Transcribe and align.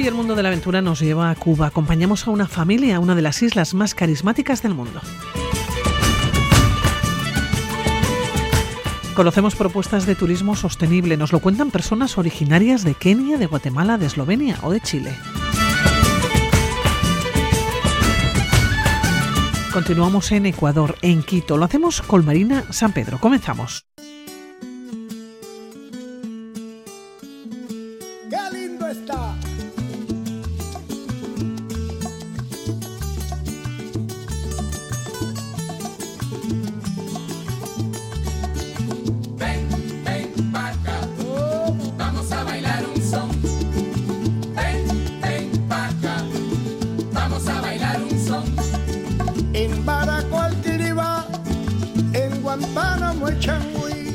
Hoy 0.00 0.06
el 0.06 0.14
mundo 0.14 0.34
de 0.34 0.42
la 0.42 0.48
aventura 0.48 0.80
nos 0.80 1.00
lleva 1.00 1.28
a 1.28 1.34
Cuba. 1.34 1.66
Acompañamos 1.66 2.26
a 2.26 2.30
una 2.30 2.48
familia, 2.48 3.00
una 3.00 3.14
de 3.14 3.20
las 3.20 3.42
islas 3.42 3.74
más 3.74 3.94
carismáticas 3.94 4.62
del 4.62 4.72
mundo. 4.72 4.98
Conocemos 9.14 9.56
propuestas 9.56 10.06
de 10.06 10.14
turismo 10.14 10.56
sostenible. 10.56 11.18
Nos 11.18 11.32
lo 11.32 11.40
cuentan 11.40 11.70
personas 11.70 12.16
originarias 12.16 12.82
de 12.82 12.94
Kenia, 12.94 13.36
de 13.36 13.44
Guatemala, 13.44 13.98
de 13.98 14.06
Eslovenia 14.06 14.58
o 14.62 14.70
de 14.70 14.80
Chile. 14.80 15.14
Continuamos 19.70 20.32
en 20.32 20.46
Ecuador, 20.46 20.96
en 21.02 21.22
Quito. 21.22 21.58
Lo 21.58 21.66
hacemos 21.66 22.00
con 22.00 22.24
Marina 22.24 22.64
San 22.70 22.94
Pedro. 22.94 23.20
Comenzamos. 23.20 23.89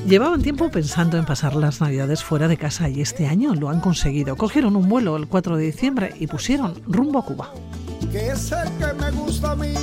Llevaban 0.08 0.42
tiempo 0.44 0.70
pensando 0.70 1.18
en 1.18 1.26
pasar 1.26 1.56
las 1.56 1.82
navidades 1.82 2.24
fuera 2.24 2.48
de 2.48 2.58
casa 2.58 2.88
y 2.90 3.02
este 3.02 3.28
año 3.28 3.56
lo 3.56 3.70
han 3.70 3.80
conseguido. 3.80 4.36
Cogieron 4.36 4.76
un 4.76 4.88
vuelo 4.88 5.18
el 5.18 5.28
4 5.28 5.58
de 5.58 5.66
diciembre 5.66 6.14
y 6.20 6.28
pusieron 6.28 6.76
rumbo 6.88 7.20
a 7.20 7.26
Cuba. 7.26 7.50
Que 8.12 8.30
es 8.30 8.52
el 8.52 8.70
que 8.78 8.94
me 8.94 9.12
gusta 9.12 9.52
a 9.52 9.56
mí, 9.56 9.74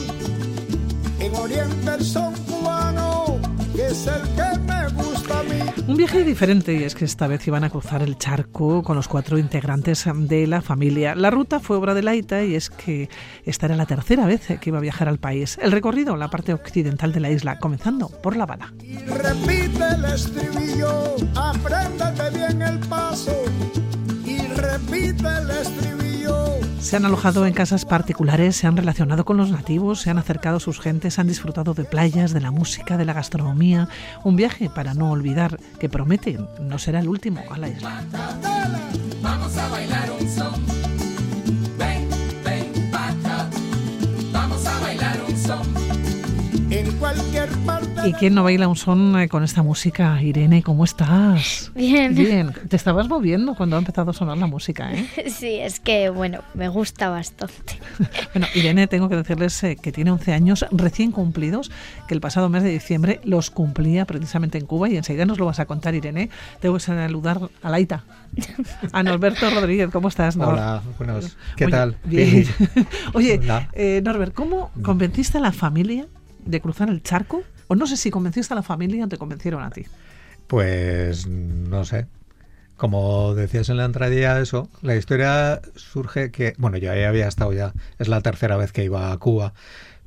en 1.18 1.34
Oriente 1.34 1.94
el 1.98 2.04
son 2.04 2.34
cubano, 2.48 3.38
que 3.74 3.88
es 3.88 4.06
el 4.06 4.22
que 4.36 4.58
me 4.60 4.88
gusta. 4.88 5.11
Un 5.86 5.96
viaje 5.96 6.24
diferente 6.24 6.74
y 6.74 6.84
es 6.84 6.94
que 6.94 7.04
esta 7.04 7.26
vez 7.26 7.46
iban 7.46 7.64
a 7.64 7.70
cruzar 7.70 8.02
el 8.02 8.16
charco 8.16 8.82
con 8.82 8.96
los 8.96 9.08
cuatro 9.08 9.38
integrantes 9.38 10.06
de 10.14 10.46
la 10.46 10.62
familia. 10.62 11.14
La 11.14 11.30
ruta 11.30 11.60
fue 11.60 11.76
obra 11.76 11.94
de 11.94 12.02
Laita 12.02 12.44
y 12.44 12.54
es 12.54 12.70
que 12.70 13.08
esta 13.44 13.66
era 13.66 13.76
la 13.76 13.86
tercera 13.86 14.26
vez 14.26 14.46
que 14.60 14.70
iba 14.70 14.78
a 14.78 14.80
viajar 14.80 15.08
al 15.08 15.18
país. 15.18 15.58
El 15.60 15.72
recorrido, 15.72 16.16
la 16.16 16.30
parte 16.30 16.54
occidental 16.54 17.12
de 17.12 17.20
la 17.20 17.30
isla, 17.30 17.58
comenzando 17.58 18.08
por 18.08 18.36
La 18.36 18.44
Habana. 18.44 18.72
Y 18.82 18.96
repite 18.98 19.88
el 19.94 20.04
estribillo, 20.04 21.16
apréndete 21.34 22.30
bien 22.38 22.62
el 22.62 22.78
paso. 22.80 23.42
Y 24.24 24.38
repite 24.54 25.26
el 25.26 25.50
estribillo. 25.50 25.91
Se 26.82 26.96
han 26.96 27.04
alojado 27.06 27.46
en 27.46 27.54
casas 27.54 27.84
particulares, 27.84 28.56
se 28.56 28.66
han 28.66 28.76
relacionado 28.76 29.24
con 29.24 29.36
los 29.36 29.50
nativos, 29.50 30.00
se 30.00 30.10
han 30.10 30.18
acercado 30.18 30.56
a 30.56 30.60
sus 30.60 30.80
gentes, 30.80 31.18
han 31.18 31.28
disfrutado 31.28 31.74
de 31.74 31.84
playas, 31.84 32.32
de 32.32 32.40
la 32.40 32.50
música, 32.50 32.96
de 32.96 33.04
la 33.04 33.12
gastronomía. 33.12 33.88
Un 34.24 34.34
viaje 34.34 34.68
para 34.68 34.92
no 34.92 35.12
olvidar 35.12 35.58
que 35.78 35.88
promete 35.88 36.38
no 36.60 36.78
será 36.78 36.98
el 36.98 37.08
último 37.08 37.40
a 37.50 37.56
la 37.56 37.68
isla. 37.68 38.04
Vamos 39.22 39.56
a 39.56 39.68
bailar 39.68 40.10
un 40.20 40.28
cualquier 47.02 47.48
parte. 47.66 48.08
¿Y 48.08 48.12
quién 48.12 48.32
no 48.32 48.44
baila 48.44 48.68
un 48.68 48.76
son 48.76 49.18
eh, 49.18 49.28
con 49.28 49.42
esta 49.42 49.64
música? 49.64 50.22
Irene, 50.22 50.62
¿cómo 50.62 50.84
estás? 50.84 51.72
Bien. 51.74 52.14
Bien. 52.14 52.52
Te 52.68 52.76
estabas 52.76 53.08
moviendo 53.08 53.56
cuando 53.56 53.74
ha 53.74 53.80
empezado 53.80 54.12
a 54.12 54.14
sonar 54.14 54.38
la 54.38 54.46
música, 54.46 54.92
¿eh? 54.92 55.04
Sí, 55.28 55.58
es 55.58 55.80
que, 55.80 56.10
bueno, 56.10 56.42
me 56.54 56.68
gusta 56.68 57.08
bastante. 57.08 57.80
Bueno, 58.34 58.46
Irene, 58.54 58.86
tengo 58.86 59.08
que 59.08 59.16
decirles 59.16 59.62
eh, 59.64 59.76
que 59.76 59.92
tiene 59.92 60.10
11 60.12 60.32
años 60.32 60.64
recién 60.70 61.10
cumplidos, 61.10 61.70
que 62.06 62.14
el 62.14 62.20
pasado 62.20 62.48
mes 62.48 62.62
de 62.62 62.70
diciembre 62.70 63.20
los 63.24 63.50
cumplía 63.50 64.06
precisamente 64.06 64.58
en 64.58 64.64
Cuba 64.64 64.88
y 64.88 64.96
enseguida 64.96 65.26
nos 65.26 65.38
lo 65.38 65.46
vas 65.46 65.58
a 65.58 65.66
contar, 65.66 65.94
Irene. 65.94 66.30
Tengo 66.60 66.76
que 66.76 66.80
saludar 66.80 67.50
a 67.62 67.68
Laita, 67.68 68.04
a 68.92 69.02
Norberto 69.02 69.50
Rodríguez. 69.50 69.90
¿Cómo 69.90 70.08
estás, 70.08 70.36
Nor? 70.36 70.54
Hola, 70.54 70.82
buenos. 70.96 71.36
¿Qué 71.56 71.66
Oye, 71.66 71.72
tal? 71.72 71.96
Bien. 72.04 72.46
Oye, 73.12 73.40
eh, 73.72 74.00
Norbert, 74.04 74.32
¿cómo 74.32 74.70
convenciste 74.82 75.38
a 75.38 75.40
la 75.40 75.52
familia 75.52 76.06
de 76.44 76.60
cruzar 76.60 76.88
el 76.88 77.02
charco? 77.02 77.42
O 77.68 77.74
no 77.74 77.86
sé 77.86 77.96
si 77.96 78.10
convenciste 78.10 78.52
a 78.54 78.56
la 78.56 78.62
familia 78.62 79.04
o 79.04 79.08
te 79.08 79.16
convencieron 79.16 79.62
a 79.62 79.70
ti. 79.70 79.86
Pues 80.46 81.26
no 81.26 81.84
sé. 81.84 82.06
Como 82.76 83.34
decías 83.34 83.68
en 83.68 83.76
la 83.76 83.84
entradilla, 83.84 84.40
eso, 84.40 84.68
la 84.82 84.96
historia 84.96 85.60
surge 85.76 86.30
que, 86.30 86.54
bueno, 86.58 86.78
yo 86.78 86.90
ahí 86.90 87.04
había 87.04 87.28
estado 87.28 87.52
ya, 87.52 87.72
es 87.98 88.08
la 88.08 88.20
tercera 88.22 88.56
vez 88.56 88.72
que 88.72 88.84
iba 88.84 89.12
a 89.12 89.16
Cuba, 89.18 89.54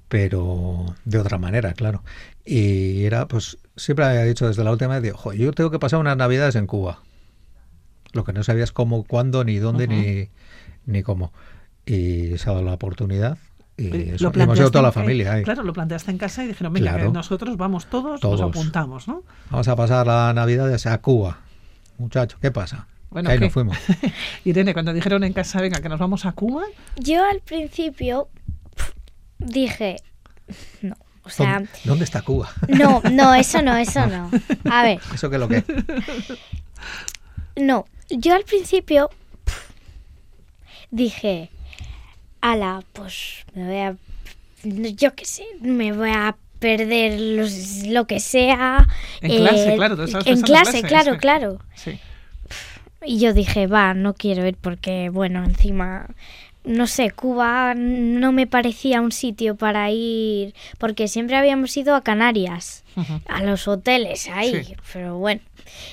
pero 0.09 0.94
de 1.06 1.18
otra 1.19 1.38
manera, 1.38 1.74
claro. 1.74 2.03
Y 2.44 3.06
era, 3.06 3.28
pues, 3.28 3.57
siempre 3.78 4.06
había 4.06 4.24
dicho 4.24 4.47
desde 4.47 4.63
la 4.63 4.72
última 4.72 4.95
vez, 4.95 5.03
digo, 5.03 5.18
"Jo, 5.18 5.34
yo 5.34 5.53
tengo 5.53 5.72
que 5.72 5.79
pasar 5.79 6.00
unas 6.00 6.18
navidades 6.18 6.56
en 6.56 6.68
Cuba. 6.68 7.00
Lo 8.12 8.24
que 8.24 8.34
no 8.34 8.44
sabías 8.44 8.72
cómo, 8.72 9.03
cuándo, 9.06 9.44
ni 9.44 9.57
dónde, 9.57 9.88
ni, 9.88 10.29
ni 10.85 11.01
cómo. 11.01 11.31
Y 11.85 12.38
se 12.38 12.50
ha 12.50 12.53
dado 12.53 12.63
la 12.63 12.74
oportunidad 12.74 13.38
y 13.78 14.09
eso, 14.12 14.31
y 14.34 14.40
hemos 14.41 14.58
ido 14.58 14.72
toda 14.72 14.84
la 14.84 14.91
familia 14.91 15.34
ahí. 15.34 15.44
Claro, 15.44 15.63
lo 15.63 15.74
planteaste 15.74 16.09
en 16.12 16.18
casa 16.18 16.44
y 16.44 16.47
dijeron, 16.47 16.72
mira, 16.74 16.94
Claro. 16.94 17.08
que 17.08 17.13
nosotros 17.13 17.58
vamos 17.58 17.88
todos, 17.88 18.22
Todos. 18.22 18.40
nos 18.40 18.50
apuntamos, 18.50 19.08
¿no? 19.08 19.24
Vamos 19.50 19.68
a 19.68 19.75
pasar 19.75 20.08
la 20.08 20.34
Navidad 20.34 20.74
a 20.74 20.97
Cuba. 21.00 21.40
Muchacho, 21.97 22.38
¿qué 22.41 22.52
pasa? 22.52 22.88
Bueno, 23.09 23.30
ahí 23.30 23.38
¿qué? 23.38 23.46
nos 23.46 23.53
fuimos. 23.53 23.78
Irene, 24.46 24.74
cuando 24.74 24.94
dijeron 24.94 25.24
en 25.24 25.34
casa, 25.34 25.62
venga, 25.62 25.81
que 25.81 25.90
nos 25.90 26.00
vamos 26.00 26.25
a 26.25 26.31
Cuba, 26.34 26.63
Yo 26.97 27.24
al 27.24 27.40
principio 27.41 28.30
dije, 29.40 29.97
no, 30.81 30.96
o 31.24 31.30
sea, 31.30 31.53
¿Dónde, 31.56 31.69
dónde 31.86 32.03
está 32.06 32.22
Cuba? 32.22 32.50
no, 32.69 33.02
no, 33.12 33.34
eso 33.34 33.62
no, 33.62 33.75
eso 33.75 34.06
no. 34.07 34.30
A 34.69 34.84
ver, 34.84 35.00
¿Eso 35.13 35.30
qué 35.30 35.36
es 35.36 35.40
lo 35.40 35.47
que? 35.47 35.63
no, 37.57 37.86
yo 38.09 38.34
al 38.36 38.44
principio 38.44 39.09
dije, 40.92 41.50
ala, 42.51 42.83
pues 42.94 43.45
me 43.53 43.66
voy 43.66 43.78
a, 43.78 43.95
yo 44.95 45.16
qué 45.16 45.25
sé, 45.25 45.45
me 45.61 45.91
voy 45.94 46.09
a 46.11 46.35
perder 46.59 47.19
los- 47.19 47.83
lo 47.88 48.06
que 48.07 48.19
sea. 48.19 48.88
En 49.22 49.31
eh, 49.31 49.38
clase, 49.38 49.75
claro, 49.75 49.95
tú 49.95 50.03
estabas 50.03 50.25
En 50.28 50.33
pensando 50.41 50.53
en 50.57 50.63
clase, 50.63 50.79
clase, 50.81 50.88
claro, 50.88 51.13
sí. 51.13 51.19
claro. 51.19 51.59
sí. 51.75 52.00
Y 53.07 53.19
yo 53.19 53.33
dije, 53.33 53.67
va, 53.67 53.94
no 53.94 54.13
quiero 54.16 54.47
ir 54.47 54.56
porque, 54.59 55.09
bueno, 55.09 55.44
encima, 55.44 56.07
no 56.63 56.88
sé, 56.88 57.11
Cuba 57.11 57.75
no 57.75 58.31
me 58.31 58.47
parecía 58.47 59.00
un 59.01 59.12
sitio 59.12 59.56
para 59.56 59.91
ir, 59.91 60.56
porque 60.79 61.07
siempre 61.07 61.35
habíamos 61.35 61.75
ido 61.77 61.94
a 61.94 62.01
Canarias, 62.01 62.83
a 63.27 63.44
los 63.44 63.67
hoteles 63.67 64.27
ahí, 64.29 64.63
Sí. 64.63 64.75
pero 64.91 65.17
bueno. 65.19 65.41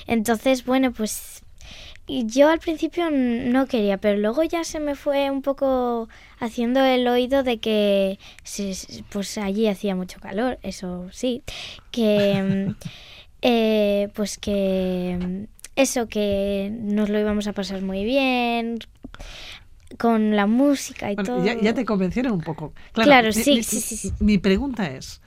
Entonces, 0.07 0.65
bueno, 0.65 0.91
pues 0.91 1.42
y 2.05 2.25
yo 2.25 2.49
al 2.49 2.59
principio 2.59 3.09
no 3.09 3.65
quería, 3.67 3.97
pero 3.97 4.17
luego 4.19 4.43
ya 4.43 4.63
se 4.63 4.79
me 4.79 4.95
fue 4.95 5.31
un 5.31 5.41
poco 5.41 6.09
haciendo 6.39 6.83
el 6.83 7.07
oído 7.07 7.43
de 7.43 7.59
que 7.59 8.19
se- 8.43 9.03
pues 9.09 9.37
allí 9.37 9.67
hacía 9.67 9.95
mucho 9.95 10.19
calor, 10.19 10.59
eso 10.63 11.07
sí, 11.11 11.43
que 11.91 12.67
mm, 12.69 12.83
eh, 13.41 14.09
pues 14.15 14.37
que 14.37 15.17
mm, 15.19 15.43
eso 15.75 16.07
que 16.07 16.69
nos 16.73 17.09
lo 17.09 17.19
íbamos 17.19 17.47
a 17.47 17.53
pasar 17.53 17.81
muy 17.81 18.03
bien 18.03 18.79
con 19.97 20.35
la 20.35 20.47
música 20.47 21.11
y 21.11 21.15
Bueno, 21.15 21.27
todo. 21.35 21.45
ya, 21.45 21.55
ya 21.59 21.73
te 21.73 21.85
convencieron 21.85 22.33
un 22.33 22.41
poco. 22.41 22.73
Claro, 22.93 23.27
mi- 23.27 23.33
sí, 23.33 23.55
mi- 23.55 23.63
sí, 23.63 23.79
sí, 23.79 23.97
sí. 23.97 24.11
Mi 24.19 24.37
pregunta 24.37 24.87
es, 24.89 25.21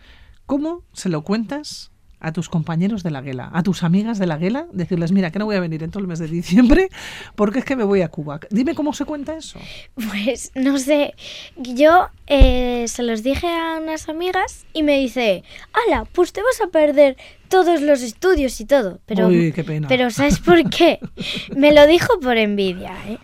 ¿cómo 0.47 0.83
se 0.93 1.09
lo 1.09 1.23
cuentas 1.23 1.91
a 2.21 2.33
tus 2.33 2.49
compañeros 2.49 3.03
de 3.03 3.11
la 3.11 3.21
guela, 3.21 3.51
a 3.53 3.63
tus 3.63 3.83
amigas 3.83 4.19
de 4.19 4.27
la 4.27 4.37
guela? 4.37 4.67
Decirles, 4.73 5.13
mira, 5.13 5.31
que 5.31 5.39
no 5.39 5.45
voy 5.45 5.57
a 5.57 5.61
venir 5.61 5.83
en 5.83 5.91
todo 5.91 6.01
el 6.01 6.07
mes 6.09 6.19
de 6.19 6.29
diciembre 6.29 6.89
porque 7.35 7.61
es 7.61 7.65
que 7.65 7.77
me 7.77 7.85
voy 7.85 8.03
a 8.03 8.09
Cuba. 8.09 8.41
Dime 8.51 8.75
cómo 8.75 8.93
se 8.93 9.05
cuenta 9.05 9.37
eso. 9.37 9.59
Pues 9.95 10.53
no 10.55 10.79
sé, 10.79 11.15
yo 11.57 12.09
eh, 12.27 12.85
se 12.89 13.03
los 13.03 13.23
dije 13.23 13.49
a 13.49 13.79
unas 13.83 14.09
amigas 14.09 14.67
y 14.73 14.83
me 14.83 14.99
dice, 14.99 15.45
ala, 15.89 16.05
pues 16.05 16.33
te 16.33 16.43
vas 16.43 16.61
a 16.61 16.71
perder 16.71 17.17
todos 17.49 17.81
los 17.83 18.03
estudios 18.03 18.61
y 18.61 18.65
todo. 18.65 19.01
Pero, 19.07 19.29
Uy, 19.29 19.53
qué 19.53 19.63
pena. 19.65 19.89
pero 19.89 20.11
¿sabes 20.11 20.39
por 20.39 20.69
qué? 20.71 20.99
Me 21.57 21.73
lo 21.73 21.87
dijo 21.87 22.19
por 22.21 22.37
envidia, 22.37 22.93
¿eh? 23.07 23.19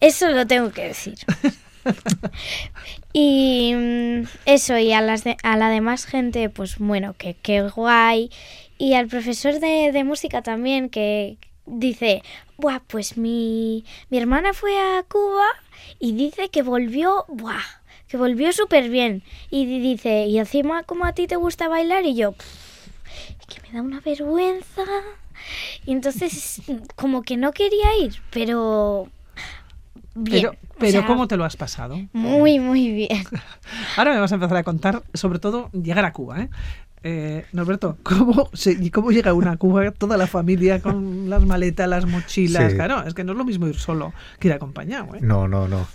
Eso 0.00 0.28
lo 0.30 0.46
tengo 0.46 0.70
que 0.70 0.84
decir. 0.88 1.14
Y 3.12 3.72
mm, 3.74 4.22
eso, 4.46 4.78
y 4.78 4.92
a, 4.92 5.00
las 5.00 5.24
de- 5.24 5.36
a 5.42 5.56
la 5.56 5.70
demás 5.70 6.04
gente, 6.06 6.50
pues 6.50 6.78
bueno, 6.78 7.14
que, 7.18 7.34
que 7.34 7.62
guay. 7.62 8.30
Y 8.78 8.94
al 8.94 9.08
profesor 9.08 9.58
de, 9.60 9.90
de 9.92 10.04
música 10.04 10.42
también, 10.42 10.88
que 10.88 11.36
dice, 11.66 12.22
Buah, 12.58 12.80
pues 12.86 13.16
mi, 13.16 13.84
mi 14.10 14.18
hermana 14.18 14.52
fue 14.52 14.76
a 14.78 15.04
Cuba 15.08 15.46
y 15.98 16.12
dice 16.12 16.48
que 16.48 16.62
volvió, 16.62 17.24
buah, 17.28 17.62
que 18.08 18.16
volvió 18.16 18.52
súper 18.52 18.88
bien. 18.88 19.22
Y 19.50 19.66
di- 19.66 19.80
dice, 19.80 20.26
y 20.26 20.38
encima 20.38 20.82
como 20.84 21.04
a 21.04 21.12
ti 21.12 21.26
te 21.26 21.36
gusta 21.36 21.68
bailar 21.68 22.04
y 22.06 22.14
yo, 22.14 22.32
"Pff, 22.32 22.88
que 23.48 23.60
me 23.62 23.74
da 23.74 23.82
una 23.82 24.00
vergüenza. 24.00 24.84
Y 25.86 25.92
entonces 25.92 26.60
como 26.96 27.22
que 27.22 27.36
no 27.36 27.52
quería 27.52 27.96
ir, 27.98 28.14
pero 28.30 29.08
bien. 30.24 30.42
Pero, 30.42 30.50
o 30.52 30.78
pero 30.78 30.92
sea, 30.92 31.06
¿cómo 31.06 31.26
te 31.28 31.36
lo 31.36 31.44
has 31.44 31.56
pasado? 31.56 31.98
Muy, 32.12 32.58
muy 32.58 32.90
bien. 32.92 33.24
Ahora 33.96 34.12
me 34.14 34.20
vas 34.20 34.32
a 34.32 34.36
empezar 34.36 34.56
a 34.56 34.62
contar, 34.62 35.02
sobre 35.14 35.38
todo, 35.38 35.70
llegar 35.72 36.04
a 36.04 36.12
Cuba, 36.12 36.40
¿eh? 36.42 36.50
Eh, 37.04 37.44
Norberto, 37.52 37.96
¿cómo, 38.02 38.50
se- 38.52 38.72
y 38.72 38.90
¿cómo 38.90 39.10
llega 39.12 39.32
uno 39.32 39.50
a 39.50 39.56
Cuba 39.56 39.90
toda 39.92 40.16
la 40.16 40.26
familia 40.26 40.80
con 40.80 41.30
las 41.30 41.44
maletas, 41.44 41.88
las 41.88 42.06
mochilas? 42.06 42.70
Sí. 42.72 42.76
Claro, 42.76 43.04
es 43.06 43.14
que 43.14 43.22
no 43.24 43.32
es 43.32 43.38
lo 43.38 43.44
mismo 43.44 43.68
ir 43.68 43.76
solo 43.76 44.12
que 44.40 44.48
ir 44.48 44.54
acompañado. 44.54 45.14
¿eh? 45.14 45.18
No, 45.20 45.46
no, 45.46 45.68
no. 45.68 45.86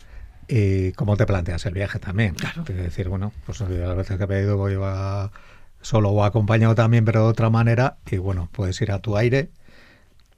¿Y 0.48 0.92
cómo 0.94 1.18
te 1.18 1.26
planteas 1.26 1.66
el 1.66 1.74
viaje 1.74 2.00
también? 2.00 2.36
Claro. 2.36 2.64
Es 2.68 2.76
decir, 2.76 3.10
bueno, 3.10 3.32
pues 3.46 3.60
las 3.60 3.96
veces 3.98 4.18
que 4.18 4.24
he 4.24 4.28
pedido 4.28 4.56
voy 4.58 4.76
a 4.82 5.30
solo 5.82 6.10
o 6.12 6.24
acompañado 6.24 6.74
también, 6.76 7.04
pero 7.06 7.24
de 7.24 7.30
otra 7.30 7.50
manera. 7.50 7.98
Y 8.10 8.18
bueno, 8.18 8.48
puedes 8.52 8.80
ir 8.82 8.92
a 8.92 9.00
tu 9.00 9.18
aire 9.18 9.50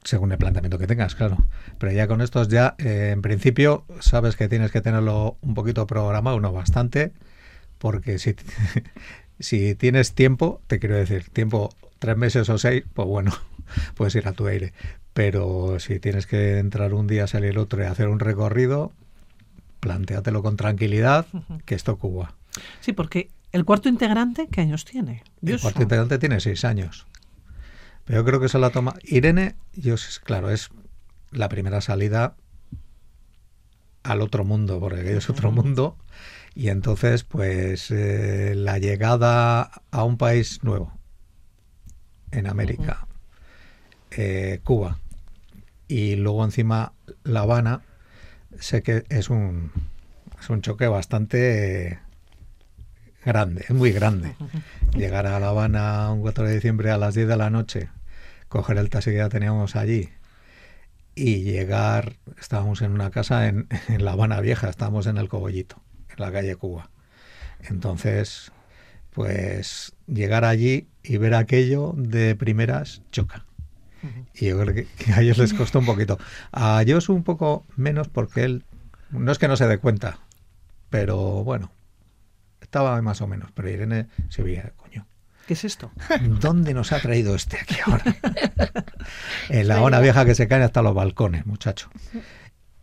según 0.05 0.31
el 0.31 0.37
planteamiento 0.37 0.77
que 0.77 0.87
tengas, 0.87 1.15
claro. 1.15 1.37
Pero 1.79 1.91
ya 1.91 2.07
con 2.07 2.21
estos 2.21 2.47
ya, 2.47 2.75
eh, 2.77 3.09
en 3.11 3.21
principio, 3.21 3.83
sabes 3.99 4.35
que 4.35 4.47
tienes 4.47 4.71
que 4.71 4.81
tenerlo 4.81 5.37
un 5.41 5.55
poquito 5.55 5.85
programado, 5.87 6.39
no 6.39 6.53
bastante, 6.53 7.11
porque 7.79 8.19
si, 8.19 8.35
si 9.39 9.75
tienes 9.75 10.13
tiempo, 10.13 10.61
te 10.67 10.79
quiero 10.79 10.95
decir, 10.95 11.29
tiempo 11.29 11.73
tres 11.99 12.15
meses 12.15 12.47
o 12.49 12.57
seis, 12.57 12.83
pues 12.93 13.07
bueno, 13.07 13.33
puedes 13.95 14.15
ir 14.15 14.27
a 14.27 14.33
tu 14.33 14.47
aire. 14.47 14.73
Pero 15.13 15.79
si 15.79 15.99
tienes 15.99 16.27
que 16.27 16.59
entrar 16.59 16.93
un 16.93 17.07
día, 17.07 17.25
salir 17.25 17.57
otro 17.57 17.81
y 17.81 17.87
hacer 17.87 18.07
un 18.07 18.19
recorrido, 18.19 18.91
plantéatelo 19.79 20.43
con 20.43 20.55
tranquilidad, 20.55 21.25
que 21.65 21.75
esto 21.75 21.97
Cuba. 21.97 22.33
Sí, 22.81 22.93
porque 22.93 23.29
el 23.51 23.65
cuarto 23.65 23.89
integrante, 23.89 24.47
¿qué 24.51 24.61
años 24.61 24.85
tiene? 24.85 25.23
El 25.41 25.59
cuarto 25.59 25.81
integrante 25.81 26.19
tiene 26.19 26.39
seis 26.41 26.65
años. 26.65 27.07
Pero 28.05 28.19
yo 28.21 28.25
creo 28.25 28.39
que 28.39 28.49
se 28.49 28.59
la 28.59 28.69
toma. 28.69 28.95
Irene, 29.03 29.55
yo 29.73 29.97
sé- 29.97 30.19
claro, 30.23 30.49
es 30.51 30.69
la 31.31 31.49
primera 31.49 31.81
salida 31.81 32.35
al 34.03 34.21
otro 34.21 34.43
mundo, 34.45 34.79
porque 34.79 35.17
es 35.17 35.29
otro 35.29 35.51
mundo. 35.51 35.97
Y 36.53 36.69
entonces, 36.69 37.23
pues, 37.23 37.89
eh, 37.91 38.53
la 38.55 38.77
llegada 38.77 39.71
a 39.91 40.03
un 40.03 40.17
país 40.17 40.63
nuevo 40.63 40.93
en 42.31 42.47
América, 42.47 43.07
eh, 44.11 44.61
Cuba, 44.63 44.99
y 45.87 46.15
luego 46.15 46.43
encima 46.45 46.93
La 47.23 47.41
Habana, 47.41 47.81
sé 48.59 48.83
que 48.83 49.03
es 49.09 49.29
un, 49.29 49.71
es 50.39 50.49
un 50.49 50.61
choque 50.61 50.87
bastante 50.87 51.99
grande, 53.25 53.65
es 53.67 53.71
muy 53.71 53.91
grande. 53.91 54.35
Llegar 54.95 55.27
a 55.27 55.39
La 55.39 55.49
Habana 55.49 56.11
un 56.11 56.21
4 56.21 56.45
de 56.47 56.53
diciembre 56.55 56.91
a 56.91 56.97
las 56.97 57.15
10 57.15 57.27
de 57.27 57.35
la 57.37 57.49
noche, 57.49 57.89
coger 58.55 58.77
el 58.77 58.89
taxi 58.89 59.11
que 59.11 59.17
ya 59.17 59.27
teníamos 59.27 59.75
allí 59.75 60.09
y 61.13 61.41
llegar, 61.41 62.13
estábamos 62.39 62.81
en 62.81 62.91
una 62.91 63.11
casa 63.11 63.47
en, 63.47 63.67
en 63.89 64.05
La 64.05 64.13
Habana 64.13 64.39
Vieja, 64.39 64.69
estábamos 64.69 65.07
en 65.07 65.17
el 65.17 65.27
Cogollito, 65.27 65.81
en 66.09 66.15
la 66.17 66.31
calle 66.31 66.55
Cuba. 66.55 66.89
Entonces, 67.59 68.53
pues 69.11 69.93
llegar 70.07 70.45
allí 70.45 70.87
y 71.03 71.17
ver 71.17 71.33
aquello 71.33 71.93
de 71.97 72.35
primeras 72.35 73.01
choca. 73.11 73.45
Y 74.35 74.45
yo 74.47 74.59
creo 74.61 74.75
que, 74.75 74.85
que 74.85 75.13
a 75.13 75.21
ellos 75.21 75.39
les 75.39 75.53
costó 75.53 75.79
un 75.79 75.85
poquito. 75.87 76.19
A 76.51 76.79
ellos 76.81 77.09
un 77.09 77.23
poco 77.23 77.65
menos 77.75 78.07
porque 78.07 78.43
él, 78.43 78.63
no 79.09 79.31
es 79.31 79.39
que 79.39 79.47
no 79.47 79.57
se 79.57 79.67
dé 79.67 79.79
cuenta, 79.79 80.19
pero 80.91 81.43
bueno, 81.43 81.71
estaba 82.61 83.01
más 83.01 83.21
o 83.21 83.27
menos. 83.27 83.51
Pero 83.53 83.69
Irene 83.69 84.07
se 84.29 84.43
veía, 84.43 84.73
coño, 84.77 85.07
¿Qué 85.47 85.53
es 85.53 85.63
esto? 85.63 85.91
¿dónde 86.41 86.73
nos 86.73 86.91
ha 86.91 86.99
traído 86.99 87.35
este 87.35 87.57
aquí 87.59 87.75
ahora? 87.85 88.03
en 89.49 89.67
la 89.67 89.77
Habana 89.77 89.99
vieja 89.99 90.25
que 90.25 90.35
se 90.35 90.47
caen 90.47 90.63
hasta 90.63 90.81
los 90.81 90.95
balcones, 90.95 91.45
muchacho. 91.45 91.89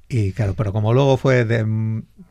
Y 0.08 0.32
claro, 0.32 0.54
pero 0.54 0.72
como 0.72 0.92
luego 0.92 1.16
fue 1.16 1.44
de... 1.44 1.64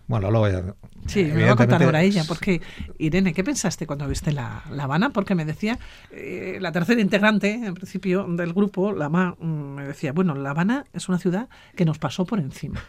Bueno, 0.07 0.29
luego 0.31 0.49
ya... 0.49 0.75
Sí, 1.07 1.23
me 1.23 1.45
va 1.45 1.53
a 1.53 1.55
contar 1.55 1.81
ahora 1.81 2.03
ella, 2.03 2.23
porque 2.27 2.61
Irene, 2.99 3.33
¿qué 3.33 3.43
pensaste 3.43 3.87
cuando 3.87 4.07
viste 4.07 4.31
la, 4.31 4.63
la 4.69 4.83
Habana? 4.83 5.09
Porque 5.09 5.33
me 5.33 5.45
decía, 5.45 5.79
eh, 6.11 6.59
la 6.61 6.71
tercera 6.71 7.01
integrante, 7.01 7.53
en 7.53 7.73
principio, 7.73 8.25
del 8.27 8.53
grupo, 8.53 8.91
la 8.93 9.09
Ma, 9.09 9.35
mm, 9.39 9.45
me 9.45 9.87
decía, 9.87 10.11
bueno, 10.13 10.35
La 10.35 10.51
Habana 10.51 10.85
es 10.93 11.09
una 11.09 11.17
ciudad 11.17 11.49
que 11.75 11.85
nos 11.85 11.97
pasó 11.97 12.25
por 12.25 12.39
encima. 12.39 12.83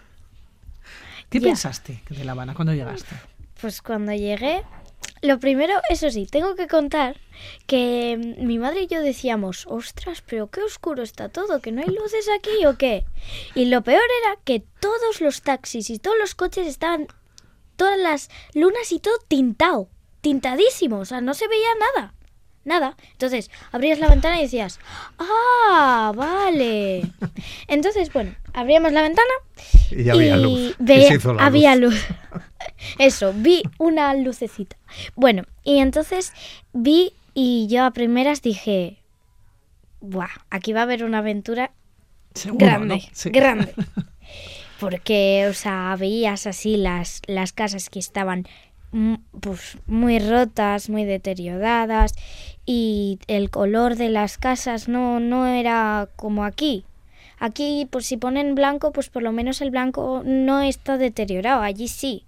¿Qué 1.30 1.40
Ya. 1.40 1.46
pensaste 1.46 2.02
de 2.10 2.24
La 2.24 2.32
Habana 2.32 2.52
cuando 2.54 2.74
llegaste? 2.74 3.16
Pues 3.62 3.80
cuando 3.80 4.12
llegué, 4.12 4.62
lo 5.22 5.38
primero, 5.38 5.74
eso 5.88 6.10
sí, 6.10 6.26
tengo 6.26 6.56
que 6.56 6.66
contar 6.66 7.16
que 7.66 8.16
mm, 8.18 8.44
mi 8.46 8.58
madre 8.58 8.82
y 8.82 8.86
yo 8.88 9.00
decíamos, 9.00 9.66
ostras, 9.68 10.22
pero 10.26 10.50
qué 10.50 10.62
oscuro 10.62 11.02
está 11.02 11.28
todo, 11.28 11.60
que 11.60 11.72
no 11.72 11.80
hay 11.80 11.88
luces 11.88 12.28
aquí 12.36 12.66
o 12.66 12.76
qué. 12.76 13.04
Y 13.54 13.66
lo 13.66 13.82
peor 13.82 14.02
era 14.22 14.40
que 14.44 14.64
todos 14.80 15.20
los 15.20 15.42
taxis 15.42 15.90
y 15.90 15.98
todos 15.98 16.16
los 16.18 16.34
coches 16.34 16.66
estaban, 16.66 17.06
todas 17.76 17.98
las 17.98 18.30
lunas 18.54 18.90
y 18.90 18.98
todo 18.98 19.14
tintado, 19.28 19.88
tintadísimo, 20.20 20.98
o 20.98 21.04
sea, 21.04 21.20
no 21.20 21.34
se 21.34 21.48
veía 21.48 21.70
nada. 21.94 22.14
Nada. 22.64 22.96
Entonces, 23.12 23.50
abrías 23.72 23.98
la 23.98 24.08
ventana 24.08 24.38
y 24.38 24.42
decías, 24.42 24.78
ah, 25.18 26.12
vale. 26.14 27.02
Entonces, 27.68 28.12
bueno, 28.12 28.34
abríamos 28.52 28.92
la 28.92 29.02
ventana 29.02 29.32
Y 29.90 30.08
había 30.08 30.36
y 30.36 30.42
luz. 30.42 30.76
Veía- 30.78 31.18
había 31.40 31.74
luz. 31.76 31.94
luz. 31.94 32.42
Eso, 32.98 33.32
vi 33.34 33.62
una 33.78 34.14
lucecita. 34.14 34.76
Bueno, 35.16 35.44
y 35.64 35.78
entonces 35.78 36.32
vi 36.72 37.12
y 37.34 37.66
yo 37.68 37.84
a 37.84 37.90
primeras 37.92 38.42
dije, 38.42 38.98
Buah, 40.00 40.28
aquí 40.50 40.72
va 40.72 40.80
a 40.80 40.82
haber 40.84 41.04
una 41.04 41.18
aventura 41.18 41.72
Seguro, 42.34 42.64
grande, 42.66 42.96
¿no? 42.96 43.02
Sí. 43.12 43.30
grande. 43.30 43.74
Porque, 44.80 45.46
o 45.48 45.54
sea, 45.54 45.94
veías 45.98 46.46
así 46.46 46.76
las, 46.76 47.22
las 47.26 47.52
casas 47.52 47.88
que 47.88 47.98
estaban 48.00 48.46
mm, 48.90 49.14
pues, 49.40 49.78
muy 49.86 50.18
rotas, 50.18 50.88
muy 50.90 51.04
deterioradas 51.04 52.14
y 52.64 53.18
el 53.26 53.50
color 53.50 53.96
de 53.96 54.08
las 54.08 54.38
casas 54.38 54.88
no, 54.88 55.20
no 55.20 55.46
era 55.46 56.08
como 56.16 56.44
aquí. 56.44 56.84
Aquí, 57.38 57.88
pues 57.90 58.06
si 58.06 58.16
ponen 58.16 58.54
blanco, 58.54 58.92
pues 58.92 59.08
por 59.08 59.22
lo 59.22 59.32
menos 59.32 59.60
el 59.60 59.70
blanco 59.70 60.22
no 60.24 60.60
está 60.60 60.96
deteriorado, 60.96 61.62
allí 61.62 61.88
sí. 61.88 62.24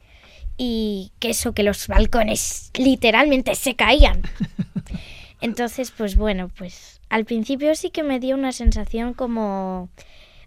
Y 0.56 1.12
que 1.20 1.30
eso, 1.30 1.52
que 1.52 1.62
los 1.62 1.86
balcones 1.86 2.70
literalmente 2.74 3.54
se 3.54 3.74
caían. 3.74 4.22
Entonces, 5.40 5.92
pues 5.92 6.16
bueno, 6.16 6.50
pues 6.56 7.00
al 7.10 7.24
principio 7.24 7.74
sí 7.76 7.90
que 7.90 8.02
me 8.02 8.18
dio 8.18 8.34
una 8.34 8.52
sensación 8.52 9.14
como 9.14 9.88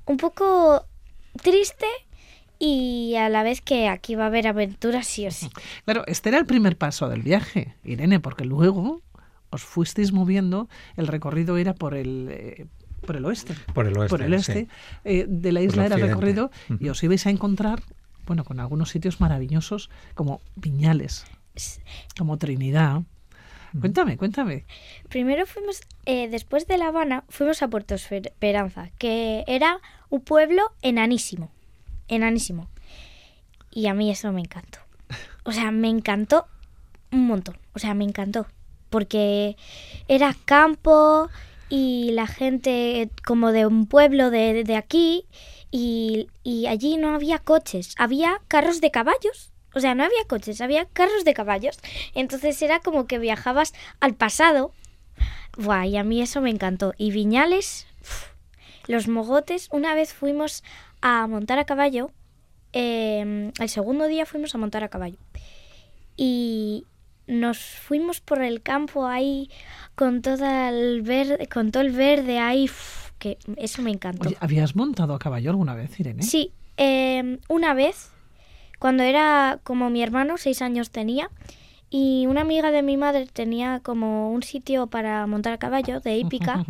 un 0.06 0.18
poco 0.18 0.86
triste 1.42 1.86
y 2.60 3.16
a 3.16 3.30
la 3.30 3.44
vez 3.44 3.62
que 3.62 3.88
aquí 3.88 4.16
va 4.16 4.26
a 4.26 4.28
haber 4.28 4.48
aventuras 4.48 5.06
sí 5.08 5.28
o 5.28 5.32
sí. 5.32 5.50
Claro, 5.86 6.04
este 6.08 6.30
era 6.30 6.40
el 6.40 6.46
primer 6.46 6.78
paso 6.78 7.08
del 7.10 7.22
viaje, 7.22 7.76
Irene, 7.84 8.20
porque 8.20 8.46
luego 8.46 9.02
os 9.50 9.64
fuisteis 9.64 10.12
moviendo, 10.12 10.70
el 10.96 11.08
recorrido 11.08 11.58
era 11.58 11.74
por 11.74 11.94
el... 11.94 12.28
eh, 12.32 12.66
por 13.06 13.16
el 13.16 13.26
oeste. 13.26 13.54
Por 13.74 13.86
el 13.88 13.98
oeste, 13.98 14.10
Por 14.10 14.22
el 14.22 14.34
este. 14.34 14.54
sí. 14.54 14.68
eh, 15.06 15.26
de 15.28 15.52
la 15.52 15.62
isla 15.62 15.86
era 15.86 15.96
el 15.96 16.02
recorrido 16.02 16.50
y 16.80 16.90
os 16.90 17.02
ibais 17.04 17.26
a 17.28 17.30
encontrar, 17.30 17.82
bueno, 18.26 18.44
con 18.44 18.60
algunos 18.60 18.90
sitios 18.90 19.22
maravillosos 19.22 19.90
como 20.16 20.42
Viñales, 20.56 21.26
como 22.18 22.38
Trinidad. 22.38 23.04
Cuéntame, 23.80 24.18
cuéntame. 24.18 24.66
Primero 25.10 25.46
fuimos, 25.46 25.82
eh, 26.06 26.28
después 26.30 26.66
de 26.68 26.78
La 26.78 26.88
Habana, 26.88 27.24
fuimos 27.30 27.62
a 27.62 27.68
Puerto 27.68 27.96
Esperanza, 27.96 28.90
que 28.98 29.44
era 29.46 29.80
un 30.10 30.22
pueblo 30.22 30.64
enanísimo, 30.82 31.52
enanísimo. 32.08 32.70
Y 33.72 33.88
a 33.88 33.94
mí 33.94 34.10
eso 34.10 34.32
me 34.32 34.42
encantó. 34.42 34.80
O 35.44 35.52
sea, 35.52 35.70
me 35.72 35.90
encantó 35.90 36.48
un 37.12 37.28
montón. 37.28 37.58
O 37.74 37.80
sea, 37.80 37.94
me 37.94 38.06
encantó. 38.06 38.48
Porque 38.90 39.58
era 40.08 40.36
campo 40.46 41.30
y 41.70 42.12
la 42.14 42.28
gente 42.28 43.10
como 43.26 43.52
de 43.52 43.66
un 43.66 43.88
pueblo 43.88 44.30
de, 44.30 44.64
de 44.64 44.76
aquí 44.76 45.26
y, 45.72 46.28
y 46.44 46.68
allí 46.68 46.98
no 46.98 47.14
había 47.14 47.40
coches, 47.40 47.94
había 47.98 48.42
carros 48.48 48.82
de 48.82 48.92
caballos. 48.92 49.52
O 49.74 49.80
sea, 49.80 49.94
no 49.94 50.04
había 50.04 50.24
coches, 50.28 50.62
había 50.62 50.86
carros 50.86 51.24
de 51.26 51.34
caballos. 51.34 51.78
Entonces 52.16 52.60
era 52.62 52.80
como 52.80 53.06
que 53.06 53.20
viajabas 53.20 53.74
al 54.00 54.16
pasado. 54.16 54.72
Buah, 55.58 55.86
y 55.86 55.98
a 55.98 56.04
mí 56.04 56.22
eso 56.22 56.42
me 56.42 56.50
encantó. 56.50 56.94
Y 56.98 57.12
Viñales, 57.12 57.86
los 58.88 59.08
mogotes, 59.08 59.68
una 59.72 59.94
vez 59.94 60.14
fuimos 60.14 60.64
a 61.02 61.28
montar 61.28 61.60
a 61.60 61.66
caballo. 61.66 62.12
eh, 62.74 63.52
el 63.60 63.70
segundo 63.70 64.08
día 64.08 64.26
fuimos 64.26 64.56
a 64.56 64.58
montar 64.58 64.84
a 64.84 64.90
caballo. 64.90 65.18
Y 66.16 66.86
nos 67.28 67.58
fuimos 67.60 68.22
por 68.22 68.42
el 68.42 68.62
campo 68.62 69.06
ahí 69.06 69.50
con 69.96 70.22
todo 70.22 70.46
el 70.46 71.02
verde, 71.02 71.48
con 71.48 71.72
todo 71.72 71.84
el 71.84 71.92
verde 71.92 72.40
ahí, 72.40 72.70
que 73.20 73.38
eso 73.58 73.82
me 73.82 73.92
encantó. 73.92 74.30
Oye, 74.30 74.38
¿habías 74.40 74.76
montado 74.76 75.14
a 75.14 75.20
caballo 75.20 75.50
alguna 75.50 75.76
vez, 75.76 76.00
Irene? 76.00 76.24
Sí, 76.24 76.52
eh, 76.78 77.40
una 77.50 77.74
vez, 77.74 78.12
cuando 78.80 79.04
era 79.04 79.60
como 79.64 79.90
mi 79.90 80.02
hermano, 80.02 80.38
seis 80.38 80.62
años 80.62 80.92
tenía, 80.92 81.30
y 81.90 82.26
una 82.28 82.42
amiga 82.42 82.72
de 82.72 82.82
mi 82.84 82.98
madre 82.98 83.28
tenía 83.32 83.80
como 83.82 84.32
un 84.32 84.44
sitio 84.44 84.88
para 84.88 85.26
montar 85.26 85.54
a 85.54 85.58
caballo 85.58 86.00
de 86.00 86.18
hípica. 86.18 86.66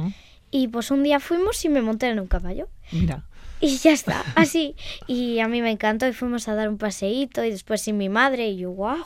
Y 0.51 0.69
pues 0.69 0.91
un 0.91 1.03
día 1.03 1.19
fuimos 1.19 1.63
y 1.65 1.69
me 1.69 1.81
monté 1.81 2.07
en 2.07 2.19
un 2.19 2.27
caballo. 2.27 2.69
Mira. 2.91 3.25
Y 3.59 3.77
ya 3.77 3.91
está, 3.91 4.23
así. 4.35 4.75
Y 5.07 5.39
a 5.39 5.47
mí 5.47 5.61
me 5.61 5.71
encantó 5.71 6.07
y 6.07 6.13
fuimos 6.13 6.47
a 6.47 6.55
dar 6.55 6.69
un 6.69 6.77
paseíto 6.77 7.43
y 7.43 7.49
después 7.49 7.81
sin 7.81 7.97
mi 7.97 8.09
madre 8.09 8.49
y 8.49 8.57
yo, 8.57 8.71
wow, 8.71 9.03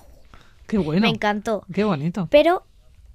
Qué 0.67 0.77
bueno. 0.77 1.01
me 1.01 1.09
encantó. 1.09 1.65
Qué 1.73 1.83
bonito. 1.83 2.27
Pero 2.31 2.65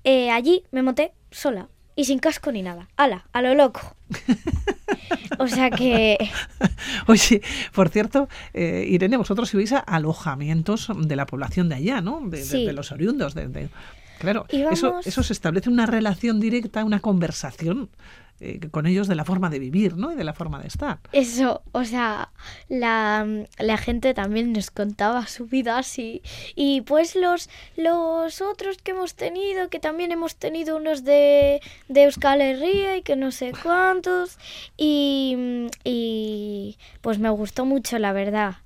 eh, 0.05 0.31
allí 0.31 0.65
me 0.73 0.83
monté 0.83 1.13
sola 1.31 1.69
y 1.95 2.05
sin 2.05 2.19
casco 2.19 2.53
ni 2.53 2.63
nada. 2.63 2.89
¡Hala! 2.97 3.27
A 3.33 3.43
lo 3.43 3.55
loco. 3.55 3.81
o 5.39 5.47
sea 5.49 5.71
que... 5.71 6.19
Oye, 7.07 7.41
por 7.75 7.89
cierto, 7.89 8.29
eh, 8.55 8.85
Irene, 8.89 9.17
vosotros 9.17 9.53
ibais 9.55 9.73
a 9.73 9.79
alojamientos 9.79 10.89
de 10.97 11.17
la 11.17 11.27
población 11.27 11.69
de 11.69 11.77
allá, 11.77 12.01
¿no? 12.01 12.21
De, 12.25 12.39
de- 12.39 12.45
Sí. 12.45 12.67
de 12.67 12.73
los 12.73 12.93
oriundos. 12.93 13.35
De- 13.35 13.69
Claro, 14.19 14.47
eso, 14.51 15.01
eso 15.05 15.23
se 15.23 15.33
establece 15.33 15.69
una 15.69 15.87
relación 15.87 16.41
directa, 16.41 16.85
una 16.85 17.01
conversación 17.01 17.91
eh, 18.39 18.61
con 18.71 18.87
ellos 18.87 19.09
de 19.09 19.15
la 19.15 19.25
forma 19.25 19.49
de 19.49 19.59
vivir, 19.59 19.97
¿no? 19.97 20.13
Y 20.13 20.15
de 20.15 20.25
la 20.25 20.35
forma 20.35 20.61
de 20.61 20.69
estar. 20.69 20.99
Eso, 21.13 21.63
o 21.73 21.85
sea, 21.85 22.29
la, 22.69 23.27
la 23.59 23.77
gente 23.79 24.13
también 24.13 24.53
nos 24.53 24.71
contaba 24.71 25.27
su 25.27 25.47
vida 25.47 25.79
así. 25.79 26.21
Y 26.55 26.83
pues 26.83 27.17
los, 27.17 27.49
los 27.79 28.43
otros 28.43 28.77
que 28.77 28.91
hemos 28.91 29.15
tenido, 29.15 29.71
que 29.71 29.81
también 29.81 30.13
hemos 30.13 30.37
tenido 30.37 30.77
unos 30.77 31.03
de, 31.03 31.63
de 31.89 32.05
Euskal 32.05 32.43
Herria 32.43 32.99
y 32.99 33.03
que 33.03 33.17
no 33.17 33.31
sé 33.31 33.53
cuántos. 33.63 34.37
Y, 34.77 35.69
y 35.83 36.77
pues 37.01 37.19
me 37.19 37.31
gustó 37.31 37.65
mucho, 37.65 37.99
la 37.99 38.13
verdad. 38.13 38.57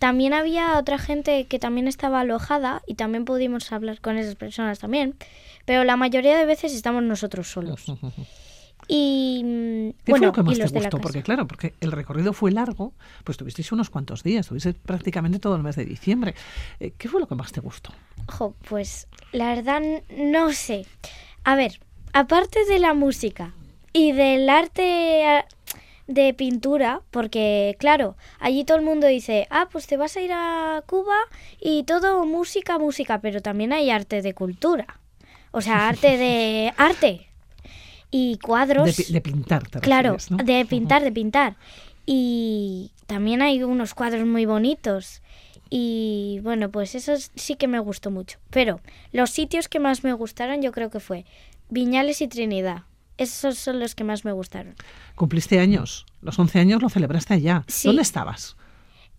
También 0.00 0.32
había 0.32 0.78
otra 0.78 0.96
gente 0.96 1.44
que 1.46 1.58
también 1.58 1.86
estaba 1.86 2.20
alojada 2.20 2.80
y 2.86 2.94
también 2.94 3.26
pudimos 3.26 3.70
hablar 3.70 4.00
con 4.00 4.16
esas 4.16 4.34
personas 4.34 4.78
también. 4.78 5.14
Pero 5.66 5.84
la 5.84 5.96
mayoría 5.96 6.38
de 6.38 6.46
veces 6.46 6.72
estamos 6.72 7.02
nosotros 7.02 7.48
solos. 7.48 7.84
Y 8.92 9.92
¿Qué 10.04 10.10
bueno, 10.10 10.18
fue 10.18 10.26
lo 10.26 10.32
que 10.32 10.42
más 10.42 10.72
te 10.72 10.80
gustó? 10.80 10.98
Porque 10.98 11.22
claro, 11.22 11.46
porque 11.46 11.74
el 11.80 11.92
recorrido 11.92 12.32
fue 12.32 12.50
largo, 12.50 12.92
pues 13.22 13.36
tuvisteis 13.36 13.70
unos 13.70 13.88
cuantos 13.88 14.24
días, 14.24 14.48
tuvisteis 14.48 14.74
prácticamente 14.74 15.38
todo 15.38 15.54
el 15.54 15.62
mes 15.62 15.76
de 15.76 15.84
diciembre. 15.84 16.34
Eh, 16.80 16.92
¿Qué 16.98 17.08
fue 17.08 17.20
lo 17.20 17.28
que 17.28 17.36
más 17.36 17.52
te 17.52 17.60
gustó? 17.60 17.92
Jo, 18.26 18.54
pues 18.68 19.06
la 19.30 19.54
verdad 19.54 19.82
no 20.16 20.52
sé. 20.52 20.86
A 21.44 21.54
ver, 21.54 21.78
aparte 22.14 22.64
de 22.64 22.80
la 22.80 22.94
música 22.94 23.52
y 23.92 24.10
del 24.10 24.48
arte 24.48 25.44
de 26.10 26.34
pintura, 26.34 27.02
porque 27.10 27.76
claro, 27.78 28.16
allí 28.40 28.64
todo 28.64 28.78
el 28.78 28.84
mundo 28.84 29.06
dice, 29.06 29.46
ah, 29.50 29.68
pues 29.70 29.86
te 29.86 29.96
vas 29.96 30.16
a 30.16 30.20
ir 30.20 30.32
a 30.32 30.82
Cuba 30.86 31.16
y 31.60 31.84
todo 31.84 32.24
música, 32.26 32.78
música, 32.78 33.20
pero 33.20 33.40
también 33.40 33.72
hay 33.72 33.90
arte 33.90 34.20
de 34.22 34.34
cultura. 34.34 34.98
O 35.52 35.60
sea, 35.60 35.88
arte 35.88 36.16
de 36.16 36.72
arte. 36.76 37.26
Y 38.10 38.38
cuadros. 38.38 38.86
De, 38.96 39.04
pi- 39.04 39.12
de 39.12 39.20
pintar, 39.20 39.68
te 39.68 39.80
Claro, 39.80 40.14
refieres, 40.14 40.30
¿no? 40.32 40.36
de 40.44 40.66
pintar, 40.66 41.02
de 41.02 41.12
pintar. 41.12 41.56
Y 42.06 42.90
también 43.06 43.40
hay 43.42 43.62
unos 43.62 43.94
cuadros 43.94 44.26
muy 44.26 44.46
bonitos. 44.46 45.22
Y 45.68 46.40
bueno, 46.42 46.70
pues 46.70 46.96
eso 46.96 47.12
sí 47.36 47.54
que 47.54 47.68
me 47.68 47.78
gustó 47.78 48.10
mucho. 48.10 48.38
Pero 48.50 48.80
los 49.12 49.30
sitios 49.30 49.68
que 49.68 49.78
más 49.78 50.02
me 50.02 50.12
gustaron 50.12 50.62
yo 50.62 50.72
creo 50.72 50.90
que 50.90 50.98
fue 50.98 51.24
Viñales 51.68 52.20
y 52.20 52.26
Trinidad. 52.26 52.82
Esos 53.20 53.58
son 53.58 53.78
los 53.80 53.94
que 53.94 54.02
más 54.04 54.24
me 54.24 54.32
gustaron. 54.32 54.74
Cumpliste 55.14 55.58
años, 55.60 56.06
los 56.22 56.38
11 56.38 56.58
años 56.58 56.82
lo 56.82 56.88
celebraste 56.88 57.34
allá. 57.34 57.64
Sí. 57.68 57.86
¿Dónde 57.88 58.02
estabas? 58.02 58.56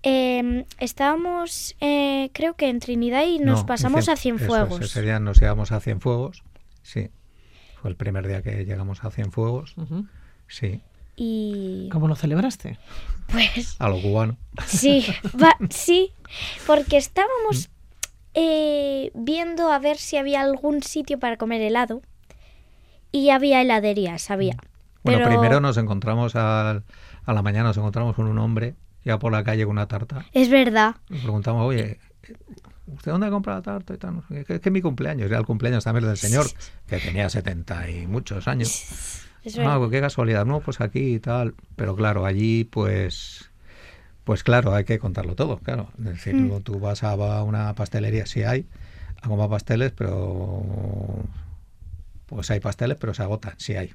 Eh, 0.03 0.65
estábamos, 0.79 1.75
eh, 1.79 2.31
creo 2.33 2.55
que 2.55 2.69
en 2.69 2.79
Trinidad 2.79 3.23
y 3.25 3.37
nos 3.39 3.59
No, 3.61 3.65
pasamos 3.67 4.09
a 4.09 4.13
Cien- 4.13 4.35
eso 4.35 4.45
es, 4.45 4.49
Cienfuegos. 4.51 4.81
ese 4.81 5.01
día 5.03 5.19
nos 5.19 5.39
íbamos 5.41 5.71
a 5.71 5.79
Cienfuegos, 5.79 6.43
sí. 6.81 7.09
Fue 7.79 7.89
el 7.91 7.95
primer 7.95 8.27
día 8.27 8.41
que 8.41 8.65
llegamos 8.65 9.03
a 9.03 9.11
Cienfuegos, 9.11 9.77
Ujú. 9.77 10.05
sí. 10.47 10.81
Y 11.15 11.89
¿Cómo 11.91 12.07
lo 12.07 12.15
celebraste? 12.15 12.79
pues 13.31 13.75
A 13.79 13.89
lo 13.89 14.01
cubano. 14.01 14.37
Sí, 14.65 15.05
va, 15.41 15.55
sí, 15.69 16.13
porque 16.65 16.97
estábamos 16.97 17.69
eh, 18.33 19.11
viendo 19.13 19.71
a 19.71 19.77
ver 19.79 19.97
si 19.97 20.17
había 20.17 20.41
algún 20.41 20.81
sitio 20.81 21.19
para 21.19 21.37
comer 21.37 21.61
helado 21.61 22.01
y 23.11 23.29
había 23.29 23.61
heladerías, 23.61 24.29
había. 24.31 24.55
Bueno, 25.03 25.19
Pero 25.19 25.29
primero 25.29 25.59
nos 25.59 25.77
encontramos 25.77 26.35
al- 26.35 26.83
a 27.25 27.33
la 27.33 27.41
mañana, 27.41 27.69
nos 27.69 27.77
encontramos 27.77 28.15
con 28.15 28.27
un 28.27 28.37
hombre 28.39 28.75
ya 29.03 29.17
por 29.19 29.31
la 29.31 29.43
calle 29.43 29.63
con 29.65 29.71
una 29.71 29.87
tarta. 29.87 30.25
es 30.33 30.49
verdad, 30.49 30.95
Le 31.09 31.19
preguntamos, 31.19 31.65
oye, 31.65 31.99
¿usted 32.87 33.11
dónde 33.11 33.27
ha 33.27 33.31
comprado 33.31 33.59
la 33.59 33.63
tarta? 33.63 33.93
Y 33.93 33.97
tal. 33.97 34.21
Que 34.27 34.39
es 34.41 34.45
que 34.45 34.69
es 34.69 34.71
mi 34.71 34.81
cumpleaños, 34.81 35.25
era 35.27 35.39
el 35.39 35.45
cumpleaños 35.45 35.83
también 35.83 36.05
del 36.07 36.17
señor, 36.17 36.45
que 36.87 36.97
tenía 36.99 37.29
70 37.29 37.89
y 37.89 38.05
muchos 38.07 38.47
años. 38.47 38.69
es 39.43 39.57
Ah, 39.57 39.75
pues 39.79 39.89
qué 39.91 40.01
casualidad, 40.01 40.45
no, 40.45 40.59
pues 40.59 40.81
aquí 40.81 41.15
y 41.15 41.19
tal. 41.19 41.55
Pero 41.75 41.95
claro, 41.95 42.25
allí 42.27 42.63
pues, 42.63 43.49
pues 44.23 44.43
claro, 44.43 44.75
hay 44.75 44.83
que 44.83 44.99
contarlo 44.99 45.35
todo, 45.35 45.57
claro. 45.57 45.89
Es 45.97 46.05
decir, 46.05 46.35
Mm. 46.35 46.61
tú 46.61 46.79
vas 46.79 47.03
a 47.03 47.15
una 47.43 47.73
pastelería, 47.73 48.27
sí 48.27 48.43
hay, 48.43 48.67
a 49.23 49.27
comprar 49.27 49.49
pasteles, 49.49 49.91
pero 49.93 50.63
pues 52.35 52.49
hay 52.51 52.59
pasteles, 52.59 52.97
pero 52.99 53.13
se 53.13 53.21
agotan, 53.23 53.53
sí 53.57 53.75
hay. 53.75 53.93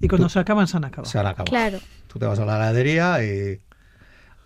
Y 0.00 0.08
cuando 0.08 0.28
se 0.28 0.38
acaban, 0.38 0.66
se 0.66 0.76
han 0.76 0.84
acabado. 0.84 1.10
Se 1.10 1.18
han 1.18 1.26
acabado. 1.26 1.50
Claro. 1.50 1.78
Tú 2.08 2.18
te 2.18 2.26
vas 2.26 2.38
a 2.38 2.44
la 2.44 2.56
heladería 2.56 3.22
y... 3.24 3.60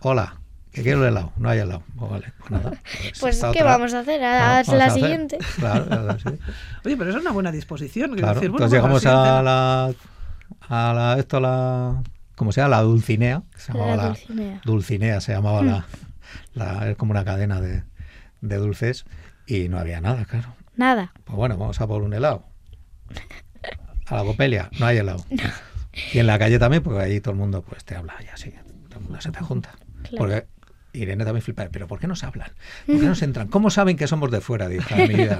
Hola, 0.01 0.37
que 0.73 0.83
quiero 0.83 1.03
el 1.03 1.09
helado. 1.09 1.33
No 1.39 1.49
hay 1.49 1.59
helado. 1.61 1.83
Pues 1.97 2.11
vale, 2.11 2.33
pues 2.39 2.51
nada. 2.51 2.73
Pues, 3.21 3.35
esta 3.37 3.51
¿qué 3.53 3.61
otra- 3.61 3.73
vamos 3.77 3.95
a 3.95 4.01
hacer? 4.01 4.23
A 4.23 4.59
a 4.59 4.63
la 4.63 4.85
hacer. 4.87 4.91
siguiente. 5.01 5.39
Claro, 5.57 5.87
a 5.93 5.97
la 6.03 6.19
siguiente. 6.19 6.45
Oye, 6.85 6.97
pero 6.97 7.11
eso 7.11 7.19
es 7.19 7.25
una 7.25 7.33
buena 7.33 7.51
disposición. 7.51 8.15
Claro, 8.15 8.35
decir, 8.35 8.51
bueno, 8.51 8.67
entonces 8.67 8.79
llegamos 8.79 9.05
la 9.05 9.39
a 9.39 9.43
la, 9.43 9.95
a 10.69 10.95
la, 10.95 11.19
esto, 11.19 11.41
la, 11.41 12.03
¿cómo 12.37 12.53
se 12.53 12.61
llama? 12.61 12.77
La 12.77 12.83
Dulcinea, 12.83 13.43
que 13.53 13.61
se 13.61 13.73
llamaba 13.73 13.91
La 13.91 13.97
la, 13.97 14.09
Dulcinea. 14.11 14.61
Dulcinea, 14.65 15.21
se 15.21 15.33
llamaba 15.33 15.63
Hmm. 15.63 15.67
la, 15.67 15.87
la, 16.55 16.91
es 16.91 16.97
como 16.97 17.11
una 17.13 17.25
cadena 17.25 17.61
de, 17.61 17.83
de 18.43 18.57
dulces 18.57 19.05
y 19.47 19.69
no 19.69 19.79
había 19.79 20.01
nada, 20.01 20.25
claro. 20.27 20.55
Nada. 20.77 21.13
Pues 21.25 21.37
bueno, 21.37 21.57
vamos 21.57 21.81
a 21.81 21.87
por 21.89 22.03
un 22.03 22.13
helado. 22.15 22.45
A 24.07 24.17
la 24.17 24.25
copelia, 24.25 24.71
no 24.79 24.87
hay 24.87 24.99
helado. 24.99 25.25
Y 26.15 26.19
en 26.19 26.27
la 26.27 26.39
calle 26.39 26.59
también, 26.59 26.83
porque 26.83 27.01
ahí 27.03 27.21
todo 27.21 27.33
el 27.33 27.39
mundo 27.39 27.63
pues 27.63 27.85
te 27.85 27.95
habla 27.95 28.15
y 28.25 28.29
así, 28.29 28.51
todo 28.89 28.99
el 29.01 29.05
mundo 29.05 29.21
se 29.21 29.31
te 29.31 29.41
junta. 29.41 29.73
Claro. 30.03 30.17
Porque 30.17 30.47
Irene 30.95 31.25
también 31.25 31.43
flipa, 31.43 31.69
pero 31.71 31.87
¿por 31.87 31.99
qué 32.01 32.07
nos 32.07 32.25
hablan? 32.25 32.51
¿Por 32.87 32.99
qué 32.99 33.07
nos 33.07 33.21
entran? 33.23 33.49
¿Cómo 33.49 33.69
saben 33.71 33.97
que 33.97 34.07
somos 34.07 34.31
de 34.31 34.41
fuera? 34.41 34.69
Dijo, 34.69 34.95
mi 34.97 35.09
vida, 35.09 35.39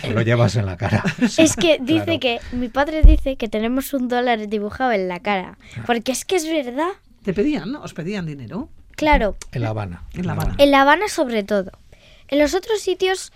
pues 0.00 0.12
lo 0.14 0.20
llevas 0.22 0.56
en 0.56 0.66
la 0.66 0.76
cara. 0.76 1.02
Es 1.38 1.56
que 1.56 1.78
dice 1.80 2.04
Claro. 2.04 2.20
que, 2.20 2.40
mi 2.52 2.68
padre 2.68 3.02
dice 3.02 3.36
que 3.36 3.48
tenemos 3.48 3.94
un 3.94 4.08
dólar 4.08 4.46
dibujado 4.48 4.92
en 4.92 5.08
la 5.08 5.20
cara. 5.20 5.56
Porque 5.86 6.12
es 6.12 6.24
que 6.24 6.36
es 6.36 6.46
verdad. 6.46 6.90
¿Te 7.22 7.32
pedían? 7.32 7.72
¿no? 7.72 7.80
¿Os 7.80 7.94
pedían 7.94 8.26
dinero? 8.26 8.68
Claro, 8.96 9.36
En 9.52 9.62
La 9.62 9.70
Habana. 9.70 10.04
En 10.12 10.26
La 10.26 10.32
Habana. 10.34 10.54
En 10.58 10.70
La 10.70 10.82
Habana 10.82 11.08
sobre 11.08 11.42
todo. 11.42 11.72
En 12.28 12.38
los 12.38 12.54
otros 12.54 12.80
sitios, 12.80 13.32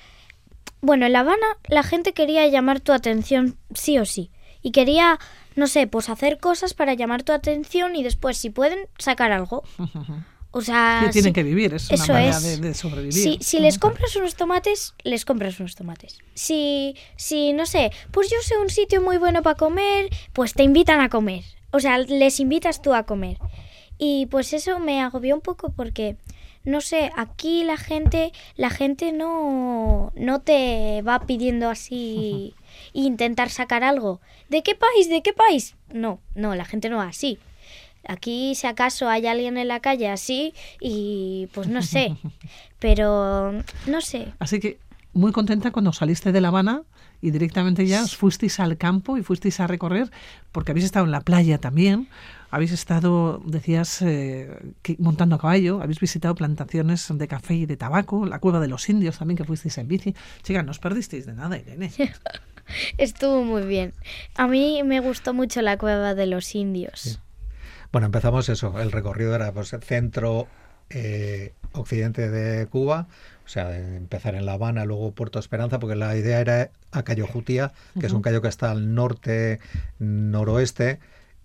bueno, 0.81 1.07
en 1.07 1.13
La 1.13 1.21
Habana 1.21 1.47
la 1.69 1.83
gente 1.83 2.13
quería 2.13 2.47
llamar 2.49 2.81
tu 2.81 2.93
atención 2.93 3.57
sí 3.75 3.99
o 3.99 4.05
sí. 4.05 4.31
Y 4.63 4.73
quería, 4.73 5.19
no 5.57 5.67
sé, 5.69 5.87
pues 5.87 6.09
hacer 6.09 6.39
cosas 6.39 6.75
para 6.75 6.95
llamar 6.95 7.23
tu 7.23 7.33
atención 7.33 7.95
y 7.97 8.03
después, 8.03 8.37
si 8.37 8.51
pueden, 8.51 8.79
sacar 8.99 9.33
algo. 9.33 9.63
O 10.51 10.63
sea, 10.63 11.03
Que 11.05 11.11
tienen 11.13 11.31
si- 11.31 11.35
que 11.35 11.43
vivir, 11.43 11.75
es 11.75 11.91
una 11.91 12.03
eso 12.03 12.13
manera 12.15 12.37
es. 12.39 12.43
de, 12.43 12.57
de 12.57 12.75
sobrevivir. 12.75 13.13
Si, 13.13 13.39
si 13.43 13.61
les 13.61 13.79
compras 13.79 14.17
unos 14.17 14.35
tomates, 14.35 14.95
les 15.05 15.27
compras 15.27 15.61
unos 15.61 15.75
tomates. 15.75 16.17
Si, 16.33 16.97
si, 17.17 17.53
no 17.53 17.67
sé, 17.67 17.93
pues 18.13 18.31
yo 18.31 18.39
sé 18.43 18.57
un 18.57 18.71
sitio 18.71 19.03
muy 19.03 19.19
bueno 19.19 19.43
para 19.43 19.57
comer, 19.57 20.09
pues 20.33 20.55
te 20.55 20.63
invitan 20.63 21.01
a 21.03 21.11
comer. 21.11 21.45
O 21.71 21.81
sea, 21.81 21.99
les 21.99 22.41
invitas 22.41 22.81
tú 22.81 22.95
a 22.95 23.03
comer. 23.03 23.37
Y 23.99 24.25
pues 24.27 24.55
eso 24.55 24.79
me 24.79 25.03
agobió 25.03 25.35
un 25.35 25.43
poco 25.43 25.71
porque, 25.71 26.17
no 26.65 26.81
sé, 26.81 27.11
aquí 27.17 27.65
la 27.65 27.77
gente, 27.77 28.33
la 28.57 28.71
gente 28.71 29.13
no, 29.13 30.13
no 30.15 30.41
te 30.41 31.03
va 31.03 31.21
pidiendo 31.21 31.69
así 31.71 32.55
intentar 32.93 33.51
sacar 33.51 33.85
algo. 33.85 34.21
¿De 34.49 34.63
qué 34.63 34.75
país? 34.75 35.09
¿De 35.09 35.23
qué 35.23 35.33
país? 35.33 35.77
No, 35.93 36.21
no, 36.35 36.55
la 36.55 36.65
gente 36.65 36.89
no 36.89 36.99
va 36.99 37.09
así. 37.09 37.39
Aquí, 38.07 38.55
si 38.55 38.67
acaso 38.67 39.09
hay 39.09 39.27
alguien 39.27 39.59
en 39.59 39.69
la 39.69 39.81
calle 39.81 40.09
así, 40.09 40.55
y 40.81 41.49
pues 41.53 41.69
no 41.69 41.83
sé. 41.83 42.17
Pero 42.79 43.53
no 43.87 44.01
sé. 44.01 44.33
Así 44.39 44.61
que 44.61 44.79
muy 45.13 45.33
contenta 45.33 45.73
cuando 45.73 45.93
saliste 45.93 46.33
de 46.33 46.41
La 46.41 46.49
Habana 46.49 46.83
y 47.21 47.31
directamente 47.33 47.87
ya 47.87 48.03
os 48.03 48.17
fuisteis 48.17 48.61
al 48.61 48.77
campo 48.77 49.17
y 49.17 49.23
fuisteis 49.23 49.59
a 49.61 49.67
recorrer, 49.67 50.11
porque 50.53 50.71
habéis 50.71 50.87
estado 50.87 51.07
en 51.07 51.13
la 51.13 51.21
playa 51.21 51.59
también, 51.59 52.09
habéis 52.51 52.73
estado, 52.73 53.43
decías, 53.45 54.03
eh, 54.03 54.51
que- 54.83 54.97
montando 54.99 55.37
a 55.37 55.39
caballo, 55.39 55.81
habéis 55.83 56.01
visitado 56.01 56.35
plantaciones 56.35 57.07
de 57.11 57.29
café 57.29 57.55
y 57.55 57.67
de 57.67 57.77
tabaco, 57.77 58.27
la 58.27 58.39
cueva 58.39 58.61
de 58.61 58.69
los 58.69 58.89
indios 58.89 59.19
también 59.19 59.37
que 59.37 59.45
fuisteis 59.45 59.79
en 59.79 59.89
bici. 59.89 60.15
Chica, 60.43 60.63
no 60.63 60.71
os 60.71 60.79
perdisteis 60.79 61.27
de 61.27 61.35
nada, 61.35 61.57
Irene. 61.59 61.91
Estuvo 62.99 63.43
muy 63.45 63.63
bien. 63.63 63.95
A 64.37 64.47
mí 64.47 64.83
me 64.85 65.01
gustó 65.01 65.33
mucho 65.35 65.63
la 65.63 65.79
cueva 65.79 66.15
de 66.15 66.27
los 66.27 66.55
indios. 66.55 67.21
Bueno, 67.93 68.07
empezamos 68.07 68.49
eso. 68.51 68.79
El 68.81 68.93
recorrido 68.93 69.35
era 69.35 69.53
pues 69.53 69.75
centro 69.83 70.47
eh, 70.91 71.55
occidente 71.73 72.29
de 72.31 72.67
Cuba, 72.67 73.09
o 73.47 73.49
sea, 73.49 73.75
empezar 73.79 74.35
en 74.35 74.45
La 74.45 74.53
Habana, 74.53 74.85
luego 74.85 75.13
Puerto 75.13 75.39
Esperanza, 75.39 75.79
porque 75.79 75.97
la 75.97 76.15
idea 76.17 76.41
era 76.41 76.71
a 76.93 77.03
Cayo 77.03 77.27
Jutía, 77.27 77.73
que 77.99 78.07
es 78.07 78.13
un 78.13 78.21
callo 78.21 78.43
que 78.43 78.49
está 78.49 78.71
al 78.71 78.95
norte 78.95 79.59
noroeste, 79.99 80.99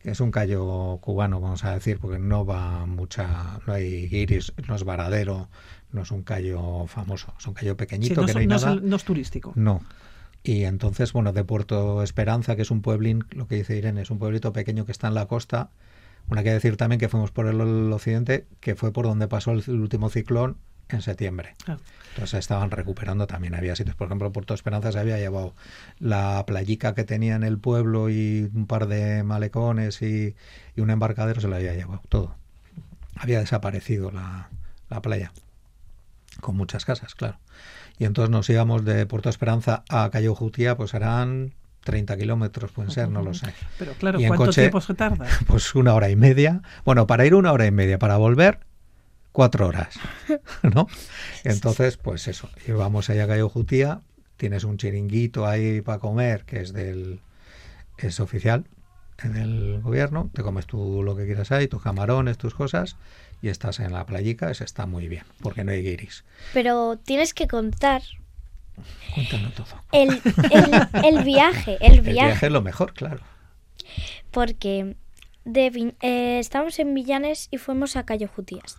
que 0.03 0.11
es 0.11 0.19
un 0.19 0.31
callo 0.31 0.97
cubano, 1.01 1.39
vamos 1.39 1.63
a 1.63 1.73
decir, 1.73 1.97
porque 1.99 2.19
no 2.19 2.45
va 2.45 2.85
mucha, 2.85 3.59
no 3.65 3.73
hay 3.73 4.07
guiris, 4.09 4.53
no 4.67 4.75
es 4.75 4.83
varadero, 4.83 5.47
no 5.91 6.01
es 6.01 6.11
un 6.11 6.23
callo 6.23 6.85
famoso, 6.87 7.33
es 7.39 7.47
un 7.47 7.53
callo 7.53 7.71
Sí, 7.71 7.77
pequeñito 7.77 8.21
no, 8.21 8.25
que 8.25 8.31
es- 8.31 8.35
no 8.35 8.39
hay 8.41 8.47
no 8.47 8.55
es 8.57 8.61
nada. 8.63 8.73
el- 8.75 8.89
no 8.89 8.95
es 8.97 9.03
turístico. 9.05 9.53
No. 9.55 9.81
Y 10.43 10.65
entonces, 10.65 11.13
bueno, 11.13 11.31
de 11.31 11.45
Puerto 11.45 12.03
Esperanza, 12.03 12.57
que 12.57 12.63
es 12.63 12.69
un 12.71 12.81
pueblín, 12.81 13.23
lo 13.31 13.47
que 13.47 13.55
dice 13.55 13.77
Irene, 13.77 14.01
es 14.01 14.11
un 14.11 14.19
pueblito 14.19 14.51
pequeño 14.51 14.85
que 14.85 14.91
está 14.91 15.07
en 15.07 15.13
la 15.13 15.25
costa. 15.27 15.69
Una 16.29 16.43
que 16.43 16.51
decir 16.51 16.75
también 16.77 16.99
que 16.99 17.07
fuimos 17.09 17.31
por 17.31 17.47
el, 17.47 17.61
occidente, 17.93 18.45
que 18.59 18.75
fue 18.75 18.91
por 18.91 19.05
donde 19.05 19.27
pasó 19.29 19.51
el 19.51 19.69
último 19.69 20.09
ciclón 20.09 20.57
en 20.95 21.01
septiembre. 21.01 21.55
Claro. 21.63 21.81
Entonces 22.13 22.39
estaban 22.39 22.69
recuperando 22.71 23.25
también. 23.27 23.55
Había 23.55 23.75
sitios, 23.75 23.95
por 23.95 24.05
ejemplo, 24.07 24.31
Puerto 24.31 24.53
Esperanza 24.53 24.91
se 24.91 24.99
había 24.99 25.17
llevado 25.17 25.53
la 25.99 26.43
playica 26.45 26.93
que 26.93 27.03
tenía 27.03 27.35
en 27.35 27.43
el 27.43 27.57
pueblo 27.57 28.09
y 28.09 28.49
un 28.53 28.67
par 28.67 28.87
de 28.87 29.23
malecones 29.23 30.01
y, 30.03 30.35
y 30.75 30.81
un 30.81 30.89
embarcadero, 30.91 31.41
se 31.41 31.47
lo 31.47 31.55
había 31.55 31.73
llevado 31.73 32.01
todo. 32.09 32.35
Había 33.15 33.39
desaparecido 33.39 34.11
la, 34.11 34.49
la 34.89 35.01
playa, 35.01 35.31
con 36.41 36.55
muchas 36.55 36.85
casas, 36.85 37.15
claro. 37.15 37.39
Y 37.97 38.05
entonces 38.05 38.29
nos 38.31 38.49
íbamos 38.49 38.85
de 38.85 39.05
Puerto 39.05 39.29
Esperanza 39.29 39.83
a 39.89 40.09
Cayo 40.11 40.33
Jutía, 40.35 40.75
pues 40.77 40.93
eran 40.93 41.53
30 41.83 42.17
kilómetros, 42.17 42.71
pueden 42.71 42.91
ser, 42.91 43.09
no 43.09 43.21
lo 43.21 43.33
sé. 43.33 43.53
Pero 43.77 43.93
claro, 43.93 44.19
Y 44.19 44.27
¿cuánto 44.27 44.45
coche- 44.45 44.61
tiempo 44.61 44.81
se 44.81 44.93
tarda? 44.93 45.25
Pues 45.47 45.73
una 45.75 45.93
hora 45.93 46.09
y 46.09 46.15
media. 46.15 46.61
Bueno, 46.85 47.07
para 47.07 47.25
ir 47.25 47.35
una 47.35 47.51
hora 47.51 47.65
y 47.65 47.71
media, 47.71 47.99
para 47.99 48.17
volver 48.17 48.59
cuatro 49.33 49.67
horas, 49.67 49.95
¿no? 50.63 50.87
Entonces, 51.43 51.97
pues 51.97 52.29
eso, 52.29 52.49
íbamos 52.65 53.09
allá 53.09 53.25
a 53.25 53.27
Cayo 53.27 53.49
Jutía, 53.49 53.99
tienes 54.37 54.63
un 54.63 54.77
chiringuito 54.77 55.45
ahí 55.45 55.81
para 55.81 55.99
comer, 55.99 56.45
que 56.45 56.61
es 56.61 56.71
del 56.71 57.19
es 57.97 58.19
oficial 58.21 58.65
en 59.21 59.35
el 59.35 59.81
gobierno, 59.81 60.29
te 60.33 60.41
comes 60.41 60.65
tú 60.65 61.03
lo 61.03 61.15
que 61.15 61.25
quieras 61.25 61.51
ahí, 61.51 61.67
tus 61.67 61.81
camarones, 61.81 62.37
tus 62.37 62.53
cosas, 62.55 62.95
y 63.41 63.49
estás 63.49 63.79
en 63.79 63.91
la 63.91 64.05
playica, 64.05 64.49
eso 64.49 64.63
está 64.63 64.85
muy 64.85 65.07
bien, 65.07 65.23
porque 65.41 65.63
no 65.63 65.71
hay 65.71 65.83
guiris. 65.83 66.23
Pero 66.53 66.97
tienes 66.97 67.33
que 67.33 67.47
contar 67.47 68.01
Cuéntalo 69.13 69.49
todo. 69.51 69.83
el, 69.91 70.09
el, 70.51 71.05
el 71.17 71.23
viaje, 71.23 71.77
el 71.81 71.93
El 71.99 72.01
viaje. 72.01 72.45
es 72.47 72.51
lo 72.51 72.61
mejor, 72.61 72.93
claro. 72.93 73.21
Porque 74.31 74.95
de, 75.45 75.93
eh, 76.01 76.39
estábamos 76.39 76.79
en 76.79 76.93
Villanes 76.93 77.47
y 77.51 77.57
fuimos 77.57 77.95
a 77.95 78.05
Cayo 78.05 78.27
Jutías. 78.27 78.77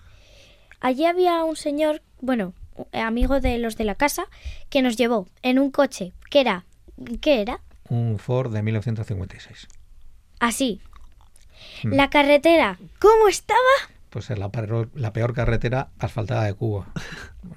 Allí 0.80 1.06
había 1.06 1.42
un 1.44 1.56
señor, 1.56 2.02
bueno, 2.20 2.52
amigo 2.92 3.40
de 3.40 3.58
los 3.58 3.76
de 3.76 3.84
la 3.84 3.94
casa, 3.94 4.26
que 4.70 4.82
nos 4.82 4.96
llevó 4.96 5.28
en 5.42 5.58
un 5.58 5.70
coche 5.70 6.12
que 6.30 6.40
era, 6.40 6.64
¿qué 7.20 7.40
era? 7.40 7.60
Un 7.88 8.18
Ford 8.18 8.52
de 8.52 8.62
1956. 8.62 9.68
Así. 10.40 10.80
Mm. 11.82 11.92
La 11.94 12.10
carretera, 12.10 12.78
¿cómo 13.00 13.28
estaba? 13.28 13.58
Pues 14.10 14.30
es 14.30 14.38
la, 14.38 14.50
peor- 14.50 14.90
la 14.94 15.12
peor 15.12 15.34
carretera 15.34 15.90
asfaltada 15.98 16.44
de 16.44 16.54
Cuba. 16.54 16.86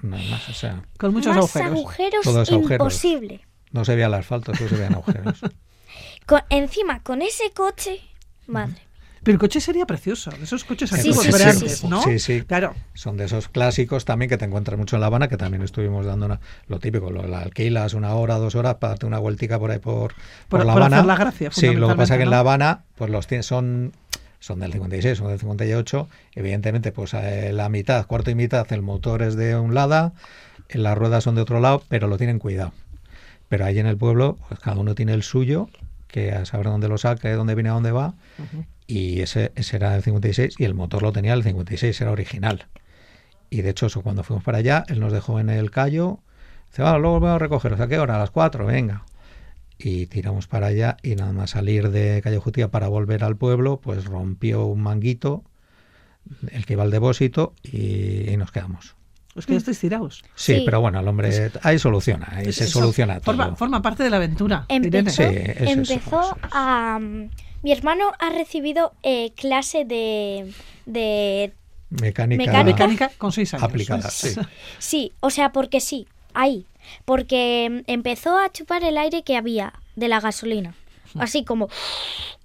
No 0.02 0.16
hay 0.16 0.28
más, 0.30 0.48
o 0.48 0.52
sea, 0.52 0.82
Con 0.98 1.12
muchos 1.12 1.34
Más 1.36 1.56
agujeros. 1.56 2.22
Todos 2.24 2.50
agujeros. 2.50 2.84
imposible. 2.84 3.40
no 3.72 3.84
se 3.84 3.94
veía 3.94 4.06
el 4.06 4.14
asfalto, 4.14 4.54
solo 4.54 4.68
se 4.68 4.76
veían 4.76 4.94
agujeros. 4.94 5.40
Con- 6.26 6.42
encima, 6.50 7.02
con 7.02 7.22
ese 7.22 7.50
coche, 7.52 8.00
madre. 8.46 8.82
Pero 9.22 9.34
el 9.34 9.38
coche 9.38 9.60
sería 9.60 9.84
precioso. 9.86 10.30
de 10.30 10.44
Esos 10.44 10.64
coches 10.64 10.92
antiguos 10.92 11.24
sí, 11.24 11.32
sí, 11.32 11.68
sí. 11.68 11.86
¿no? 11.88 12.02
Sí, 12.02 12.18
sí. 12.18 12.42
Claro. 12.42 12.74
Son 12.94 13.16
de 13.16 13.24
esos 13.24 13.48
clásicos 13.48 14.04
también 14.04 14.28
que 14.28 14.38
te 14.38 14.44
encuentras 14.44 14.78
mucho 14.78 14.96
en 14.96 15.00
La 15.00 15.06
Habana, 15.06 15.28
que 15.28 15.36
también 15.36 15.62
estuvimos 15.62 16.06
dando 16.06 16.26
una- 16.26 16.40
lo 16.66 16.78
típico, 16.78 17.10
lo, 17.10 17.26
la 17.26 17.40
alquilas 17.40 17.94
una 17.94 18.14
hora, 18.14 18.36
dos 18.36 18.54
horas 18.54 18.76
para 18.76 18.90
darte 18.92 19.06
una 19.06 19.18
vueltica 19.18 19.58
por 19.58 19.70
ahí 19.70 19.78
por, 19.78 20.14
por 20.48 20.60
Por- 20.60 20.66
La 20.66 20.72
por 20.72 20.82
Habana. 20.82 20.96
hacer 20.98 21.06
la 21.06 21.16
gracia, 21.16 21.50
Sí, 21.52 21.74
lo 21.74 21.88
que 21.88 21.94
pasa 21.96 22.16
que 22.16 22.22
en 22.24 22.30
La. 22.30 22.38
Habana, 22.40 22.84
pues 22.96 23.10
los 23.10 23.26
son, 23.46 23.92
son 24.40 24.60
del 24.60 24.72
56, 24.72 25.18
son 25.18 25.28
del 25.28 25.38
58. 25.38 26.08
Evidentemente, 26.34 26.92
pues 26.92 27.12
eh, 27.14 27.50
la 27.52 27.68
mitad, 27.68 28.06
cuarto 28.06 28.30
y 28.30 28.34
mitad, 28.34 28.70
el 28.72 28.82
motor 28.82 29.22
es 29.22 29.34
de 29.36 29.56
un 29.56 29.74
lado, 29.74 30.12
las 30.70 30.96
ruedas 30.96 31.24
son 31.24 31.34
de 31.34 31.40
otro 31.42 31.60
lado, 31.60 31.82
pero 31.88 32.06
lo 32.08 32.18
tienen 32.18 32.38
cuidado. 32.38 32.72
Pero 33.48 33.64
ahí 33.64 33.78
en 33.78 33.86
el 33.86 33.96
pueblo, 33.96 34.38
pues 34.48 34.60
cada 34.60 34.76
uno 34.78 34.94
tiene 34.94 35.12
el 35.14 35.22
suyo, 35.22 35.68
que 36.06 36.32
a 36.32 36.44
saber 36.44 36.66
dónde 36.66 36.88
lo 36.88 36.98
saca, 36.98 37.28
de 37.28 37.34
dónde 37.34 37.54
viene, 37.54 37.70
a 37.70 37.72
dónde 37.72 37.90
va. 37.92 38.14
Y 38.88 39.20
ese, 39.20 39.52
ese 39.54 39.76
era 39.76 39.94
el 39.94 40.02
56 40.02 40.54
y 40.58 40.64
el 40.64 40.74
motor 40.74 41.02
lo 41.02 41.12
tenía 41.12 41.34
el 41.34 41.44
56, 41.44 42.00
era 42.00 42.10
original. 42.10 42.66
Y 43.50 43.60
de 43.62 43.70
hecho, 43.70 43.86
eso, 43.86 44.00
cuando 44.02 44.24
fuimos 44.24 44.42
para 44.42 44.58
allá, 44.58 44.84
él 44.88 44.98
nos 44.98 45.12
dejó 45.12 45.38
en 45.40 45.50
el 45.50 45.70
callo. 45.70 46.18
Dice, 46.70 46.82
va, 46.82 46.98
luego 46.98 47.20
vamos 47.20 47.36
a 47.36 47.38
recogeros. 47.38 47.78
¿A 47.80 47.86
qué 47.86 47.98
hora? 47.98 48.16
A 48.16 48.18
las 48.18 48.30
4, 48.30 48.64
venga. 48.66 49.04
Y 49.78 50.06
tiramos 50.06 50.46
para 50.48 50.68
allá 50.68 50.96
y 51.02 51.14
nada 51.16 51.32
más 51.32 51.50
salir 51.50 51.90
de 51.90 52.20
Calle 52.24 52.38
Jutía 52.38 52.68
para 52.70 52.88
volver 52.88 53.22
al 53.24 53.36
pueblo, 53.36 53.78
pues 53.80 54.06
rompió 54.06 54.64
un 54.66 54.82
manguito, 54.82 55.44
el 56.50 56.66
que 56.66 56.72
iba 56.72 56.82
al 56.82 56.90
depósito, 56.90 57.54
y, 57.62 58.28
y 58.30 58.36
nos 58.38 58.50
quedamos. 58.52 58.96
Es 59.36 59.46
que 59.46 59.52
ya 59.52 59.58
estáis 59.58 59.78
tirados. 59.78 60.24
Sí, 60.34 60.56
Sí. 60.56 60.62
pero 60.64 60.80
bueno, 60.80 60.98
el 60.98 61.06
hombre 61.06 61.52
ahí 61.62 61.78
soluciona, 61.78 62.26
ahí 62.32 62.52
se 62.52 62.64
Eso 62.64 62.80
soluciona 62.80 63.20
todo. 63.20 63.36
Forma, 63.36 63.54
forma 63.54 63.82
parte 63.82 64.02
de 64.02 64.10
la 64.10 64.16
aventura. 64.16 64.64
Empezó, 64.68 65.10
Sí, 65.22 65.22
es 65.22 65.60
eso, 65.60 65.70
empezó 65.70 66.20
eso 66.22 66.38
a... 66.42 66.98
Mi 67.62 67.72
hermano 67.72 68.12
ha 68.18 68.30
recibido 68.30 68.92
eh, 69.02 69.32
clase 69.32 69.84
de, 69.84 70.52
de... 70.86 71.52
Mecánica, 71.90 72.44
Mecánica. 72.44 72.64
Mecánica 72.64 73.10
con 73.18 73.32
seis 73.32 73.54
años. 73.54 73.64
aplicada, 73.64 74.10
sí. 74.10 74.34
Sí, 74.78 75.12
o 75.20 75.30
sea, 75.30 75.52
porque 75.52 75.80
sí, 75.80 76.06
ahí. 76.34 76.66
Porque 77.04 77.84
mm, 77.86 77.90
empezó 77.90 78.38
a 78.38 78.50
chupar 78.52 78.84
el 78.84 78.96
aire 78.96 79.22
que 79.22 79.36
había 79.36 79.72
de 79.96 80.08
la 80.08 80.20
gasolina. 80.20 80.74
Así 81.18 81.44
como... 81.44 81.68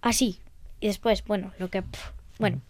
Así. 0.02 0.40
Y 0.80 0.88
después, 0.88 1.24
bueno, 1.26 1.52
lo 1.60 1.70
que... 1.70 1.84
Bueno. 2.40 2.62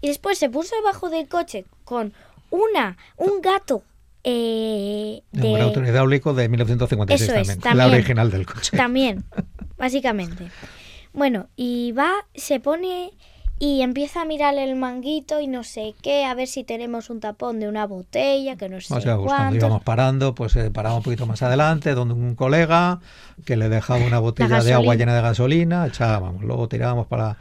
Y 0.00 0.08
después 0.08 0.38
se 0.38 0.50
puso 0.50 0.74
debajo 0.76 1.10
del 1.10 1.28
coche 1.28 1.64
con 1.84 2.12
una... 2.50 2.96
Un 3.16 3.40
gato 3.40 3.84
eh, 4.24 5.22
De 5.32 5.48
un 5.48 5.86
hidráulico 5.86 6.32
de 6.34 6.48
1956 6.48 7.28
Eso 7.28 7.38
es, 7.38 7.46
también, 7.48 7.76
la 7.76 7.84
también. 7.84 7.94
original 7.94 8.30
del 8.30 8.46
coche. 8.46 8.76
También, 8.76 9.24
básicamente. 9.76 10.48
Bueno, 11.12 11.48
y 11.56 11.92
va, 11.92 12.10
se 12.34 12.60
pone 12.60 13.12
y 13.58 13.82
empieza 13.82 14.22
a 14.22 14.24
mirar 14.24 14.56
el 14.56 14.74
manguito 14.74 15.40
y 15.40 15.46
no 15.46 15.62
sé 15.62 15.94
qué, 16.02 16.24
a 16.24 16.34
ver 16.34 16.48
si 16.48 16.64
tenemos 16.64 17.10
un 17.10 17.20
tapón 17.20 17.60
de 17.60 17.68
una 17.68 17.86
botella, 17.86 18.56
que 18.56 18.68
no 18.68 18.80
sé 18.80 18.92
O 18.92 19.00
sea, 19.00 19.16
pues 19.16 19.28
cuando 19.28 19.54
íbamos 19.54 19.84
parando, 19.84 20.34
pues 20.34 20.56
eh, 20.56 20.72
paramos 20.72 20.98
un 20.98 21.04
poquito 21.04 21.26
más 21.26 21.42
adelante, 21.42 21.94
donde 21.94 22.14
un 22.14 22.34
colega 22.34 22.98
que 23.44 23.56
le 23.56 23.68
dejaba 23.68 24.04
una 24.04 24.18
botella 24.18 24.64
de 24.64 24.72
agua 24.72 24.96
llena 24.96 25.14
de 25.14 25.22
gasolina, 25.22 25.86
echábamos, 25.86 26.42
luego 26.42 26.68
tirábamos 26.68 27.06
para 27.06 27.36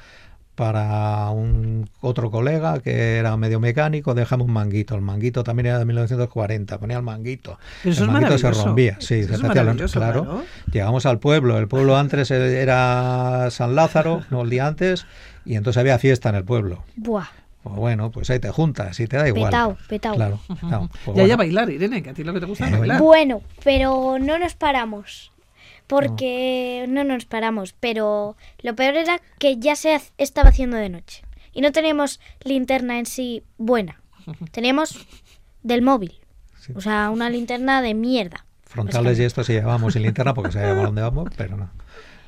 para 0.55 1.29
un 1.29 1.89
otro 2.01 2.29
colega 2.29 2.79
que 2.81 3.17
era 3.17 3.35
medio 3.37 3.59
mecánico, 3.59 4.13
dejamos 4.13 4.47
un 4.47 4.53
manguito. 4.53 4.95
El 4.95 5.01
manguito 5.01 5.43
también 5.43 5.67
era 5.67 5.79
de 5.79 5.85
1940, 5.85 6.77
ponía 6.77 6.97
el 6.97 7.03
manguito. 7.03 7.57
Pero 7.83 7.93
eso 7.93 8.03
el 8.03 8.09
es 8.09 8.13
manguito 8.13 8.37
se 8.37 8.51
rompía, 8.51 8.97
sí, 8.99 9.15
Eso 9.15 9.29
se 9.29 9.33
es 9.35 9.41
te 9.41 9.47
hacía 9.47 9.47
lo- 9.47 9.55
maravilloso, 9.71 9.99
claro. 9.99 10.43
Llegamos 10.71 11.05
al 11.05 11.19
pueblo, 11.19 11.57
el 11.57 11.67
pueblo 11.67 11.97
antes 11.97 12.29
era 12.31 13.47
San 13.49 13.75
Lázaro, 13.75 14.23
no 14.29 14.41
el 14.43 14.49
día 14.49 14.67
antes, 14.67 15.05
y 15.45 15.55
entonces 15.55 15.79
había 15.79 15.97
fiesta 15.99 16.29
en 16.29 16.35
el 16.35 16.43
pueblo. 16.43 16.83
Buah, 16.95 17.25
Pues 17.63 17.75
bueno, 17.75 18.11
pues 18.11 18.29
ahí 18.29 18.39
te 18.39 18.49
juntas 18.49 18.99
y 18.99 19.07
te 19.07 19.17
da 19.17 19.27
igual. 19.27 19.51
Petao, 19.51 19.77
petao. 19.87 20.15
Claro, 20.15 20.39
petao. 20.47 20.89
Pues 21.05 21.17
ya, 21.17 21.23
ya 21.23 21.35
bueno. 21.35 21.37
bailar, 21.37 21.69
Irene, 21.69 22.03
que 22.03 22.09
a 22.09 22.13
ti 22.13 22.23
lo 22.23 22.33
que 22.33 22.39
te 22.39 22.45
gusta 22.45 22.67
es 22.67 22.73
Eh, 22.73 22.77
bailar. 22.77 22.99
Bueno, 23.01 23.41
pero 23.63 24.17
no 24.19 24.37
nos 24.37 24.53
paramos. 24.55 25.30
Porque 25.91 26.85
no 26.87 27.03
nos 27.03 27.25
paramos. 27.25 27.73
Pero 27.79 28.37
lo 28.61 28.75
peor 28.75 28.95
era 28.95 29.19
que 29.39 29.57
ya 29.57 29.75
se 29.75 29.99
estaba 30.17 30.49
haciendo 30.49 30.77
de 30.77 30.87
noche. 30.89 31.23
Y 31.51 31.59
no 31.59 31.71
teníamos 31.73 32.21
linterna 32.43 32.97
en 32.97 33.05
sí 33.05 33.43
buena. 33.57 34.01
Teníamos 34.51 35.05
del 35.63 35.81
móvil. 35.81 36.17
Sí. 36.61 36.71
O 36.75 36.79
sea, 36.81 37.09
una 37.09 37.29
linterna 37.29 37.81
de 37.81 37.93
mierda. 37.93 38.45
Frontales 38.63 39.19
y 39.19 39.23
esto 39.25 39.43
sí 39.43 39.51
llevábamos 39.51 39.91
sin 39.93 40.03
linterna 40.03 40.33
porque 40.33 40.53
sabíamos 40.53 40.85
dónde 40.85 41.01
vamos, 41.01 41.29
pero 41.35 41.57
no. 41.57 41.69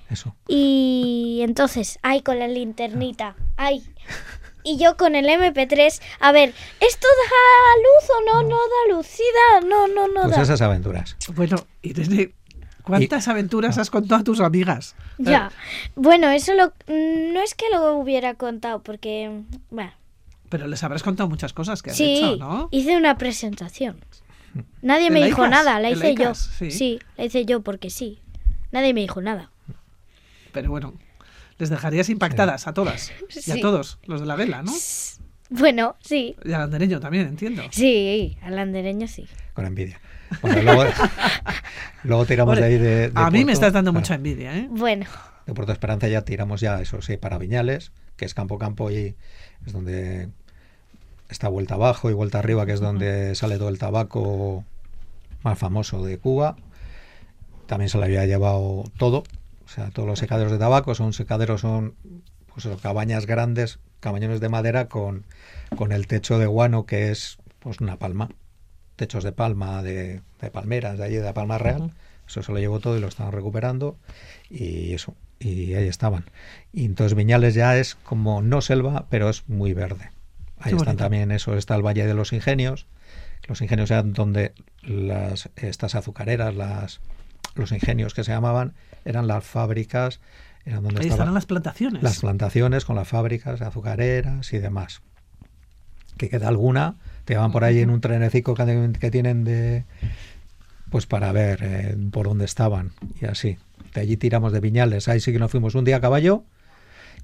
Eso. 0.10 0.36
Y 0.50 1.40
entonces, 1.44 2.00
ay, 2.02 2.22
con 2.22 2.40
la 2.40 2.48
linternita, 2.50 3.36
ay. 3.56 3.82
Y 4.66 4.78
yo 4.78 4.96
con 4.96 5.14
el 5.16 5.26
MP3, 5.26 6.02
a 6.22 6.32
ver, 6.32 6.54
¿esto 6.80 7.08
da 7.08 7.82
luz 7.84 8.10
o 8.10 8.42
no? 8.42 8.48
No 8.50 8.56
da 8.56 8.96
luz, 8.96 9.06
sí 9.08 9.24
da, 9.52 9.68
no, 9.68 9.90
no, 9.90 10.08
no 10.08 10.22
Pues 10.22 10.38
da. 10.38 10.42
esas 10.44 10.62
aventuras. 10.62 11.18
Bueno, 11.36 11.58
Irene, 11.82 12.34
¿cuántas 12.84 13.28
aventuras 13.28 13.78
has 13.78 13.90
contado 13.90 14.22
a 14.22 14.24
tus 14.24 14.40
amigas? 14.40 14.96
Ya. 15.18 15.52
Bueno, 15.96 16.30
eso 16.30 16.54
lo, 16.54 16.74
no 16.88 17.42
es 17.42 17.56
que 17.56 17.66
lo 17.72 17.96
hubiera 17.98 18.36
contado, 18.36 18.84
porque, 18.84 19.42
bueno, 19.72 19.92
Pero 20.50 20.68
les 20.68 20.84
habrás 20.84 21.02
contado 21.02 21.28
muchas 21.30 21.54
cosas 21.54 21.82
que 21.82 21.92
has 21.92 21.98
sí, 21.98 22.18
hecho, 22.18 22.38
¿no? 22.38 22.70
hice 22.72 22.96
una 22.96 23.18
presentación. 23.18 23.98
Nadie 24.82 25.06
¿De 25.06 25.12
me 25.12 25.26
dijo 25.26 25.42
ICAS? 25.42 25.50
nada, 25.50 25.80
la 25.80 25.90
¿De 25.90 25.96
la 25.96 26.10
hice 26.10 26.24
yo. 26.24 26.36
Sí. 26.36 26.72
Sí, 26.72 27.00
la 27.18 27.26
hice 27.26 27.46
yo 27.46 27.62
porque 27.62 27.90
sí. 27.90 28.20
Nadie 28.72 28.94
me 28.94 29.02
dijo 29.02 29.22
nada. 29.22 29.50
Pero 30.52 30.70
bueno, 30.70 30.94
les 31.58 31.70
dejarías 31.70 32.10
impactadas 32.10 32.68
a 32.68 32.74
todas. 32.74 33.12
Y 33.46 33.52
a 33.52 33.60
todos, 33.60 34.00
los 34.06 34.22
de 34.22 34.28
la 34.28 34.36
vela, 34.36 34.62
¿no? 34.62 34.72
Bueno, 35.50 35.96
sí. 36.00 36.36
Y 36.44 36.54
al 36.54 36.62
andereño 36.62 37.00
también, 37.00 37.28
entiendo. 37.28 37.64
Sí, 37.72 38.38
al 38.42 38.58
andereño 38.58 39.08
sí. 39.08 39.28
Con 39.54 39.66
envidia. 39.66 40.00
Bueno, 40.42 40.62
luego, 40.62 40.84
luego 42.04 42.26
tiramos 42.26 42.58
de 42.58 42.64
ahí 42.64 42.78
de, 42.78 43.10
de 43.10 43.12
a 43.16 43.30
mí 43.30 43.40
me 43.40 43.46
Puerto- 43.46 43.52
estás 43.54 43.74
dando 43.74 43.92
claro, 43.92 44.02
mucha 44.02 44.16
envidia, 44.16 44.58
¿eh? 44.58 44.68
Bueno, 44.70 45.06
De 45.46 45.54
Puerto 45.54 45.72
Esperanza 45.72 46.08
ya 46.08 46.22
tiramos 46.24 46.62
ya, 46.62 46.82
eso 46.82 47.02
sí, 47.02 47.18
para 47.18 47.38
Viñales, 47.38 47.92
que 48.16 48.26
es 48.26 48.34
campo 48.34 48.58
campo 48.58 48.92
y 48.92 49.16
es 49.66 49.74
donde 49.74 50.30
está 51.30 51.48
vuelta 51.48 51.76
abajo 51.76 52.10
y 52.10 52.14
vuelta 52.14 52.40
arriba, 52.40 52.66
que 52.66 52.74
es 52.74 52.80
donde 52.80 53.36
sale 53.36 53.58
todo 53.58 53.70
el 53.70 53.78
tabaco 53.80 54.64
más 55.44 55.58
famoso 55.58 56.04
de 56.06 56.18
Cuba. 56.18 56.56
También 57.66 57.90
se 57.90 57.98
le 57.98 58.06
había 58.06 58.26
llevado 58.26 58.84
todo, 58.98 59.20
o 59.66 59.68
sea, 59.68 59.90
todos 59.90 60.08
los 60.08 60.20
secaderos 60.20 60.52
de 60.52 60.58
tabaco 60.60 60.96
son 60.96 61.14
secaderos, 61.14 61.62
son 61.62 61.96
pues 62.54 62.66
eso, 62.66 62.78
cabañas 62.78 63.26
grandes, 63.26 63.80
cabañones 64.00 64.40
de 64.42 64.50
madera 64.50 64.88
con, 64.90 65.24
con 65.76 65.92
el 65.92 66.06
techo 66.08 66.38
de 66.38 66.46
guano 66.46 66.86
que 66.86 67.10
es 67.10 67.38
pues 67.60 67.80
una 67.80 67.98
palma, 67.98 68.30
techos 68.96 69.24
de 69.24 69.32
palma, 69.32 69.82
de, 69.84 70.22
de 70.42 70.52
palmeras, 70.52 70.98
de 70.98 71.06
allí, 71.06 71.16
de 71.16 71.34
palma 71.34 71.58
real. 71.58 71.92
Eso 72.28 72.42
se 72.42 72.52
lo 72.52 72.60
llevó 72.60 72.80
todo 72.80 72.98
y 72.98 73.02
lo 73.02 73.08
estaban 73.08 73.34
recuperando 73.34 73.98
y 74.50 74.94
eso, 74.94 75.14
y 75.40 75.74
ahí 75.74 75.88
estaban. 75.88 76.26
Y 76.72 76.86
entonces 76.86 77.16
Viñales 77.16 77.54
ya 77.54 77.78
es 77.78 77.96
como 77.96 78.42
no 78.42 78.62
selva, 78.62 79.08
pero 79.10 79.30
es 79.30 79.48
muy 79.50 79.74
verde. 79.74 80.10
Ahí 80.60 80.72
Qué 80.72 80.78
están 80.78 80.86
bonito. 80.86 81.04
también, 81.04 81.32
eso 81.32 81.56
está 81.58 81.76
el 81.76 81.82
Valle 81.86 82.06
de 82.08 82.14
los 82.14 82.32
Ingenios. 82.32 82.88
Los 83.50 83.62
ingenios 83.62 83.92
eran 83.92 84.14
donde 84.14 84.54
las, 84.84 85.50
estas 85.58 85.96
azucareras, 85.96 86.56
las, 86.56 87.02
los 87.56 87.74
ingenios 87.74 88.14
que 88.14 88.24
se 88.24 88.32
llamaban, 88.32 88.74
eran 89.04 89.28
las 89.28 89.44
fábricas, 89.44 90.22
eran 90.64 90.82
donde 90.84 91.02
Ahí 91.02 91.10
estaban 91.10 91.34
las 91.34 91.46
plantaciones. 91.46 92.02
las 92.02 92.20
plantaciones 92.22 92.86
con 92.86 92.96
las 92.96 93.10
fábricas 93.10 93.62
azucareras 93.62 94.54
y 94.54 94.60
demás. 94.60 95.02
Que 96.18 96.30
queda 96.30 96.48
alguna, 96.48 96.96
te 97.26 97.36
van 97.38 97.52
por 97.52 97.64
ahí 97.64 97.80
en 97.80 97.90
un 97.90 98.02
trenecico 98.02 98.54
que, 98.56 99.12
tienen 99.12 99.44
de 99.44 99.86
pues 100.90 101.06
para 101.06 101.32
ver 101.32 101.60
eh, 101.62 101.96
por 102.12 102.28
dónde 102.28 102.46
estaban 102.46 102.92
y 103.22 103.26
así. 103.26 103.58
De 103.94 104.02
allí 104.02 104.18
tiramos 104.18 104.52
de 104.54 104.60
Viñales, 104.60 105.08
ahí 105.08 105.20
sí 105.20 105.32
que 105.32 105.40
nos 105.40 105.52
fuimos 105.52 105.76
un 105.76 105.86
día 105.86 105.98
a 105.98 106.02
caballo 106.02 106.44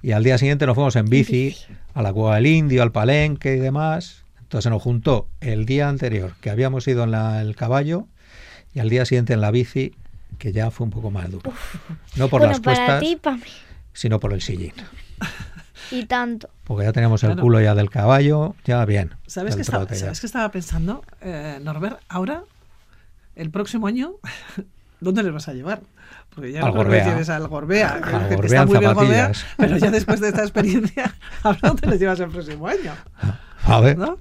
y 0.02 0.12
al 0.12 0.24
día 0.24 0.38
siguiente 0.38 0.66
nos 0.66 0.76
fuimos 0.76 0.96
en 0.96 1.06
bici 1.08 1.56
a 1.94 2.02
la 2.02 2.14
Cueva 2.14 2.36
del 2.36 2.48
Indio, 2.48 2.82
al 2.84 2.92
Palenque 2.92 3.56
y 3.56 3.60
demás. 3.60 4.24
Entonces 4.42 4.64
se 4.64 4.70
nos 4.70 4.82
juntó 4.82 5.28
el 5.42 5.66
día 5.66 5.90
anterior 5.90 6.34
que 6.42 6.50
habíamos 6.50 6.88
ido 6.88 7.04
en 7.04 7.12
la- 7.12 7.42
el 7.42 7.56
caballo 7.56 8.08
y 8.74 8.80
al 8.80 8.90
día 8.90 9.06
siguiente 9.06 9.34
en 9.34 9.42
la 9.42 9.52
bici, 9.52 9.94
que 10.38 10.52
ya 10.54 10.72
fue 10.72 10.86
un 10.86 10.92
poco 10.92 11.12
más 11.12 11.30
duro. 11.30 11.52
No 12.16 12.30
por 12.30 12.40
bueno, 12.42 12.54
las 12.54 12.62
para 12.62 12.76
cuestas, 12.78 13.00
ti 13.02 13.12
y 13.12 13.16
para 13.18 13.38
mí. 13.38 13.44
sino 13.94 14.20
por 14.20 14.34
el 14.34 14.42
sillín. 14.42 14.74
Y 15.92 16.06
tanto. 16.06 16.50
Porque 16.66 16.86
ya 16.86 16.92
teníamos 16.94 17.24
el 17.24 17.30
Claro. 17.30 17.42
culo 17.42 17.62
ya 17.62 17.76
del 17.76 17.90
caballo, 17.90 18.56
ya 18.66 18.86
bien. 18.86 19.14
¿Sabes 19.28 19.56
que, 19.56 19.62
estaba, 19.62 19.86
trote 19.86 19.96
ya. 19.96 20.06
¿Sabes 20.06 20.20
que 20.22 20.28
estaba 20.28 20.50
pensando, 20.52 21.04
eh, 21.22 21.60
Norbert? 21.62 22.00
Ahora, 22.10 22.44
el 23.36 23.50
próximo 23.52 23.88
año, 23.88 24.14
¿dónde 25.00 25.24
les 25.24 25.34
vas 25.34 25.48
a 25.48 25.54
llevar? 25.54 25.82
Porque 26.34 26.52
ya 26.52 26.64
Al 26.64 26.72
Gorbea. 26.72 27.04
tienes 27.04 27.30
al 27.30 27.48
Gorbea, 27.48 27.90
Al 27.90 28.30
que 28.30 28.36
Gorbea 28.36 28.62
está 28.62 28.66
muy 28.66 28.78
bien 28.80 28.94
Gorbea, 28.94 29.32
pero 29.58 29.78
ya 29.78 29.90
después 29.92 30.20
de 30.20 30.28
esta 30.30 30.42
experiencia, 30.44 31.16
¿a 31.44 31.54
dónde 31.54 31.88
les 31.88 32.00
llevas 32.00 32.20
el 32.20 32.30
próximo 32.30 32.68
año? 32.68 32.94
A 33.66 33.80
ver, 33.82 33.98
¿No? 33.98 34.18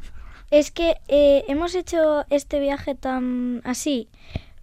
Es 0.51 0.71
que 0.71 0.97
eh, 1.09 1.45
hemos 1.49 1.75
hecho 1.75 2.25
este 2.31 2.59
viaje 2.61 2.95
tan 2.95 3.61
así 3.65 4.09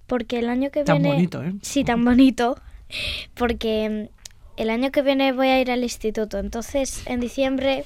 porque 0.07 0.39
el 0.39 0.49
año 0.49 0.71
que 0.71 0.83
Tan 0.83 0.97
viene... 0.97 1.13
bonito, 1.15 1.43
¿eh? 1.43 1.53
Sí, 1.61 1.83
tan 1.83 2.03
bonito. 2.03 2.57
Porque 3.35 4.09
el 4.57 4.69
año 4.69 4.91
que 4.91 5.01
viene 5.01 5.31
voy 5.31 5.47
a 5.47 5.59
ir 5.59 5.71
al 5.71 5.83
instituto. 5.83 6.37
Entonces, 6.39 7.03
en 7.05 7.19
diciembre, 7.19 7.85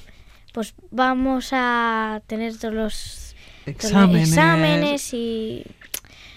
pues 0.52 0.74
vamos 0.90 1.50
a 1.52 2.22
tener 2.26 2.56
todos 2.58 2.74
los 2.74 3.34
Exámenes. 3.66 4.28
exámenes 4.28 5.14
y... 5.14 5.64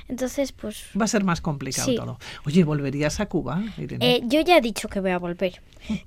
Entonces, 0.10 0.52
pues... 0.52 0.86
Va 1.00 1.06
a 1.06 1.08
ser 1.08 1.24
más 1.24 1.39
complicado 1.41 1.88
Sí. 1.89 1.96
todo. 1.96 2.19
Oye, 2.46 2.63
¿volverías 2.65 3.19
a 3.19 3.26
Cuba, 3.28 3.63
Irene? 3.78 4.15
Eh, 4.17 4.22
yo 4.26 4.41
ya 4.41 4.58
he 4.58 4.62
dicho 4.62 4.88
que 4.89 5.00
voy 5.00 5.12
a 5.12 5.17
volver. 5.17 5.62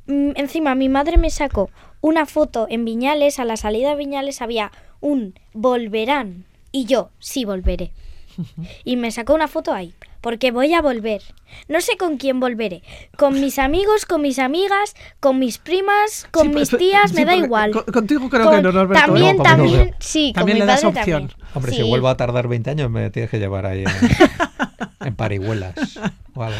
Mm, 0.07 0.33
Encima, 0.37 0.75
mi 0.75 0.89
madre 0.89 1.17
me 1.17 1.31
sacó 1.31 1.71
una 2.03 2.27
foto 2.27 2.67
en 2.69 2.85
Viñales, 2.85 3.39
a 3.41 3.45
la 3.45 3.57
salida 3.57 3.91
de 3.91 3.97
Viñales 3.97 4.43
había 4.43 4.71
un 5.01 5.35
volverán. 5.55 6.45
Y 6.73 6.85
yo, 6.85 7.11
sí 7.19 7.45
volveré. 7.45 7.93
Y 8.85 8.97
me 8.97 9.11
sacó 9.11 9.35
una 9.35 9.49
foto 9.49 9.73
ahí, 9.73 9.95
porque 10.27 10.51
voy 10.51 10.75
a 10.75 10.83
volver. 10.83 11.23
No 11.69 11.81
sé 11.81 11.97
con 11.97 12.17
quién 12.17 12.41
volveré. 12.41 12.83
Con 13.17 13.35
mis 13.41 13.61
amigos, 13.61 14.07
con 14.07 14.23
mis 14.23 14.41
amigas, 14.41 14.97
con 15.21 15.39
mis 15.39 15.59
primas, 15.59 16.27
con 16.33 16.49
Sí, 16.49 16.55
mis 16.59 16.71
tías, 16.71 17.11
sí, 17.11 17.17
me 17.17 17.25
da 17.25 17.37
igual. 17.37 17.71
con- 17.71 17.85
contigo 17.85 18.29
creo 18.29 18.47
Con- 18.47 18.57
que 18.57 18.63
no, 18.63 18.73
Norberto. 18.73 19.07
También, 19.07 19.37
No, 19.37 19.43
también, 19.45 19.87
no. 19.91 19.97
sí, 20.01 20.33
También 20.35 20.59
con 20.59 20.59
le 20.59 20.65
mi 20.65 20.73
das 20.73 20.83
padre 20.83 20.99
opción. 20.99 21.29
también. 21.29 21.49
hombre, 21.55 21.71
Sí. 21.71 21.77
si 21.81 21.89
vuelvo 21.89 22.09
a 22.09 22.17
tardar 22.17 22.49
20 22.49 22.71
años 22.71 22.91
me 22.91 23.09
tienes 23.11 23.31
que 23.31 23.39
llevar 23.39 23.67
ahí 23.67 23.85
en, 23.85 25.07
en 25.07 25.15
parihuelas 25.15 25.75
o 26.35 26.43
algo. 26.43 26.59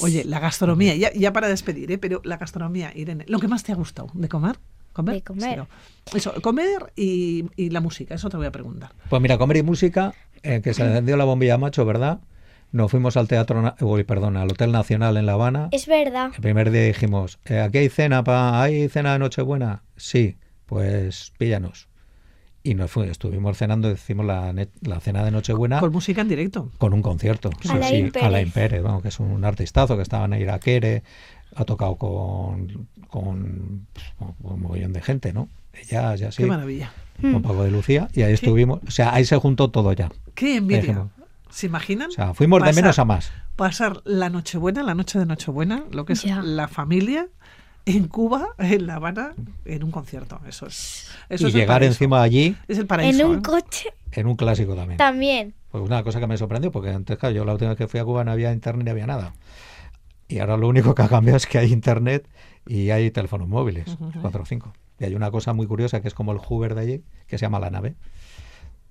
Oye, 0.00 0.24
la 0.24 0.40
gastronomía, 0.40 0.96
ya, 0.96 1.12
ya 1.12 1.32
para 1.32 1.46
despedir, 1.46 1.92
¿eh? 1.92 1.98
pero 1.98 2.20
la 2.24 2.36
gastronomía, 2.36 2.90
Irene, 2.96 3.24
¿lo 3.28 3.38
que 3.38 3.46
más 3.46 3.62
te 3.62 3.70
ha 3.70 3.76
gustado 3.76 4.08
de 4.14 4.28
comer? 4.28 4.56
¿Comer? 4.92 5.14
De 5.14 5.22
comer. 5.22 5.50
Sí, 5.50 5.56
no. 5.56 5.68
Eso, 6.16 6.34
comer 6.42 6.92
y, 6.96 7.44
y 7.54 7.70
la 7.70 7.80
música, 7.80 8.16
eso 8.16 8.28
te 8.28 8.36
voy 8.36 8.46
a 8.46 8.50
preguntar. 8.50 8.90
Pues 9.08 9.22
mira, 9.22 9.38
comer 9.38 9.58
y 9.58 9.62
música, 9.62 10.14
eh, 10.42 10.60
que 10.64 10.74
se 10.74 10.82
encendió 10.84 11.16
la 11.16 11.22
bombilla 11.24 11.58
macho, 11.58 11.84
¿verdad? 11.84 12.18
Nos 12.74 12.90
fuimos 12.90 13.16
al 13.16 13.28
teatro, 13.28 13.62
Na- 13.62 13.76
uy, 13.80 14.02
perdón, 14.02 14.36
al 14.36 14.50
Hotel 14.50 14.72
Nacional 14.72 15.16
en 15.16 15.26
La 15.26 15.34
Habana. 15.34 15.68
Es 15.70 15.86
verdad. 15.86 16.32
El 16.34 16.40
primer 16.42 16.72
día 16.72 16.82
dijimos, 16.82 17.38
eh, 17.44 17.60
¿aquí 17.60 17.78
hay 17.78 17.88
cena 17.88 18.24
pa 18.24 18.60
¿Hay 18.60 18.88
cena 18.88 19.12
de 19.12 19.20
Nochebuena? 19.20 19.82
Sí, 19.96 20.38
pues 20.66 21.32
píllanos. 21.38 21.86
Y 22.64 22.74
nos 22.74 22.90
fue, 22.90 23.08
estuvimos 23.08 23.58
cenando, 23.58 23.92
hicimos 23.92 24.26
la, 24.26 24.52
ne- 24.52 24.70
la 24.80 24.98
cena 24.98 25.22
de 25.22 25.30
Nochebuena 25.30 25.78
Con 25.78 25.92
música 25.92 26.22
en 26.22 26.28
directo. 26.28 26.72
con 26.78 26.92
un 26.94 27.00
concierto. 27.00 27.50
Alain 27.70 28.10
Pérez. 28.10 28.26
Alain 28.26 28.50
Pérez, 28.50 28.82
vamos, 28.82 29.02
que 29.02 29.08
es 29.08 29.20
un 29.20 29.44
artistazo 29.44 29.94
que 29.96 30.02
estaba 30.02 30.24
en 30.24 30.32
Iraquere, 30.32 31.04
ha 31.54 31.64
tocado 31.64 31.94
con, 31.94 32.88
con, 33.06 33.86
pues, 33.92 34.06
con 34.18 34.52
un 34.52 34.60
mogollón 34.62 34.92
de 34.92 35.00
gente, 35.00 35.32
¿no? 35.32 35.48
Ya, 35.88 36.12
ya 36.16 36.32
sí, 36.32 36.42
Qué 36.42 36.48
maravilla. 36.48 36.90
con 37.22 37.40
Paco 37.42 37.62
de 37.62 37.70
Lucía, 37.70 38.08
y 38.14 38.22
ahí 38.22 38.32
estuvimos, 38.32 38.80
o 38.84 38.90
sea, 38.90 39.14
ahí 39.14 39.24
se 39.24 39.36
juntó 39.36 39.70
todo 39.70 39.92
ya. 39.92 40.10
Qué 40.34 40.56
envidia. 40.56 40.80
Dijimos. 40.80 41.08
¿Se 41.54 41.66
imaginan? 41.66 42.08
O 42.08 42.12
sea, 42.12 42.34
fuimos 42.34 42.60
de 42.60 42.66
Pasar- 42.70 42.74
menos 42.82 42.98
a 42.98 43.04
más. 43.04 43.32
Pasar 43.56 44.02
la 44.04 44.28
Nochebuena, 44.28 44.82
la 44.82 44.94
noche 44.94 45.18
de 45.20 45.26
Nochebuena, 45.26 45.84
lo 45.92 46.04
que 46.04 46.14
es 46.14 46.22
Ya. 46.24 46.42
la 46.42 46.66
familia, 46.66 47.28
en 47.86 48.08
Cuba, 48.08 48.48
en 48.58 48.86
La 48.88 48.96
Habana, 48.96 49.34
en 49.64 49.84
un 49.84 49.90
concierto. 49.92 50.40
Eso 50.48 50.66
es. 50.66 51.10
Eso 51.28 51.44
y 51.46 51.48
es 51.50 51.54
llegar 51.54 51.84
encima 51.84 52.22
allí 52.22 52.56
Es 52.66 52.78
el 52.78 52.86
paraíso. 52.86 53.20
En 53.22 53.26
un 53.28 53.38
¿eh? 53.38 53.42
coche 53.42 53.90
en 54.12 54.26
un 54.26 54.36
clásico 54.36 54.74
también. 54.74 54.96
también. 54.96 55.54
Pues 55.70 55.82
una 55.84 56.02
cosa 56.02 56.18
que 56.20 56.26
me 56.26 56.36
sorprendió, 56.36 56.70
porque 56.72 56.90
antes, 56.90 57.18
claro, 57.18 57.34
yo 57.34 57.44
la 57.44 57.52
última 57.52 57.70
vez 57.70 57.78
que 57.78 57.86
fui 57.88 58.00
a 58.00 58.04
Cuba 58.04 58.24
no 58.24 58.30
había 58.32 58.52
internet 58.52 58.84
ni 58.84 58.90
había 58.90 59.06
nada. 59.06 59.34
Y 60.28 60.38
ahora 60.38 60.56
lo 60.56 60.68
único 60.68 60.94
que 60.94 61.02
ha 61.02 61.08
cambiado 61.08 61.36
es 61.36 61.46
que 61.46 61.58
hay 61.58 61.72
internet 61.72 62.28
y 62.66 62.90
hay 62.90 63.10
teléfonos 63.10 63.46
móviles, 63.48 63.96
cuatro 64.20 64.42
o 64.42 64.46
cinco. 64.46 64.72
Y 64.98 65.04
hay 65.04 65.14
una 65.14 65.30
cosa 65.30 65.52
muy 65.52 65.66
curiosa 65.66 66.00
que 66.00 66.08
es 66.08 66.14
como 66.14 66.32
el 66.32 66.38
Hoover 66.38 66.74
de 66.74 66.80
allí, 66.80 67.02
que 67.26 67.38
se 67.38 67.44
llama 67.44 67.58
la 67.60 67.70
nave. 67.70 67.94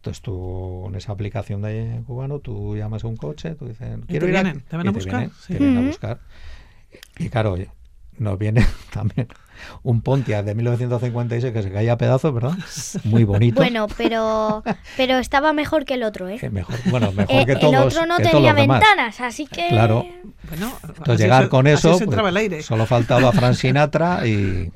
Entonces 0.04 0.22
tú, 0.22 0.84
en 0.90 0.96
esa 0.96 1.14
aplicación 1.14 1.62
de 1.62 2.02
cubano, 2.06 2.40
tú 2.40 2.76
llamas 2.76 3.06
a 3.06 3.08
un 3.08 3.16
coche, 3.16 3.56
tú 3.56 3.68
dices, 3.70 3.88
te 4.02 4.06
quiero 4.08 4.28
ir 4.28 4.36
a-". 4.36 4.44
vienen, 4.44 4.62
te 4.68 4.76
van 4.76 4.86
a 4.86 4.90
y 4.90 4.94
buscar, 4.94 5.14
vienen, 5.16 5.32
sí. 5.40 5.54
te 5.54 5.60
vienen 5.60 5.78
a 5.78 5.80
Ujú. 5.80 5.88
buscar. 5.92 6.20
Y 7.20 7.30
claro, 7.30 7.54
oye, 7.54 7.70
nos 8.18 8.38
viene 8.38 8.68
también 8.92 9.30
un 9.82 10.02
Pontiac 10.02 10.44
de 10.46 10.56
1956 10.56 11.54
que 11.54 11.64
se 11.64 11.72
caía 11.72 11.94
a 11.94 11.98
pedazos, 11.98 12.34
¿verdad? 12.34 12.52
Muy 13.06 13.24
bonito. 13.24 13.56
Bueno, 13.62 13.88
pero 13.98 14.62
pero 14.98 15.20
estaba 15.20 15.54
mejor 15.54 15.86
que 15.86 15.94
el 15.94 16.04
otro, 16.04 16.28
¿eh? 16.28 16.38
Eh, 16.42 16.50
mejor, 16.50 16.82
bueno, 16.84 17.14
mejor 17.14 17.40
Eh, 17.40 17.46
que 17.46 17.56
todos. 17.56 17.74
el 17.74 17.80
otro 17.80 18.06
no 18.06 18.18
tenía 18.18 18.54
demás. 18.54 18.82
ventanas, 18.82 19.22
así 19.22 19.48
que 19.48 19.70
Claro. 19.70 20.06
Bueno, 20.50 20.70
Entonces 20.86 21.20
llegar 21.22 21.44
se- 21.44 21.50
con 21.50 21.66
así 21.66 21.88
eso, 21.88 21.98
pues, 22.06 22.20
el 22.20 22.36
aire. 22.38 22.62
solo 22.62 22.86
faltaba 22.86 23.32
Frank 23.32 23.54
Sinatra 23.54 24.28
y, 24.28 24.70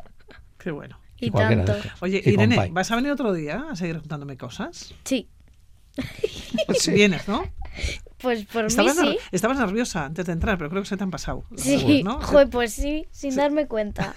Qué 0.57 0.71
bueno. 0.71 0.97
Y 1.19 1.31
tanto. 1.31 1.75
Oye, 2.01 2.21
Y 2.25 2.29
Irene, 2.31 2.55
Compay. 2.55 2.71
¿vas 2.71 2.91
a 2.91 2.95
venir 2.95 3.11
otro 3.11 3.33
día 3.33 3.65
a 3.71 3.75
seguir 3.75 3.99
contándome 3.99 4.37
cosas? 4.37 4.93
Sí, 5.03 5.27
Sí. 6.79 6.91
Vienes, 6.91 7.27
¿no? 7.27 7.43
pues 8.19 8.45
por 8.45 8.63
mí 8.63 8.67
Estabas, 8.67 8.97
ner- 8.97 9.11
sí. 9.11 9.17
estabas 9.31 9.57
nerviosa 9.59 10.05
antes 10.05 10.25
de 10.25 10.31
entrar, 10.33 10.57
pero 10.57 10.69
creo 10.71 10.81
que 10.81 10.89
se 10.89 10.97
te 10.97 11.03
han 11.03 11.11
pasado. 11.11 11.43
Sí, 11.55 12.01
¿no? 12.03 12.19
joder, 12.21 12.49
pues 12.49 12.73
sí, 12.73 13.05
sin 13.11 13.35
darme 13.35 13.67
cuenta. 13.67 14.13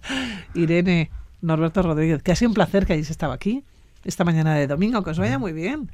Irene, 0.54 1.10
Norberto 1.42 1.82
Rodríguez, 1.82 2.22
que 2.22 2.32
ha 2.32 2.36
sido 2.36 2.48
un 2.50 2.54
placer 2.54 2.86
que 2.86 2.94
hayáis 2.94 3.10
estado 3.10 3.32
aquí 3.32 3.64
esta 4.04 4.24
mañana 4.24 4.54
de 4.54 4.66
domingo. 4.66 5.02
Que 5.02 5.10
os 5.10 5.18
vaya 5.18 5.38
muy 5.38 5.52
bien. 5.52 5.90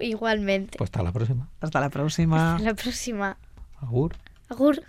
Igualmente. 0.00 0.76
Pues 0.78 0.88
hasta 0.88 1.02
la 1.02 1.12
próxima. 1.12 1.48
Hasta 1.60 1.80
la 1.80 1.88
próxima. 1.90 2.56
Hasta 2.56 2.64
la 2.68 2.74
próxima. 2.74 3.36
Agur. 3.80 4.14
Agur. 4.48 4.82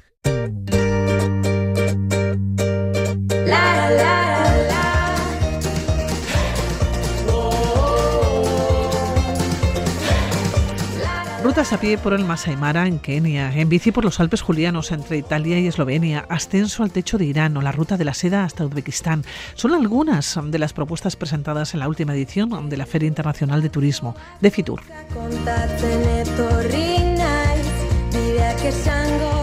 Rutas 11.53 11.71
a 11.71 11.79
pie 11.79 11.99
por 11.99 12.13
el 12.13 12.25
Masai 12.25 12.57
Mara 12.57 12.87
en 12.87 12.97
Kenia, 12.97 13.55
en 13.55 13.69
bici 13.69 13.91
por 13.91 14.03
los 14.03 14.19
Alpes 14.19 14.41
Julianos 14.41 14.91
entre 14.91 15.19
Italia 15.19 15.59
y 15.59 15.67
Eslovenia, 15.67 16.25
ascenso 16.27 16.81
al 16.81 16.89
techo 16.89 17.19
de 17.19 17.25
Irán 17.25 17.55
o 17.55 17.61
la 17.61 17.71
ruta 17.71 17.95
de 17.95 18.05
la 18.05 18.15
seda 18.15 18.43
hasta 18.43 18.65
Uzbekistán. 18.65 19.23
Son 19.53 19.71
algunas 19.71 20.39
de 20.43 20.57
las 20.57 20.73
propuestas 20.73 21.15
presentadas 21.15 21.75
en 21.75 21.81
la 21.81 21.87
última 21.87 22.15
edición 22.15 22.69
de 22.69 22.75
la 22.75 22.87
Feria 22.87 23.07
Internacional 23.07 23.61
de 23.61 23.69
Turismo 23.69 24.15
de 24.41 24.49
Fitur. 24.49 24.81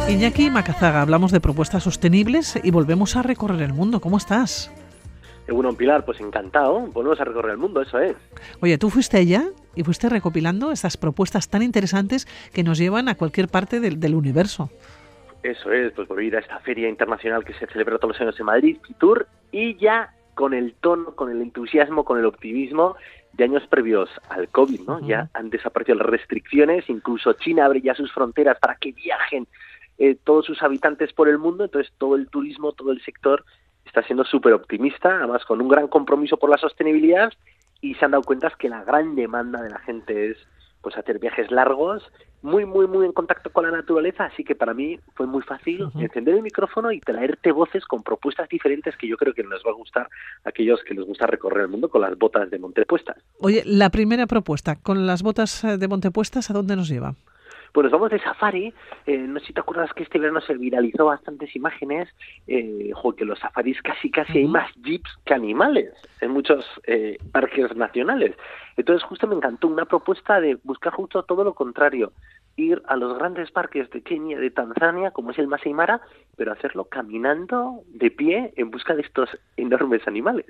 Iñaki 0.08 0.50
Macazaga, 0.50 1.02
hablamos 1.02 1.30
de 1.30 1.40
propuestas 1.40 1.84
sostenibles 1.84 2.58
y 2.60 2.72
volvemos 2.72 3.14
a 3.14 3.22
recorrer 3.22 3.62
el 3.62 3.72
mundo. 3.72 4.00
¿Cómo 4.00 4.16
estás? 4.16 4.72
Bueno, 5.54 5.72
Pilar, 5.72 6.04
pues 6.04 6.20
encantado. 6.20 6.80
Volvemos 6.80 7.20
a 7.20 7.24
recorrer 7.24 7.52
el 7.52 7.58
mundo, 7.58 7.82
eso 7.82 7.98
es. 7.98 8.16
Oye, 8.60 8.78
tú 8.78 8.90
fuiste 8.90 9.18
allá 9.18 9.44
y 9.74 9.82
fuiste 9.84 10.08
recopilando 10.08 10.72
estas 10.72 10.96
propuestas 10.96 11.48
tan 11.48 11.62
interesantes 11.62 12.26
que 12.52 12.62
nos 12.62 12.78
llevan 12.78 13.08
a 13.08 13.16
cualquier 13.16 13.48
parte 13.48 13.80
del, 13.80 14.00
del 14.00 14.14
universo. 14.14 14.70
Eso 15.42 15.72
es, 15.72 15.92
pues 15.92 16.08
ir 16.22 16.36
a 16.36 16.40
esta 16.40 16.58
feria 16.60 16.88
internacional 16.88 17.44
que 17.44 17.54
se 17.54 17.66
celebra 17.66 17.98
todos 17.98 18.14
los 18.14 18.20
años 18.20 18.38
en 18.38 18.46
Madrid, 18.46 18.76
Fitur, 18.86 19.26
y 19.52 19.76
ya 19.76 20.14
con 20.34 20.54
el 20.54 20.74
tono, 20.74 21.14
con 21.14 21.30
el 21.30 21.40
entusiasmo, 21.40 22.04
con 22.04 22.18
el 22.18 22.26
optimismo 22.26 22.96
de 23.32 23.44
años 23.44 23.62
previos 23.68 24.10
al 24.28 24.48
COVID, 24.48 24.80
¿no? 24.82 25.06
Ya 25.06 25.30
han 25.34 25.50
desaparecido 25.50 25.98
las 25.98 26.08
restricciones, 26.08 26.88
incluso 26.88 27.32
China 27.34 27.64
abre 27.64 27.80
ya 27.80 27.94
sus 27.94 28.12
fronteras 28.12 28.58
para 28.58 28.76
que 28.76 28.92
viajen 28.92 29.46
eh, 29.98 30.16
todos 30.24 30.46
sus 30.46 30.62
habitantes 30.62 31.12
por 31.12 31.28
el 31.28 31.38
mundo, 31.38 31.64
entonces 31.64 31.92
todo 31.98 32.16
el 32.16 32.28
turismo, 32.28 32.72
todo 32.72 32.92
el 32.92 33.02
sector 33.02 33.44
está 33.90 34.04
siendo 34.04 34.24
súper 34.24 34.52
optimista, 34.52 35.16
además 35.16 35.44
con 35.44 35.60
un 35.60 35.68
gran 35.68 35.88
compromiso 35.88 36.36
por 36.36 36.48
la 36.48 36.58
sostenibilidad 36.58 37.32
y 37.80 37.94
se 37.94 38.04
han 38.04 38.12
dado 38.12 38.22
cuenta 38.22 38.52
que 38.56 38.68
la 38.68 38.84
gran 38.84 39.16
demanda 39.16 39.60
de 39.60 39.70
la 39.70 39.80
gente 39.80 40.30
es 40.30 40.36
pues 40.80 40.96
hacer 40.96 41.18
viajes 41.18 41.50
largos, 41.50 42.02
muy, 42.40 42.64
muy, 42.64 42.86
muy 42.86 43.04
en 43.04 43.12
contacto 43.12 43.50
con 43.50 43.64
la 43.64 43.70
naturaleza, 43.70 44.24
así 44.24 44.44
que 44.44 44.54
para 44.54 44.72
mí 44.72 44.98
fue 45.14 45.26
muy 45.26 45.42
fácil 45.42 45.88
encender 45.98 46.36
el 46.36 46.42
micrófono 46.42 46.90
y 46.90 47.00
traerte 47.00 47.52
voces 47.52 47.84
con 47.84 48.02
propuestas 48.02 48.48
diferentes 48.48 48.96
que 48.96 49.06
yo 49.06 49.18
creo 49.18 49.34
que 49.34 49.42
nos 49.42 49.62
va 49.66 49.72
a 49.72 49.74
gustar 49.74 50.08
a 50.44 50.48
aquellos 50.48 50.82
que 50.84 50.94
les 50.94 51.04
gusta 51.04 51.26
recorrer 51.26 51.62
el 51.62 51.68
mundo 51.68 51.90
con 51.90 52.00
las 52.00 52.16
botas 52.16 52.48
de 52.48 52.58
Montepuestas. 52.58 53.18
Oye, 53.40 53.62
la 53.66 53.90
primera 53.90 54.26
propuesta, 54.26 54.76
con 54.76 55.06
las 55.06 55.22
botas 55.22 55.64
eh, 55.64 55.76
de 55.76 55.88
Montepuestas, 55.88 56.48
¿a 56.50 56.54
dónde 56.54 56.76
nos 56.76 56.88
lleva? 56.88 57.14
Pues 57.72 57.84
nos 57.84 57.92
vamos 57.92 58.10
de 58.10 58.20
safari. 58.20 58.72
Eh, 59.06 59.18
no 59.18 59.40
sé 59.40 59.46
si 59.46 59.52
te 59.52 59.60
acuerdas 59.60 59.92
que 59.94 60.02
este 60.02 60.18
verano 60.18 60.40
se 60.40 60.54
viralizó 60.54 61.06
bastantes 61.06 61.54
imágenes, 61.54 62.08
eh, 62.46 62.90
jo, 62.94 63.14
que 63.14 63.24
los 63.24 63.38
safaris 63.38 63.80
casi 63.82 64.10
casi 64.10 64.38
hay 64.38 64.46
más 64.46 64.70
jeeps 64.82 65.10
que 65.24 65.34
animales 65.34 65.92
en 66.20 66.30
muchos 66.32 66.64
eh, 66.86 67.18
parques 67.32 67.74
nacionales. 67.76 68.36
Entonces 68.76 69.02
justo 69.04 69.26
me 69.26 69.36
encantó 69.36 69.68
una 69.68 69.84
propuesta 69.84 70.40
de 70.40 70.58
buscar 70.64 70.92
justo 70.92 71.22
todo 71.22 71.44
lo 71.44 71.54
contrario, 71.54 72.12
ir 72.56 72.82
a 72.86 72.96
los 72.96 73.16
grandes 73.18 73.50
parques 73.50 73.90
de 73.90 74.02
Kenia, 74.02 74.38
de 74.38 74.50
Tanzania, 74.50 75.10
como 75.10 75.30
es 75.30 75.38
el 75.38 75.48
Masai 75.48 75.72
Mara, 75.72 76.00
pero 76.36 76.52
hacerlo 76.52 76.84
caminando 76.84 77.82
de 77.88 78.10
pie 78.10 78.52
en 78.56 78.70
busca 78.70 78.94
de 78.94 79.02
estos 79.02 79.28
enormes 79.56 80.06
animales. 80.06 80.46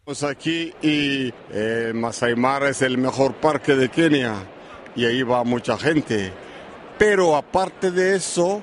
Estamos 0.00 0.24
aquí 0.24 0.72
y 0.82 1.32
eh, 1.50 1.92
Masai 1.94 2.36
Mara 2.36 2.68
es 2.68 2.82
el 2.82 2.98
mejor 2.98 3.34
parque 3.34 3.74
de 3.74 3.88
Kenia 3.88 4.34
y 4.96 5.04
ahí 5.04 5.22
va 5.22 5.44
mucha 5.44 5.76
gente. 5.76 6.32
Pero 6.98 7.36
aparte 7.36 7.90
de 7.90 8.16
eso, 8.16 8.62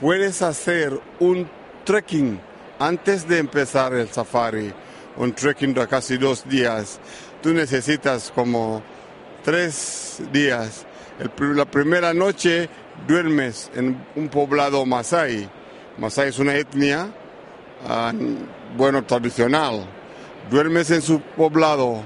puedes 0.00 0.42
hacer 0.42 0.98
un 1.20 1.48
trekking 1.84 2.40
antes 2.78 3.28
de 3.28 3.38
empezar 3.38 3.94
el 3.94 4.08
safari, 4.08 4.72
un 5.16 5.32
trekking 5.32 5.74
de 5.74 5.86
casi 5.86 6.16
dos 6.16 6.46
días. 6.48 7.00
Tú 7.40 7.52
necesitas 7.52 8.32
como 8.34 8.82
tres 9.44 10.22
días. 10.32 10.86
El 11.18 11.56
la 11.56 11.64
primera 11.64 12.12
noche 12.12 12.68
duermes 13.06 13.70
en 13.74 14.04
un 14.16 14.28
poblado 14.28 14.84
masai. 14.84 15.48
Masai 15.98 16.28
es 16.28 16.38
una 16.38 16.54
etnia, 16.56 17.12
ah, 17.86 18.12
bueno, 18.76 19.04
tradicional. 19.04 19.86
Duermes 20.50 20.90
en 20.90 21.02
su 21.02 21.20
poblado 21.20 22.02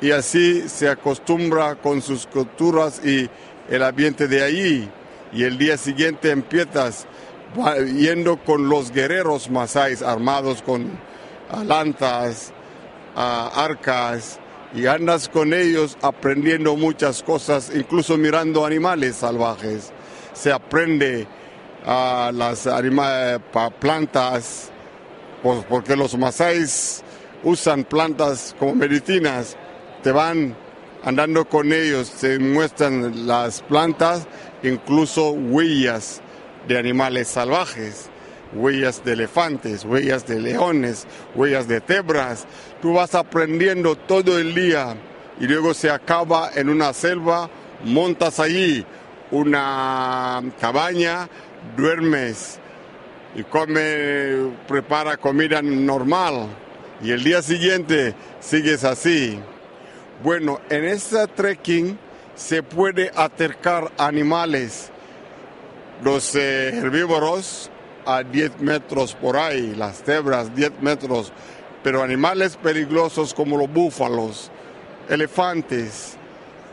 y 0.00 0.10
así 0.12 0.68
se 0.68 0.88
acostumbra 0.88 1.76
con 1.76 2.02
sus 2.02 2.26
culturas 2.26 3.04
y 3.04 3.28
el 3.68 3.82
ambiente 3.82 4.28
de 4.28 4.42
allí. 4.42 4.88
Y 5.32 5.44
el 5.44 5.58
día 5.58 5.76
siguiente 5.76 6.30
empiezas 6.30 7.06
yendo 7.98 8.36
con 8.38 8.68
los 8.68 8.92
guerreros 8.92 9.50
masáis 9.50 10.02
armados 10.02 10.62
con 10.62 10.88
lanzas, 11.64 12.52
arcas, 13.14 14.38
y 14.74 14.86
andas 14.86 15.28
con 15.28 15.54
ellos 15.54 15.96
aprendiendo 16.02 16.76
muchas 16.76 17.22
cosas, 17.22 17.72
incluso 17.74 18.18
mirando 18.18 18.66
animales 18.66 19.16
salvajes. 19.16 19.92
Se 20.34 20.52
aprende 20.52 21.26
a 21.86 22.30
las 22.34 22.68
plantas, 23.78 24.70
porque 25.68 25.96
los 25.96 26.16
masáis 26.18 27.02
usan 27.42 27.84
plantas 27.84 28.54
como 28.58 28.74
medicinas, 28.74 29.56
te 30.02 30.12
van 30.12 30.56
andando 31.04 31.44
con 31.46 31.72
ellos, 31.72 32.08
se 32.08 32.38
muestran 32.38 33.26
las 33.26 33.62
plantas, 33.62 34.26
incluso 34.62 35.30
huellas 35.30 36.20
de 36.66 36.78
animales 36.78 37.28
salvajes, 37.28 38.10
huellas 38.52 39.04
de 39.04 39.12
elefantes, 39.12 39.84
huellas 39.84 40.26
de 40.26 40.40
leones, 40.40 41.06
huellas 41.34 41.68
de 41.68 41.80
cebras. 41.80 42.46
Tú 42.82 42.94
vas 42.94 43.14
aprendiendo 43.14 43.96
todo 43.96 44.38
el 44.38 44.54
día 44.54 44.96
y 45.40 45.46
luego 45.46 45.74
se 45.74 45.90
acaba 45.90 46.50
en 46.54 46.68
una 46.68 46.92
selva, 46.92 47.48
montas 47.84 48.40
allí 48.40 48.84
una 49.30 50.42
cabaña, 50.60 51.28
duermes 51.76 52.58
y 53.34 53.42
come, 53.44 54.52
prepara 54.66 55.16
comida 55.16 55.60
normal 55.62 56.48
y 57.02 57.10
el 57.10 57.22
día 57.22 57.42
siguiente 57.42 58.14
sigues 58.40 58.84
así. 58.84 59.38
Bueno, 60.22 60.60
en 60.68 60.84
este 60.84 61.28
trekking 61.28 61.96
se 62.34 62.64
puede 62.64 63.12
acercar 63.14 63.92
animales, 63.98 64.90
los 66.02 66.34
eh, 66.34 66.70
herbívoros 66.70 67.70
a 68.04 68.24
10 68.24 68.60
metros 68.60 69.14
por 69.14 69.36
ahí, 69.36 69.76
las 69.76 70.02
cebras 70.02 70.52
10 70.56 70.80
metros, 70.80 71.32
pero 71.84 72.02
animales 72.02 72.56
peligrosos 72.56 73.32
como 73.32 73.56
los 73.56 73.72
búfalos, 73.72 74.50
elefantes, 75.08 76.16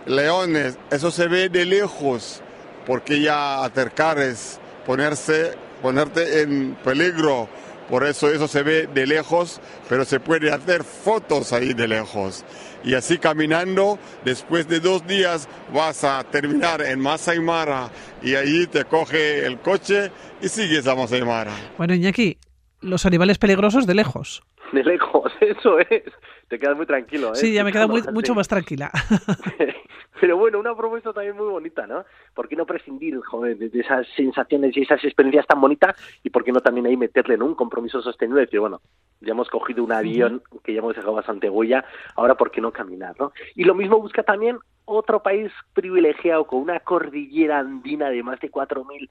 leones, 0.07 0.79
eso 0.89 1.11
se 1.11 1.27
ve 1.27 1.47
de 1.49 1.65
lejos, 1.65 2.41
porque 2.87 3.21
ya 3.21 3.63
acercar 3.63 4.17
es 4.17 4.59
ponerse, 4.87 5.53
ponerte 5.83 6.41
en 6.41 6.75
peligro. 6.83 7.47
Por 7.89 8.03
eso 8.03 8.29
eso 8.29 8.47
se 8.47 8.63
ve 8.63 8.89
de 8.91 9.05
lejos, 9.05 9.61
pero 9.87 10.05
se 10.05 10.19
puede 10.19 10.51
hacer 10.51 10.83
fotos 10.83 11.53
ahí 11.53 11.75
de 11.75 11.87
lejos. 11.87 12.43
Y 12.85 12.93
así 12.93 13.17
caminando, 13.17 13.97
después 14.23 14.67
de 14.67 14.79
dos 14.79 15.05
días 15.07 15.49
vas 15.73 16.03
a 16.03 16.23
terminar 16.23 16.81
en 16.81 16.99
Masai 16.99 17.39
Mara 17.39 17.89
y 18.21 18.35
allí 18.35 18.67
te 18.67 18.85
coge 18.85 19.45
el 19.45 19.59
coche 19.59 20.11
y 20.39 20.47
sigues 20.47 20.85
a 20.85 20.95
Masai 20.95 21.23
Mara. 21.23 21.51
Bueno, 21.77 21.95
Iñaki, 21.95 22.37
los 22.81 23.07
animales 23.07 23.39
peligrosos 23.39 23.87
de 23.87 23.95
lejos. 23.95 24.43
De 24.75 24.83
lejos, 24.83 25.31
eso 25.41 25.79
es. 25.79 26.03
Te 26.49 26.59
quedas 26.59 26.75
muy 26.75 26.85
tranquilo, 26.85 27.29
¿eh? 27.31 27.35
Sí, 27.35 27.53
ya 27.53 27.63
me 27.63 27.71
queda 27.71 27.87
muy- 27.87 28.03
mucho 28.13 28.35
más 28.35 28.47
tranquila. 28.47 28.91
Pero 30.21 30.37
bueno, 30.37 30.59
una 30.59 30.75
propuesta 30.75 31.11
también 31.13 31.35
muy 31.35 31.47
bonita, 31.47 31.85
¿no? 31.87 32.05
¿Por 32.33 32.47
qué 32.47 32.55
no 32.55 32.65
prescindir, 32.65 33.19
joder, 33.21 33.57
de 33.57 33.79
esas 33.79 34.07
sensaciones 34.15 34.75
y 34.75 34.81
esas 34.81 35.03
experiencias 35.03 35.45
tan 35.45 35.59
bonitas? 35.59 35.95
Y 36.23 36.29
por 36.29 36.43
qué 36.43 36.51
no 36.51 36.61
también 36.61 36.85
ahí 36.85 36.95
meterle 36.97 37.35
en 37.35 37.43
un 37.43 37.53
compromiso 37.55 38.01
sostenible? 38.01 38.41
Decir, 38.41 38.59
bueno, 38.59 38.81
ya 39.21 39.31
hemos 39.31 39.49
cogido 39.49 39.83
un 39.83 39.91
avión 39.91 40.41
que 40.63 40.73
ya 40.73 40.79
hemos 40.79 40.95
dejado 40.95 41.13
bastante 41.13 41.49
huella, 41.49 41.83
ahora 42.15 42.35
¿por 42.35 42.49
qué 42.51 42.61
no 42.61 42.71
caminar, 42.71 43.15
no? 43.19 43.33
Y 43.55 43.63
lo 43.65 43.75
mismo 43.75 43.99
busca 43.99 44.23
también 44.23 44.57
otro 44.85 45.21
país 45.21 45.51
privilegiado 45.73 46.45
con 46.45 46.59
una 46.61 46.79
cordillera 46.79 47.59
andina 47.59 48.09
de 48.09 48.23
más 48.23 48.39
de 48.39 48.49
4.000 48.51 49.09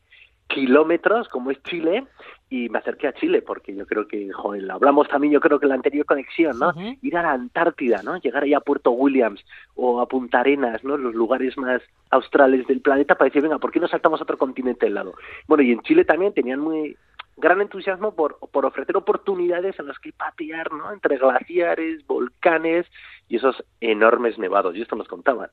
kilómetros, 0.49 1.29
como 1.29 1.51
es 1.51 1.63
Chile, 1.63 2.07
y 2.51 2.69
me 2.69 2.79
acerqué 2.79 3.09
a 3.09 3.15
Chile 3.15 3.43
porque 3.43 3.75
yo 3.75 3.87
creo 3.87 4.07
que, 4.07 4.31
joder, 4.33 4.71
hablamos 4.71 5.09
también, 5.09 5.33
yo 5.33 5.41
creo 5.41 5.59
que 5.59 5.67
en 5.67 5.71
la 5.71 5.75
anterior 5.75 6.07
conexión, 6.07 6.59
¿no? 6.59 6.73
Ir 7.03 7.17
a 7.17 7.23
la 7.23 7.33
Antártida, 7.33 8.03
¿no? 8.03 8.19
Llegar 8.19 8.45
allá 8.45 8.59
a 8.59 8.61
Puerto 8.61 8.93
Williams 8.93 9.45
o 9.75 10.01
a 10.01 10.07
Punta 10.07 10.41
Arenas, 10.41 10.85
¿no? 10.85 10.97
Los 10.97 11.15
lugares 11.15 11.57
más 11.59 11.83
australes 12.11 12.67
del 12.67 12.81
planeta 12.81 13.17
para 13.17 13.29
decir, 13.29 13.43
venga, 13.43 13.59
¿por 13.59 13.73
qué 13.73 13.81
no 13.81 13.89
saltamos 13.89 14.21
a 14.21 14.25
otro 14.25 14.39
continente 14.39 14.87
al 14.87 14.95
lado? 14.95 15.15
Bueno, 15.49 15.65
y 15.65 15.73
en 15.73 15.81
Chile 15.81 16.05
también 16.05 16.33
tenían 16.33 16.61
muy 16.61 16.97
gran 17.37 17.61
entusiasmo 17.61 18.15
por, 18.15 18.39
por 18.53 18.65
ofrecer 18.65 18.97
oportunidades 18.97 19.79
en 19.81 19.89
las 19.89 19.99
que 19.99 20.13
patear, 20.13 20.73
¿no? 20.73 20.93
Entre 20.93 21.17
glaciares, 21.19 22.07
volcanes 22.07 22.87
y 23.29 23.37
esos 23.37 23.65
enormes 23.81 24.39
nevados. 24.39 24.77
Y 24.77 24.83
esto 24.83 24.95
nos 24.95 25.09
contaban. 25.09 25.51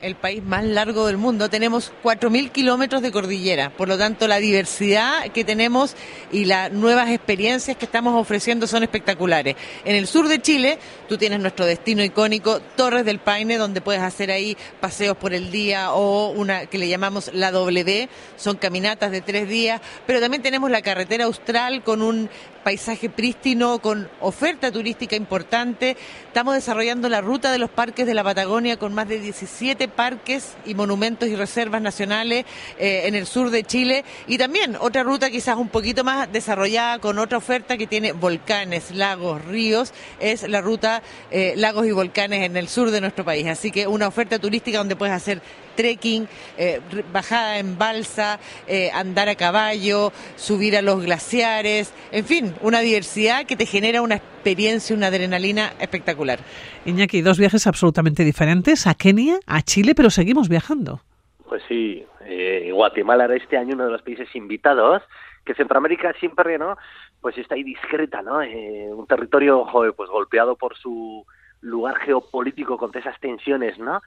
El 0.00 0.14
país 0.14 0.42
más 0.42 0.64
largo 0.64 1.06
del 1.06 1.16
mundo. 1.16 1.50
Tenemos 1.50 1.92
4.000 2.02 2.50
kilómetros 2.50 3.02
de 3.02 3.12
cordillera. 3.12 3.70
Por 3.70 3.88
lo 3.88 3.98
tanto, 3.98 4.26
la 4.28 4.38
diversidad 4.38 5.28
que 5.32 5.44
tenemos 5.44 5.94
y 6.32 6.46
las 6.46 6.72
nuevas 6.72 7.10
experiencias 7.10 7.76
que 7.76 7.84
estamos 7.84 8.14
ofreciendo 8.20 8.66
son 8.66 8.82
espectaculares. 8.82 9.56
En 9.84 9.96
el 9.96 10.06
sur 10.06 10.28
de 10.28 10.40
Chile, 10.40 10.78
tú 11.08 11.18
tienes 11.18 11.40
nuestro 11.40 11.66
destino 11.66 12.02
icónico, 12.02 12.60
Torres 12.76 13.04
del 13.04 13.18
Paine, 13.18 13.58
donde 13.58 13.80
puedes 13.80 14.02
hacer 14.02 14.30
ahí 14.30 14.56
paseos 14.80 15.16
por 15.16 15.34
el 15.34 15.50
día 15.50 15.92
o 15.92 16.30
una 16.30 16.66
que 16.66 16.78
le 16.78 16.88
llamamos 16.88 17.30
la 17.34 17.50
W. 17.50 18.08
Son 18.36 18.56
caminatas 18.56 19.10
de 19.10 19.20
tres 19.20 19.48
días. 19.48 19.80
Pero 20.06 20.20
también 20.20 20.42
tenemos 20.42 20.70
la 20.70 20.82
carretera 20.82 21.24
austral 21.24 21.82
con 21.82 22.00
un 22.00 22.30
paisaje 22.62 23.08
prístino 23.08 23.80
con 23.80 24.08
oferta 24.20 24.70
turística 24.70 25.16
importante. 25.16 25.96
Estamos 26.26 26.54
desarrollando 26.54 27.08
la 27.08 27.20
ruta 27.20 27.52
de 27.52 27.58
los 27.58 27.70
parques 27.70 28.06
de 28.06 28.14
la 28.14 28.24
Patagonia 28.24 28.78
con 28.78 28.94
más 28.94 29.08
de 29.08 29.18
17 29.18 29.88
parques 29.88 30.54
y 30.64 30.74
monumentos 30.74 31.28
y 31.28 31.36
reservas 31.36 31.82
nacionales 31.82 32.44
eh, 32.78 33.02
en 33.04 33.14
el 33.14 33.26
sur 33.26 33.50
de 33.50 33.64
Chile 33.64 34.04
y 34.26 34.38
también 34.38 34.76
otra 34.80 35.02
ruta 35.02 35.30
quizás 35.30 35.56
un 35.56 35.68
poquito 35.68 36.04
más 36.04 36.30
desarrollada 36.32 36.98
con 36.98 37.18
otra 37.18 37.38
oferta 37.38 37.76
que 37.76 37.86
tiene 37.86 38.12
volcanes, 38.12 38.90
lagos, 38.90 39.44
ríos, 39.44 39.92
es 40.18 40.48
la 40.48 40.60
ruta 40.60 41.02
eh, 41.30 41.54
lagos 41.56 41.86
y 41.86 41.92
volcanes 41.92 42.44
en 42.44 42.56
el 42.56 42.68
sur 42.68 42.90
de 42.90 43.00
nuestro 43.00 43.24
país. 43.24 43.46
Así 43.46 43.70
que 43.70 43.86
una 43.86 44.08
oferta 44.08 44.38
turística 44.38 44.78
donde 44.78 44.96
puedes 44.96 45.14
hacer 45.14 45.42
trekking, 45.76 46.28
eh, 46.58 46.80
bajada 47.12 47.58
en 47.58 47.78
balsa, 47.78 48.38
eh, 48.66 48.90
andar 48.92 49.28
a 49.28 49.34
caballo, 49.34 50.12
subir 50.36 50.76
a 50.76 50.82
los 50.82 51.02
glaciares, 51.04 51.92
en 52.12 52.24
fin, 52.24 52.54
una 52.62 52.80
diversidad 52.80 53.46
que 53.46 53.56
te 53.56 53.66
genera 53.66 54.02
una 54.02 54.16
experiencia, 54.16 54.96
una 54.96 55.08
adrenalina 55.08 55.72
espectacular. 55.80 56.38
Iñaki, 56.84 57.22
dos 57.22 57.38
viajes 57.38 57.66
absolutamente 57.66 58.24
diferentes, 58.24 58.86
a 58.86 58.94
Kenia, 58.94 59.38
a 59.46 59.62
Chile, 59.62 59.94
pero 59.94 60.10
seguimos 60.10 60.48
viajando. 60.48 61.00
Pues 61.48 61.62
sí, 61.68 62.04
eh, 62.24 62.70
Guatemala 62.72 63.24
era 63.24 63.36
este 63.36 63.56
año 63.56 63.74
uno 63.74 63.86
de 63.86 63.92
los 63.92 64.02
países 64.02 64.28
invitados, 64.34 65.02
que 65.44 65.54
Centroamérica 65.54 66.12
siempre, 66.20 66.58
¿no? 66.58 66.76
Pues 67.20 67.36
está 67.36 67.54
ahí 67.54 67.62
discreta, 67.62 68.22
¿no? 68.22 68.40
Eh, 68.42 68.88
un 68.92 69.06
territorio, 69.06 69.64
joder, 69.66 69.92
pues 69.94 70.08
golpeado 70.08 70.56
por 70.56 70.76
su 70.76 71.26
lugar 71.60 71.98
geopolítico 71.98 72.78
con 72.78 72.96
esas 72.96 73.18
tensiones, 73.20 73.78
¿no? 73.78 74.00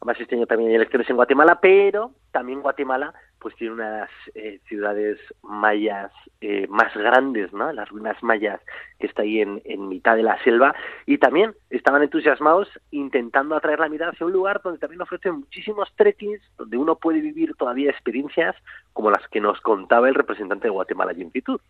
Además, 0.00 0.20
este 0.20 0.34
año 0.34 0.46
también 0.46 0.70
hay 0.70 0.76
elecciones 0.76 1.10
en 1.10 1.16
Guatemala, 1.16 1.58
pero 1.60 2.12
también 2.32 2.62
Guatemala 2.62 3.12
pues 3.38 3.54
tiene 3.56 3.74
unas 3.74 4.10
eh, 4.34 4.60
ciudades 4.66 5.18
mayas 5.42 6.10
eh, 6.40 6.66
más 6.68 6.94
grandes, 6.94 7.52
¿no? 7.52 7.72
Las 7.72 7.88
ruinas 7.88 8.16
mayas 8.22 8.60
que 8.98 9.06
está 9.06 9.22
ahí 9.22 9.40
en, 9.40 9.60
en, 9.64 9.88
mitad 9.88 10.16
de 10.16 10.22
la 10.22 10.42
selva 10.42 10.74
y 11.06 11.18
también 11.18 11.54
estaban 11.70 12.02
entusiasmados 12.02 12.68
intentando 12.90 13.56
atraer 13.56 13.80
la 13.80 13.88
mirada 13.88 14.12
hacia 14.12 14.26
un 14.26 14.32
lugar 14.32 14.60
donde 14.62 14.78
también 14.78 15.02
ofrecen 15.02 15.40
muchísimos 15.40 15.90
trekkings, 15.96 16.40
donde 16.56 16.76
uno 16.76 16.96
puede 16.96 17.20
vivir 17.20 17.54
todavía 17.56 17.90
experiencias 17.90 18.56
como 18.92 19.10
las 19.10 19.26
que 19.28 19.40
nos 19.40 19.60
contaba 19.60 20.08
el 20.08 20.14
representante 20.14 20.68
de 20.68 20.70
Guatemala, 20.70 21.14
Jim 21.14 21.30
Fitur. 21.30 21.60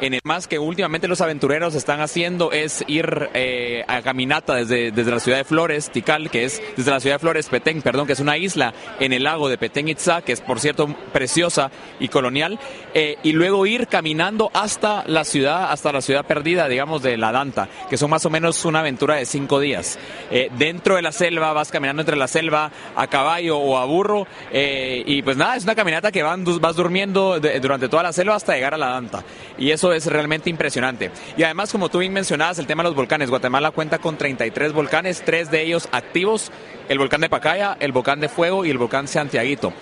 En 0.00 0.14
el 0.14 0.20
más 0.24 0.48
que 0.48 0.58
últimamente 0.58 1.08
los 1.08 1.20
aventureros 1.20 1.74
están 1.74 2.00
haciendo 2.00 2.52
es 2.52 2.84
ir 2.88 3.30
eh, 3.34 3.84
a 3.86 4.02
caminata 4.02 4.54
desde, 4.54 4.90
desde 4.90 5.10
la 5.10 5.20
ciudad 5.20 5.38
de 5.38 5.44
Flores, 5.44 5.90
Tikal, 5.90 6.30
que 6.30 6.44
es 6.44 6.60
desde 6.76 6.90
la 6.90 7.00
ciudad 7.00 7.16
de 7.16 7.20
Flores, 7.20 7.48
Petén, 7.48 7.80
perdón, 7.82 8.06
que 8.06 8.14
es 8.14 8.20
una 8.20 8.36
isla 8.36 8.74
en 9.00 9.12
el 9.12 9.24
lago 9.24 9.48
de 9.48 9.58
Petén 9.58 9.88
Itzá, 9.88 10.22
que 10.22 10.32
es 10.32 10.40
por 10.40 10.60
cierto 10.60 10.88
preciosa 11.12 11.70
y 12.00 12.08
colonial, 12.08 12.58
eh, 12.92 13.16
y 13.22 13.32
luego 13.32 13.66
ir 13.66 13.86
caminando 13.86 14.50
hasta 14.52 15.04
la 15.06 15.24
ciudad, 15.24 15.70
hasta 15.70 15.92
la 15.92 16.00
ciudad 16.00 16.26
perdida, 16.26 16.68
digamos, 16.68 17.02
de 17.02 17.16
La 17.16 17.32
Danta, 17.32 17.68
que 17.88 17.96
son 17.96 18.10
más 18.10 18.26
o 18.26 18.30
menos 18.30 18.64
una 18.64 18.80
aventura 18.80 19.16
de 19.16 19.26
cinco 19.26 19.60
días. 19.60 19.98
Eh, 20.30 20.50
dentro 20.58 20.96
de 20.96 21.02
la 21.02 21.12
selva, 21.12 21.52
vas 21.52 21.70
caminando 21.70 22.02
entre 22.02 22.16
la 22.16 22.28
selva 22.28 22.70
a 22.96 23.06
caballo 23.06 23.58
o 23.58 23.78
a 23.78 23.84
burro, 23.84 24.26
y 24.52 25.22
pues 25.22 25.36
nada, 25.36 25.56
es 25.56 25.64
una 25.64 25.74
caminata 25.74 26.10
que 26.10 26.22
van, 26.22 26.44
vas 26.60 26.76
durmiendo 26.76 27.40
de, 27.40 27.60
durante 27.60 27.88
toda 27.88 28.02
la 28.02 28.12
selva 28.12 28.34
hasta 28.34 28.54
llegar 28.54 28.74
a 28.74 28.78
La 28.78 28.88
Danta. 28.88 29.24
Y 29.58 29.70
eso 29.74 29.92
es 29.92 30.06
realmente 30.06 30.48
impresionante. 30.48 31.10
Y 31.36 31.42
además, 31.42 31.70
como 31.70 31.88
tú 31.88 31.98
bien 31.98 32.12
mencionabas, 32.12 32.58
el 32.58 32.66
tema 32.66 32.82
de 32.82 32.88
los 32.88 32.96
volcanes. 32.96 33.28
Guatemala 33.28 33.70
cuenta 33.70 33.98
con 33.98 34.16
33 34.16 34.72
volcanes, 34.72 35.22
tres 35.24 35.50
de 35.50 35.62
ellos 35.62 35.88
activos, 35.92 36.50
el 36.88 36.98
volcán 36.98 37.20
de 37.20 37.28
Pacaya, 37.28 37.76
el 37.80 37.92
volcán 37.92 38.20
de 38.20 38.28
Fuego 38.28 38.64
y 38.64 38.70
el 38.70 38.78
volcán 38.78 39.08
Santiaguito. 39.08 39.72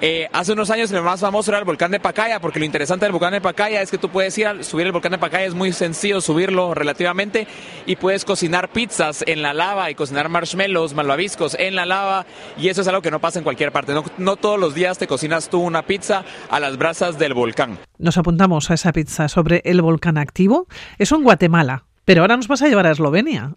Eh, 0.00 0.28
hace 0.32 0.52
unos 0.52 0.70
años 0.70 0.92
el 0.92 1.02
más 1.02 1.20
famoso 1.20 1.50
era 1.50 1.58
el 1.58 1.64
volcán 1.64 1.90
de 1.90 1.98
Pacaya, 1.98 2.40
porque 2.40 2.60
lo 2.60 2.64
interesante 2.64 3.04
del 3.04 3.12
volcán 3.12 3.32
de 3.32 3.40
Pacaya 3.40 3.82
es 3.82 3.90
que 3.90 3.98
tú 3.98 4.08
puedes 4.08 4.34
subir 4.34 4.86
el 4.86 4.92
volcán 4.92 5.12
de 5.12 5.18
Pacaya, 5.18 5.44
es 5.44 5.54
muy 5.54 5.72
sencillo 5.72 6.20
subirlo 6.20 6.72
relativamente 6.72 7.48
y 7.84 7.96
puedes 7.96 8.24
cocinar 8.24 8.70
pizzas 8.70 9.24
en 9.26 9.42
la 9.42 9.52
lava 9.52 9.90
y 9.90 9.96
cocinar 9.96 10.28
marshmallows, 10.28 10.94
malvaviscos 10.94 11.56
en 11.58 11.74
la 11.74 11.84
lava 11.84 12.26
y 12.56 12.68
eso 12.68 12.82
es 12.82 12.88
algo 12.88 13.02
que 13.02 13.10
no 13.10 13.18
pasa 13.18 13.40
en 13.40 13.44
cualquier 13.44 13.72
parte. 13.72 13.92
No, 13.92 14.04
no 14.18 14.36
todos 14.36 14.58
los 14.58 14.74
días 14.74 14.98
te 14.98 15.08
cocinas 15.08 15.48
tú 15.48 15.60
una 15.60 15.82
pizza 15.82 16.24
a 16.48 16.60
las 16.60 16.78
brasas 16.78 17.18
del 17.18 17.34
volcán. 17.34 17.78
Nos 17.98 18.18
apuntamos 18.18 18.70
a 18.70 18.74
esa 18.74 18.92
pizza 18.92 19.28
sobre 19.28 19.62
el 19.64 19.82
volcán 19.82 20.16
activo. 20.16 20.68
Eso 20.98 21.16
en 21.16 21.24
Guatemala, 21.24 21.86
pero 22.04 22.20
ahora 22.22 22.36
nos 22.36 22.46
vas 22.46 22.62
a 22.62 22.68
llevar 22.68 22.86
a 22.86 22.92
Eslovenia. 22.92 23.54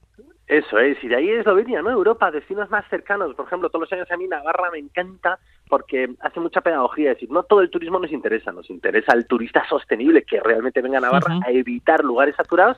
Eso 0.52 0.80
es, 0.80 1.02
y 1.02 1.08
de 1.08 1.16
ahí 1.16 1.30
Eslovenia, 1.30 1.82
¿no? 1.82 1.92
Europa, 1.92 2.30
destinos 2.30 2.70
más 2.70 2.84
cercanos. 2.90 3.34
Por 3.36 3.46
ejemplo, 3.46 3.70
todos 3.70 3.84
los 3.84 3.94
años 3.94 4.12
a 4.12 4.18
mí 4.18 4.28
Navarra 4.28 4.70
me 4.70 4.80
encanta 4.80 5.40
porque 5.70 6.10
hace 6.20 6.42
mucha 6.42 6.60
pedagogía. 6.60 7.12
Es 7.12 7.16
decir, 7.16 7.32
no 7.32 7.44
todo 7.44 7.62
el 7.62 7.70
turismo 7.70 8.00
nos 8.00 8.12
interesa, 8.12 8.52
nos 8.52 8.70
interesa 8.70 9.14
el 9.14 9.28
turista 9.28 9.66
sostenible 9.70 10.24
que 10.24 10.42
realmente 10.42 10.82
venga 10.82 10.98
a 10.98 11.02
Navarra 11.02 11.38
uh 11.38 11.40
-huh. 11.40 11.48
a 11.48 11.52
evitar 11.52 12.04
lugares 12.04 12.36
saturados 12.36 12.76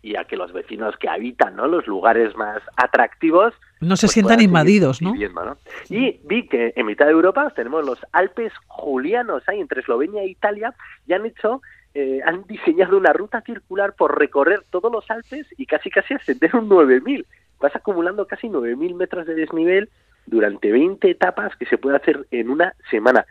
y 0.00 0.14
a 0.14 0.26
que 0.26 0.36
los 0.36 0.52
vecinos 0.52 0.96
que 0.96 1.08
habitan 1.08 1.56
¿no? 1.56 1.66
los 1.66 1.88
lugares 1.88 2.36
más 2.36 2.62
atractivos 2.76 3.52
no 3.80 3.96
se 3.96 4.06
pues 4.06 4.12
sientan 4.12 4.40
invadidos, 4.40 5.02
¿no? 5.02 5.12
Viviendo, 5.12 5.44
¿no? 5.44 5.56
Y 5.88 6.20
vi 6.24 6.46
que 6.46 6.72
en 6.76 6.86
mitad 6.86 7.06
de 7.06 7.12
Europa 7.12 7.52
tenemos 7.54 7.84
los 7.84 7.98
Alpes 8.12 8.52
Julianos, 8.68 9.42
ahí 9.48 9.60
entre 9.60 9.80
Eslovenia 9.80 10.22
e 10.22 10.28
Italia, 10.28 10.72
y 11.06 11.14
han 11.14 11.26
hecho 11.26 11.62
eh, 12.00 12.20
han 12.24 12.44
diseñado 12.46 12.96
una 12.96 13.12
ruta 13.12 13.40
circular 13.40 13.92
por 13.92 14.16
recorrer 14.16 14.62
todos 14.70 14.92
los 14.92 15.10
Alpes 15.10 15.48
y 15.56 15.66
casi 15.66 15.90
casi 15.90 16.14
ascender 16.14 16.54
un 16.54 16.68
9000. 16.68 17.26
Vas 17.58 17.74
acumulando 17.74 18.24
casi 18.24 18.48
9000 18.48 18.94
metros 18.94 19.26
de 19.26 19.34
desnivel 19.34 19.90
durante 20.24 20.70
20 20.70 21.10
etapas 21.10 21.56
que 21.56 21.66
se 21.66 21.76
puede 21.76 21.96
hacer 21.96 22.24
en 22.30 22.50
una 22.50 22.72
semana. 22.88 23.26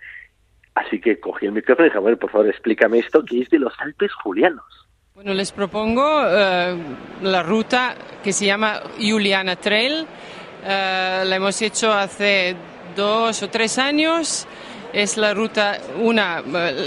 Así 0.76 1.00
que 1.00 1.18
cogí 1.18 1.46
el 1.46 1.54
micrófono 1.54 1.86
y 1.86 1.90
dije, 1.90 2.00
bueno, 2.00 2.18
por 2.18 2.30
favor, 2.30 2.50
explícame 2.50 3.00
esto 3.00 3.24
que 3.24 3.40
es 3.40 3.50
de 3.50 3.60
los 3.60 3.74
Alpes 3.80 4.12
Julianos. 4.16 4.66
Bueno, 5.16 5.34
les 5.34 5.54
propongo 5.54 6.04
uh, 6.04 7.24
la 7.24 7.44
ruta 7.44 7.96
que 8.22 8.34
se 8.34 8.48
llama 8.48 8.82
Juliana 9.00 9.56
Trail. 9.56 10.02
Uh, 10.02 11.24
la 11.24 11.36
hemos 11.38 11.62
hecho 11.62 11.94
hace 11.94 12.58
dos 12.98 13.42
o 13.44 13.50
tres 13.50 13.78
años 13.78 14.46
es 14.94 15.18
la 15.18 15.34
ruta, 15.34 15.80
una 16.00 16.42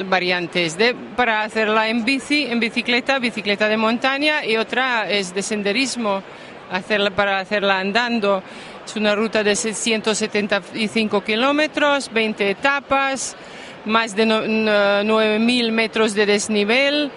variante 0.06 0.64
es 0.64 0.76
de, 0.76 0.94
para 0.94 1.42
hacerla 1.42 1.88
en 1.88 2.04
bici, 2.04 2.46
en 2.46 2.60
bicicleta, 2.60 3.18
bicicleta 3.18 3.68
de 3.68 3.76
montaña 3.76 4.44
y 4.44 4.56
otra 4.56 5.10
es 5.10 5.34
de 5.34 5.42
senderismo, 5.42 6.22
hacerla, 6.70 7.10
para 7.10 7.38
hacerla 7.38 7.78
andando. 7.78 8.42
Es 8.84 8.96
una 8.96 9.14
ruta 9.14 9.44
de 9.44 9.54
175 9.54 11.22
kilómetros, 11.22 12.10
20 12.12 12.50
etapas, 12.50 13.36
más 13.84 14.16
de 14.16 14.26
9.000 14.26 15.72
metros 15.72 16.14
de 16.14 16.26
desnivel 16.26 17.10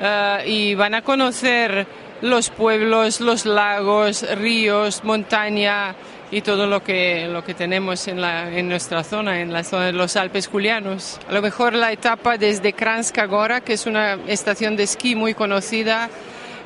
uh, 0.00 0.46
y 0.46 0.74
van 0.74 0.94
a 0.94 1.02
conocer 1.02 1.86
los 2.22 2.50
pueblos, 2.50 3.20
los 3.20 3.44
lagos, 3.44 4.24
ríos, 4.38 5.04
montaña, 5.04 5.94
y 6.30 6.40
todo 6.40 6.66
lo 6.66 6.82
que, 6.82 7.28
lo 7.28 7.44
que 7.44 7.54
tenemos 7.54 8.08
en, 8.08 8.20
la, 8.20 8.50
en 8.52 8.68
nuestra 8.68 9.04
zona, 9.04 9.40
en 9.40 9.52
la 9.52 9.62
zona 9.62 9.86
de 9.86 9.92
los 9.92 10.16
Alpes 10.16 10.48
Julianos. 10.48 11.20
A 11.28 11.32
lo 11.32 11.42
mejor 11.42 11.74
la 11.74 11.92
etapa 11.92 12.36
desde 12.36 12.72
Kranjska 12.72 13.26
Gora, 13.26 13.60
que 13.60 13.74
es 13.74 13.86
una 13.86 14.14
estación 14.26 14.76
de 14.76 14.84
esquí 14.84 15.14
muy 15.14 15.34
conocida, 15.34 16.10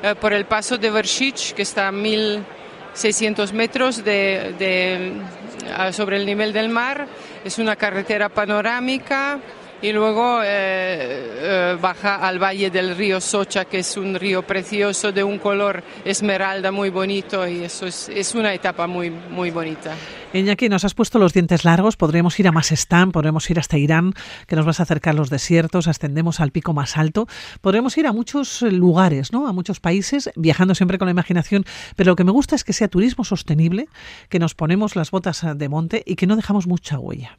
eh, 0.03 0.14
por 0.18 0.33
el 0.33 0.46
paso 0.46 0.79
de 0.79 0.90
Vršić, 0.90 1.53
que 1.53 1.62
está 1.62 1.88
a 1.88 1.92
1600 1.92 3.53
metros 3.53 4.03
de, 4.03 4.55
de, 4.59 5.92
sobre 5.92 6.16
el 6.16 6.25
nivel 6.25 6.53
del 6.53 6.70
mar. 6.70 7.07
Es 7.44 7.59
una 7.59 7.77
carretera 7.77 8.31
panorámica 8.31 9.38
y 9.82 9.92
luego 9.92 10.40
eh, 10.42 10.46
eh, 10.48 11.78
baja 11.80 12.16
al 12.16 12.38
valle 12.38 12.70
del 12.70 12.96
río 12.96 13.20
Socha, 13.20 13.64
que 13.64 13.78
es 13.78 13.96
un 13.96 14.14
río 14.14 14.42
precioso 14.42 15.12
de 15.12 15.24
un 15.24 15.38
color 15.38 15.82
esmeralda 16.04 16.70
muy 16.70 16.90
bonito 16.90 17.46
y 17.46 17.64
eso 17.64 17.86
es, 17.86 18.08
es 18.08 18.34
una 18.34 18.52
etapa 18.52 18.86
muy, 18.86 19.10
muy 19.10 19.50
bonita. 19.50 19.94
Iñaki, 20.32 20.68
nos 20.68 20.84
has 20.84 20.94
puesto 20.94 21.18
los 21.18 21.32
dientes 21.32 21.64
largos, 21.64 21.96
podremos 21.96 22.38
ir 22.38 22.46
a 22.46 22.52
Masestán, 22.52 23.10
podremos 23.10 23.50
ir 23.50 23.58
hasta 23.58 23.78
Irán, 23.78 24.12
que 24.46 24.54
nos 24.54 24.64
vas 24.64 24.78
a 24.78 24.84
acercar 24.84 25.16
los 25.16 25.28
desiertos, 25.28 25.88
ascendemos 25.88 26.38
al 26.38 26.52
pico 26.52 26.72
más 26.72 26.96
alto, 26.96 27.26
podremos 27.60 27.98
ir 27.98 28.06
a 28.06 28.12
muchos 28.12 28.62
lugares, 28.62 29.33
¿no? 29.33 29.48
a 29.48 29.52
muchos 29.52 29.81
países, 29.81 30.31
viajando 30.37 30.76
siempre 30.76 30.98
con 30.98 31.06
la 31.06 31.12
imaginación, 31.12 31.64
pero 31.96 32.12
lo 32.12 32.16
que 32.16 32.24
me 32.24 32.31
gusta 32.31 32.54
es 32.54 32.62
que 32.62 32.72
sea 32.72 32.87
turismo 32.87 33.24
sostenible, 33.24 33.88
que 34.28 34.38
nos 34.38 34.54
ponemos 34.54 34.94
las 34.94 35.10
botas 35.10 35.44
de 35.56 35.68
monte 35.68 36.02
y 36.06 36.14
que 36.14 36.28
no 36.28 36.37
dejamos 36.37 36.68
mucha 36.68 36.98
huella. 36.98 37.38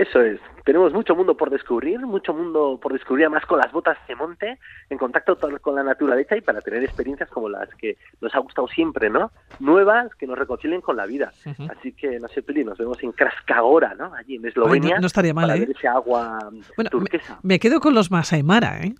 Eso 0.00 0.22
es. 0.22 0.40
Tenemos 0.64 0.94
mucho 0.94 1.14
mundo 1.14 1.36
por 1.36 1.50
descubrir, 1.50 2.00
mucho 2.00 2.32
mundo 2.32 2.78
por 2.80 2.94
descubrir 2.94 3.26
además 3.26 3.44
con 3.44 3.58
las 3.58 3.70
botas 3.70 3.98
de 4.08 4.16
monte, 4.16 4.58
en 4.88 4.96
contacto 4.96 5.36
con 5.60 5.74
la 5.74 5.82
naturaleza 5.82 6.38
y 6.38 6.40
para 6.40 6.62
tener 6.62 6.82
experiencias 6.82 7.28
como 7.28 7.50
las 7.50 7.68
que 7.74 7.98
nos 8.22 8.34
ha 8.34 8.38
gustado 8.38 8.66
siempre, 8.68 9.10
¿no? 9.10 9.30
Nuevas 9.58 10.14
que 10.14 10.26
nos 10.26 10.38
reconcilien 10.38 10.80
con 10.80 10.96
la 10.96 11.04
vida. 11.04 11.32
Uh 11.44 11.50
-huh. 11.50 11.76
Así 11.76 11.92
que, 11.92 12.18
no 12.18 12.28
sé, 12.28 12.42
Pili, 12.42 12.64
nos 12.64 12.78
vemos 12.78 12.96
en 13.02 13.12
Krascagora, 13.12 13.94
¿no? 13.94 14.14
Allí 14.14 14.36
en 14.36 14.46
Eslovenia. 14.46 14.94
No, 14.94 15.00
no, 15.02 15.06
estaría 15.06 15.34
mal, 15.34 15.48
para 15.48 15.56
¿eh? 15.56 15.60
ver 15.60 15.70
ese 15.76 15.86
agua 15.86 16.38
bueno, 16.76 16.88
turquesa. 16.88 17.38
Me, 17.42 17.56
me, 17.56 17.58
quedo 17.58 17.80
con 17.80 17.92
los 17.92 18.10
Masaimara, 18.10 18.80
¿eh? 18.80 18.94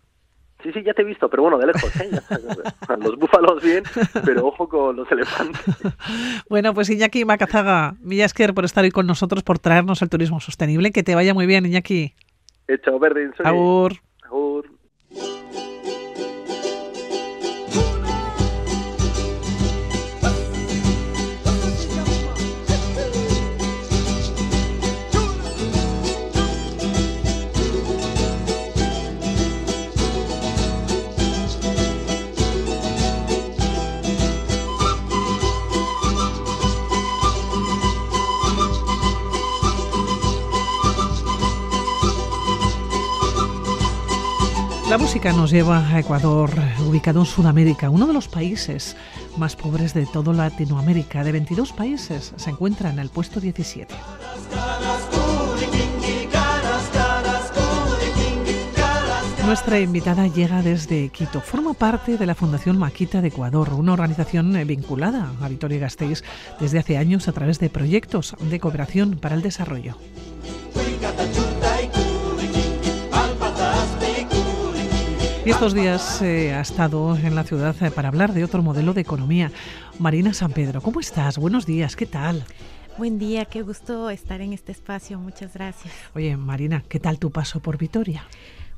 Sí, 0.63 0.73
sí, 0.73 0.83
ya 0.85 0.93
te 0.93 1.03
he 1.03 1.05
visto, 1.05 1.29
pero 1.29 1.43
bueno, 1.43 1.59
de 1.59 1.67
lejos, 1.67 1.95
¿eh? 2.01 2.11
los 2.99 3.17
búfalos 3.17 3.63
bien, 3.63 3.83
pero 4.25 4.47
ojo 4.47 4.69
con 4.69 4.97
los 4.97 5.11
elefantes. 5.11 5.63
Bueno, 6.49 6.75
pues 6.75 6.91
Iñaki 6.91 7.25
Macazaga, 7.25 7.95
Millasker 8.01 8.55
por 8.55 8.65
estar 8.65 8.85
hoy 8.85 8.91
con 8.91 9.07
nosotros, 9.07 9.43
por 9.43 9.59
traernos 9.59 10.03
el 10.03 10.09
turismo 10.11 10.41
sostenible. 10.41 10.91
Que 10.91 11.03
te 11.03 11.15
vaya 11.15 11.33
muy 11.33 11.47
bien, 11.47 11.65
Iñaki. 11.67 12.15
Hecho, 12.69 12.99
verde. 12.99 13.31
Agur. 13.45 13.95
Agur. 14.25 14.67
La 44.91 44.99
música 44.99 45.33
nos 45.33 45.53
lleva 45.53 45.89
a 45.89 46.01
Ecuador, 46.01 46.51
ubicado 46.81 47.21
en 47.21 47.27
Sudamérica, 47.27 47.91
uno 47.91 48.09
de 48.09 48.13
los 48.13 48.27
países 48.27 48.97
más 49.37 49.55
pobres 49.55 49.95
de 49.95 50.05
toda 50.05 50.33
Latinoamérica. 50.33 51.23
De 51.23 51.31
22 51.31 51.73
países 51.73 52.33
se 52.35 52.51
encuentra 52.51 52.91
en 52.91 52.99
el 52.99 53.09
puesto 53.09 53.39
17. 53.39 53.95
Nuestra 59.47 59.79
invitada 59.79 60.27
llega 60.27 60.61
desde 60.61 61.09
Quito. 61.11 61.41
Forma 61.41 61.75
parte 61.75 62.17
de 62.19 62.27
la 62.27 62.35
Fundación 62.35 62.77
Maquita 62.77 63.21
de 63.21 63.29
Ecuador, 63.29 63.73
una 63.75 63.93
organización 63.93 64.61
vinculada 64.67 65.31
a 65.41 65.49
Vitoria 65.49 65.79
Gasteiz 65.79 66.25
desde 66.59 66.81
hace 66.81 66.99
años 66.99 67.29
a 67.29 67.33
través 67.33 67.61
de 67.61 67.71
proyectos 67.71 68.35
de 68.41 68.59
cooperación 68.59 69.19
para 69.21 69.37
el 69.37 69.43
desarrollo. 69.43 69.95
Y 75.51 75.53
estos 75.53 75.75
días 75.75 76.23
eh, 76.23 76.55
ha 76.55 76.61
estado 76.61 77.17
en 77.17 77.35
la 77.35 77.43
ciudad 77.43 77.75
eh, 77.83 77.91
para 77.91 78.07
hablar 78.07 78.33
de 78.33 78.45
otro 78.45 78.63
modelo 78.63 78.95
de 78.95 79.01
economía. 79.01 79.51
Marina 79.99 80.33
San 80.33 80.53
Pedro, 80.53 80.81
¿cómo 80.81 81.01
estás? 81.01 81.39
Buenos 81.39 81.67
días, 81.67 81.97
¿qué 81.97 82.07
tal? 82.07 82.45
Buen 82.97 83.19
día, 83.19 83.45
qué 83.47 83.63
gusto 83.63 84.11
estar 84.11 84.41
en 84.43 84.53
este 84.53 84.71
espacio, 84.71 85.19
muchas 85.19 85.53
gracias. 85.55 85.93
Oye, 86.15 86.37
Marina, 86.37 86.85
¿qué 86.89 87.01
tal 87.01 87.19
tu 87.19 87.33
paso 87.33 87.59
por 87.59 87.79
Vitoria? 87.79 88.29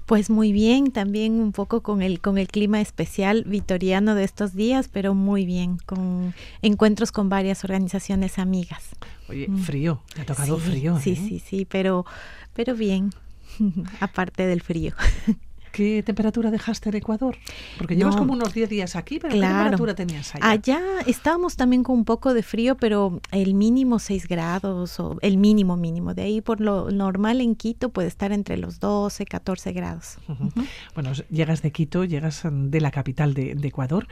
Pues 0.06 0.30
muy 0.30 0.50
bien, 0.50 0.92
también 0.92 1.42
un 1.42 1.52
poco 1.52 1.82
con 1.82 2.00
el 2.00 2.22
con 2.22 2.38
el 2.38 2.48
clima 2.48 2.80
especial 2.80 3.44
vitoriano 3.46 4.14
de 4.14 4.24
estos 4.24 4.54
días, 4.54 4.88
pero 4.88 5.12
muy 5.12 5.44
bien, 5.44 5.76
con 5.84 6.32
encuentros 6.62 7.12
con 7.12 7.28
varias 7.28 7.64
organizaciones 7.64 8.38
amigas. 8.38 8.96
Oye, 9.28 9.46
frío, 9.62 10.00
te 10.14 10.22
ha 10.22 10.24
tocado 10.24 10.58
Sí, 10.58 10.70
frío. 10.70 10.98
Sí, 11.00 11.10
¿eh? 11.10 11.16
sí, 11.16 11.38
sí, 11.38 11.66
pero 11.66 12.06
pero 12.54 12.74
bien, 12.74 13.10
aparte 14.00 14.46
del 14.46 14.62
frío. 14.62 14.94
¿Qué 15.72 16.02
temperatura 16.02 16.50
dejaste 16.50 16.90
en 16.90 16.96
Ecuador? 16.96 17.36
Porque 17.78 17.96
llevas 17.96 18.14
No. 18.14 18.20
como 18.20 18.32
unos 18.34 18.52
10 18.54 18.68
días 18.68 18.94
aquí, 18.94 19.18
pero 19.18 19.32
¿qué 19.32 19.38
Claro. 19.38 19.56
temperatura 19.58 19.94
tenías 19.94 20.34
allá? 20.34 20.50
Allá 20.50 20.80
estábamos 21.06 21.56
también 21.56 21.82
con 21.82 21.96
un 21.96 22.04
poco 22.04 22.34
de 22.34 22.42
frío, 22.42 22.76
pero 22.76 23.20
el 23.30 23.54
mínimo 23.54 23.98
6 23.98 24.28
grados 24.28 25.00
o 25.00 25.16
el 25.22 25.38
mínimo 25.38 25.76
mínimo. 25.76 26.14
De 26.14 26.22
ahí 26.22 26.40
por 26.42 26.60
lo 26.60 26.90
normal 26.90 27.40
en 27.40 27.54
Quito 27.56 27.88
puede 27.88 28.08
estar 28.08 28.32
entre 28.32 28.56
los 28.58 28.80
12, 28.80 29.24
14 29.24 29.72
grados. 29.72 30.18
Ujú. 30.28 30.50
Bueno, 30.94 31.12
llegas 31.30 31.62
de 31.62 31.72
Quito, 31.72 32.04
llegas 32.04 32.44
mm, 32.44 32.68
de 32.68 32.80
la 32.80 32.90
capital 32.90 33.32
de, 33.34 33.54
de 33.54 33.68
Ecuador. 33.68 34.06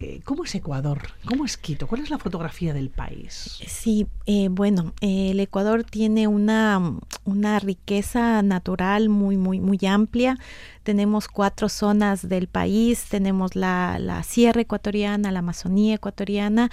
Eh, 0.00 0.20
¿Cómo 0.24 0.44
es 0.44 0.54
Ecuador? 0.54 1.00
¿Cómo 1.26 1.44
es 1.44 1.56
Quito? 1.58 1.86
¿Cuál 1.86 2.00
es 2.00 2.10
la 2.10 2.18
fotografía 2.18 2.72
del 2.72 2.88
país? 2.88 3.58
Sí, 3.66 4.06
eh, 4.26 4.48
bueno, 4.50 4.94
eh, 5.02 5.32
el 5.32 5.40
Ecuador 5.40 5.84
tiene 5.84 6.26
una, 6.26 6.80
una 7.24 7.58
riqueza 7.58 8.40
natural 8.42 9.10
muy, 9.10 9.36
muy, 9.36 9.60
muy 9.60 9.78
amplia. 9.86 10.38
Tenemos 10.82 11.28
cuatro 11.28 11.68
zonas 11.68 12.28
del 12.28 12.48
país. 12.48 13.04
Tenemos 13.08 13.54
la, 13.56 13.98
la 13.98 14.22
Sierra 14.22 14.60
Ecuatoriana, 14.60 15.30
la 15.30 15.38
Amazonía 15.40 15.94
Ecuatoriana, 15.94 16.70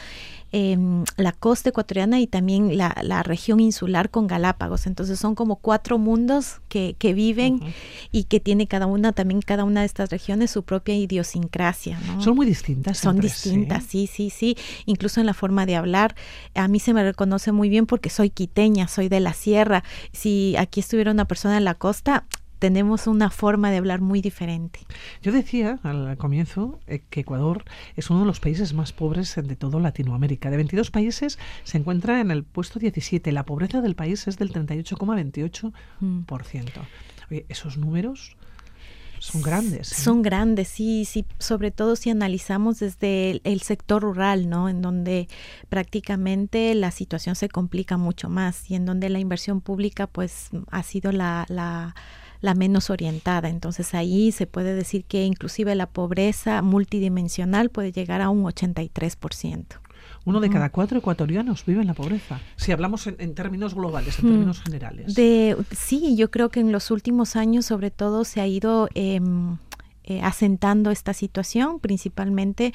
em, 0.51 1.03
la 1.17 1.31
costa 1.31 1.69
ecuatoriana 1.69 2.19
y 2.19 2.27
también 2.27 2.77
la, 2.77 2.95
la 3.03 3.23
región 3.23 3.59
insular 3.59 4.09
con 4.09 4.27
Galápagos. 4.27 4.87
Entonces 4.87 5.19
son 5.19 5.35
como 5.35 5.57
cuatro 5.57 5.97
mundos 5.97 6.61
que, 6.69 6.95
que 6.97 7.13
viven 7.13 7.61
y 8.11 8.23
que 8.25 8.39
tiene 8.39 8.67
cada 8.67 8.85
una, 8.87 9.11
también 9.11 9.41
cada 9.41 9.63
una 9.63 9.81
de 9.81 9.85
estas 9.85 10.09
regiones 10.09 10.51
su 10.51 10.63
propia 10.63 10.95
idiosincrasia. 10.95 11.99
¿no? 11.99 12.21
Son 12.21 12.35
muy 12.35 12.45
distintas. 12.45 12.97
Son 12.97 13.17
entre 13.17 13.29
sí. 13.29 13.49
distintas, 13.49 13.83
sí, 13.83 14.07
sí, 14.07 14.29
sí. 14.29 14.57
Incluso 14.85 15.19
en 15.19 15.25
la 15.25 15.33
forma 15.33 15.65
de 15.65 15.75
hablar. 15.75 16.15
A 16.55 16.67
mí 16.67 16.79
se 16.79 16.93
me 16.93 17.03
reconoce 17.03 17.51
muy 17.51 17.69
bien 17.69 17.85
porque 17.85 18.09
soy 18.09 18.29
quiteña, 18.29 18.87
soy 18.87 19.09
de 19.09 19.19
la 19.19 19.33
sierra. 19.33 19.83
Si 20.11 20.55
aquí 20.57 20.79
estuviera 20.79 21.11
una 21.11 21.25
persona 21.25 21.57
en 21.57 21.65
la 21.65 21.75
costa, 21.75 22.25
tenemos 22.59 23.07
una 23.07 23.29
forma 23.29 23.71
de 23.71 23.77
hablar 23.77 24.01
muy 24.01 24.21
diferente. 24.21 24.81
Yo 25.21 25.31
decía 25.31 25.79
al 25.83 26.17
comienzo 26.17 26.79
eh, 26.87 27.01
que 27.09 27.21
Ecuador 27.21 27.63
es 27.95 28.09
uno 28.09 28.19
de 28.21 28.25
los 28.25 28.39
países 28.39 28.73
más 28.73 28.91
pobres 28.91 29.35
de 29.35 29.55
toda 29.55 29.79
Latinoamérica. 29.79 30.49
De 30.49 30.57
22 30.57 30.91
países 30.91 31.39
se 31.63 31.77
encuentra 31.77 32.19
en 32.19 32.31
el 32.31 32.43
puesto 32.43 32.79
17. 32.79 33.31
La 33.31 33.45
pobreza 33.45 33.81
del 33.81 33.95
país 33.95 34.27
es 34.27 34.37
del 34.37 34.51
38,28%. 34.51 35.71
Mm. 36.01 36.23
Oye, 37.31 37.45
esos 37.47 37.77
números 37.77 38.35
son 39.19 39.41
grandes. 39.41 39.91
¿eh? 39.91 39.95
Son 39.95 40.21
grandes, 40.21 40.67
sí, 40.69 41.05
sí, 41.05 41.25
sobre 41.39 41.71
todo 41.71 41.95
si 41.95 42.09
analizamos 42.09 42.79
desde 42.79 43.31
el, 43.31 43.41
el 43.43 43.61
sector 43.61 44.01
rural, 44.01 44.49
¿no? 44.49 44.69
En 44.69 44.81
donde 44.81 45.27
prácticamente 45.67 46.73
la 46.73 46.91
situación 46.91 47.35
se 47.35 47.49
complica 47.49 47.97
mucho 47.97 48.29
más 48.29 48.69
y 48.71 48.75
en 48.75 48.85
donde 48.85 49.09
la 49.09 49.19
inversión 49.19 49.61
pública 49.61 50.07
pues 50.07 50.49
ha 50.71 50.83
sido 50.83 51.11
la, 51.11 51.45
la, 51.49 51.95
la 52.41 52.53
menos 52.55 52.89
orientada. 52.89 53.49
Entonces 53.49 53.93
ahí 53.93 54.31
se 54.31 54.47
puede 54.47 54.73
decir 54.73 55.05
que 55.05 55.25
inclusive 55.25 55.75
la 55.75 55.87
pobreza 55.87 56.61
multidimensional 56.61 57.69
puede 57.69 57.91
llegar 57.91 58.21
a 58.21 58.29
un 58.29 58.43
83%. 58.43 59.65
Uno 60.25 60.39
de 60.41 60.49
cada 60.49 60.69
cuatro 60.69 60.99
ecuatorianos 60.99 61.65
vive 61.65 61.81
en 61.81 61.87
la 61.87 61.93
pobreza. 61.93 62.39
Si 62.55 62.71
hablamos 62.71 63.07
en, 63.07 63.15
en 63.19 63.33
términos 63.35 63.73
globales, 63.73 64.19
en 64.19 64.25
Mm. 64.25 64.29
términos 64.29 64.61
generales. 64.61 65.15
De, 65.15 65.55
sí, 65.71 66.15
yo 66.15 66.29
creo 66.29 66.49
que 66.49 66.59
en 66.59 66.71
los 66.71 66.91
últimos 66.91 67.35
años 67.35 67.65
sobre 67.65 67.89
todo 67.89 68.25
se 68.25 68.41
ha 68.41 68.47
ido 68.47 68.89
em, 68.95 69.57
eh, 70.03 70.21
asentando 70.21 70.91
esta 70.91 71.13
situación, 71.13 71.79
principalmente 71.79 72.73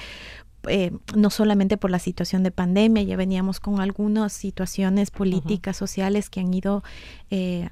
eh, 0.68 0.92
no 1.14 1.28
solamente 1.28 1.76
por 1.76 1.90
la 1.90 1.98
situación 1.98 2.42
de 2.42 2.50
pandemia, 2.50 3.02
ya 3.02 3.16
veníamos 3.16 3.60
con 3.60 3.80
algunas 3.80 4.32
situaciones 4.32 5.10
políticas, 5.10 5.76
sociales 5.76 6.30
que 6.30 6.40
han 6.40 6.54
ido 6.54 6.82
eh, 7.30 7.68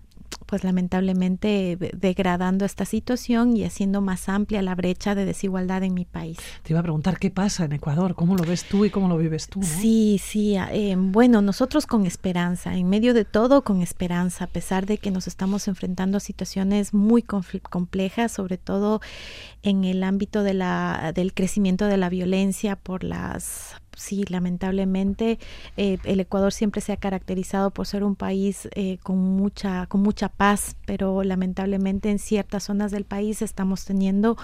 pues 0.46 0.64
lamentablemente 0.64 1.76
de- 1.76 1.92
degradando 1.96 2.64
esta 2.64 2.84
situación 2.84 3.56
y 3.56 3.64
haciendo 3.64 4.00
más 4.00 4.28
amplia 4.28 4.62
la 4.62 4.74
brecha 4.74 5.14
de 5.14 5.24
desigualdad 5.24 5.82
en 5.82 5.94
mi 5.94 6.04
país. 6.04 6.38
Te 6.62 6.72
iba 6.72 6.80
a 6.80 6.82
preguntar 6.82 7.18
qué 7.18 7.30
pasa 7.30 7.64
en 7.64 7.72
Ecuador, 7.72 8.14
cómo 8.14 8.36
lo 8.36 8.44
ves 8.44 8.64
tú 8.64 8.84
y 8.84 8.90
cómo 8.90 9.08
lo 9.08 9.16
vives 9.16 9.48
tú. 9.48 9.60
¿no? 9.60 9.66
Sí, 9.66 10.20
sí. 10.22 10.56
a- 10.56 10.72
eh, 10.72 10.94
bueno, 10.98 11.42
nosotros 11.42 11.86
con 11.86 12.06
esperanza, 12.06 12.76
en 12.76 12.88
medio 12.88 13.14
de 13.14 13.24
todo 13.24 13.62
con 13.62 13.82
esperanza, 13.82 14.44
a 14.44 14.48
pesar 14.48 14.86
de 14.86 14.98
que 14.98 15.10
nos 15.10 15.26
estamos 15.26 15.68
enfrentando 15.68 16.16
a 16.16 16.20
situaciones 16.20 16.94
muy 16.94 17.22
complejas, 17.22 18.32
sobre 18.32 18.58
todo 18.58 19.00
en 19.62 19.84
el 19.84 20.02
ámbito 20.02 20.42
de 20.42 20.54
la, 20.54 21.12
del 21.14 21.34
crecimiento 21.34 21.86
de 21.86 21.96
la 21.96 22.08
violencia 22.08 22.76
por 22.76 23.04
las... 23.04 23.76
Sí, 23.96 24.24
lamentablemente 24.28 25.38
eh, 25.76 25.98
el 26.04 26.20
Ecuador 26.20 26.52
siempre 26.52 26.80
se 26.80 26.92
ha 26.92 26.96
caracterizado 26.96 27.70
por 27.70 27.86
ser 27.86 28.04
un 28.04 28.16
país 28.16 28.68
eh, 28.74 28.98
con 29.02 29.18
mucha 29.18 29.86
con 29.86 30.02
mucha 30.02 30.28
paz, 30.28 30.76
pero 30.86 31.22
lamentablemente 31.22 32.10
en 32.10 32.18
ciertas 32.18 32.64
zonas 32.64 32.90
del 32.90 33.04
país 33.04 33.42
estamos 33.42 33.84
teniendo 33.84 34.36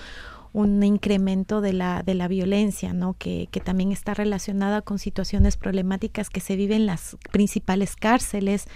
un 0.52 0.82
incremento 0.82 1.60
de 1.60 1.72
la, 1.72 2.02
de 2.02 2.14
la 2.14 2.28
violencia, 2.28 2.92
¿no? 2.92 3.14
que, 3.18 3.48
que 3.50 3.60
también 3.60 3.92
está 3.92 4.14
relacionada 4.14 4.82
con 4.82 4.98
situaciones 4.98 5.56
problemáticas 5.56 6.30
que 6.30 6.40
se 6.40 6.56
viven 6.56 6.78
en 6.82 6.86
las 6.86 7.16
principales 7.30 7.96
cárceles, 7.96 8.66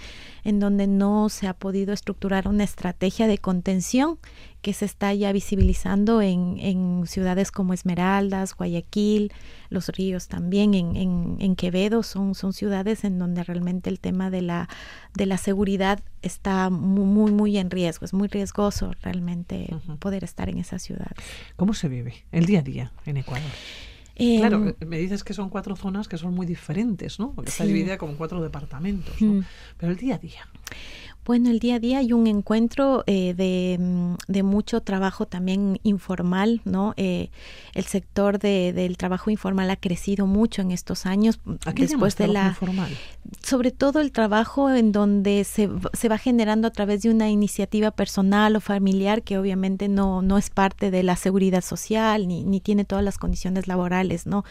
en 0.43 0.59
donde 0.59 0.87
no 0.87 1.29
se 1.29 1.47
ha 1.47 1.53
podido 1.53 1.93
estructurar 1.93 2.47
una 2.47 2.63
estrategia 2.63 3.27
de 3.27 3.37
contención 3.37 4.19
que 4.61 4.73
se 4.73 4.85
está 4.85 5.13
ya 5.13 5.31
visibilizando 5.33 6.21
en, 6.21 6.57
en 6.59 7.03
ciudades 7.05 7.51
como 7.51 7.73
Esmeraldas, 7.73 8.55
Guayaquil, 8.55 9.33
Los 9.69 9.89
Ríos 9.89 10.29
también, 10.29 10.73
en, 10.73 10.95
en, 10.95 11.35
en 11.39 11.55
Quevedo, 11.55 12.01
son, 12.01 12.33
son 12.33 12.53
ciudades 12.53 13.03
en 13.03 13.19
donde 13.19 13.43
realmente 13.43 13.89
el 13.89 13.99
tema 13.99 14.29
de 14.29 14.41
la, 14.41 14.69
de 15.15 15.25
la 15.25 15.37
seguridad 15.37 15.99
está 16.21 16.69
muy, 16.69 17.05
muy, 17.05 17.31
muy 17.31 17.57
en 17.57 17.69
riesgo, 17.69 18.05
es 18.05 18.13
muy 18.13 18.29
riesgoso 18.29 18.93
realmente 19.01 19.67
poder 19.99 20.23
estar 20.23 20.47
en 20.49 20.59
esas 20.59 20.81
ciudades. 20.81 21.17
¿Cómo 21.57 21.73
se 21.73 21.89
vive 21.89 22.25
el 22.31 22.45
día 22.45 22.59
a 22.59 22.63
día 22.63 22.91
en 23.05 23.17
Ecuador? 23.17 23.51
Em, 24.15 24.39
Claro, 24.39 24.75
eh, 24.79 24.85
me 24.85 24.97
dices 24.99 25.23
que 25.23 25.33
son 25.33 25.49
cuatro 25.49 25.75
zonas 25.75 26.07
que 26.07 26.17
son 26.17 26.33
muy 26.33 26.45
diferentes, 26.45 27.19
¿no? 27.19 27.33
Porque 27.33 27.49
está 27.49 27.65
dividida 27.65 27.97
como 27.97 28.15
cuatro 28.15 28.41
departamentos, 28.41 29.21
¿no? 29.21 29.33
Mm. 29.35 29.45
Pero 29.77 29.91
el 29.91 29.97
día 29.97 30.15
a 30.15 30.17
día. 30.19 30.47
Bueno, 31.25 31.49
el 31.49 31.59
día 31.59 31.75
a 31.75 31.79
día 31.79 31.99
hay 31.99 32.11
un 32.11 32.27
encuentro 32.27 33.03
eh, 33.07 33.33
de, 33.33 33.77
mm, 33.79 34.15
de 34.27 34.43
mucho 34.43 34.81
trabajo 34.81 35.25
también 35.25 35.79
informal, 35.83 36.61
¿no? 36.65 36.93
Eh, 36.97 37.29
el 37.73 37.85
sector 37.85 38.39
de, 38.39 38.73
del 38.73 38.97
trabajo 38.97 39.29
informal 39.29 39.69
ha 39.69 39.77
crecido 39.77 40.27
mucho 40.27 40.61
en 40.61 40.71
estos 40.71 41.05
años 41.05 41.39
¿A 41.65 41.73
qué 41.73 41.83
después 41.83 42.17
de 42.17 42.27
la 42.27 42.47
informal? 42.47 42.91
sobre 43.41 43.71
todo 43.71 44.01
el 44.01 44.11
trabajo 44.11 44.69
en 44.69 44.91
donde 44.91 45.43
se, 45.43 45.69
se 45.93 46.09
va 46.09 46.17
generando 46.17 46.67
a 46.67 46.71
través 46.71 47.01
de 47.03 47.09
una 47.09 47.29
iniciativa 47.29 47.91
personal 47.91 48.55
o 48.55 48.61
familiar 48.61 49.23
que 49.23 49.37
obviamente 49.37 49.87
no, 49.87 50.21
no 50.21 50.37
es 50.37 50.49
parte 50.49 50.91
de 50.91 51.03
la 51.03 51.15
seguridad 51.15 51.61
social 51.61 52.27
ni, 52.27 52.43
ni 52.43 52.59
tiene 52.59 52.85
todas 52.85 53.03
las 53.03 53.17
condiciones 53.17 53.67
laborales, 53.67 54.25
¿no? 54.25 54.43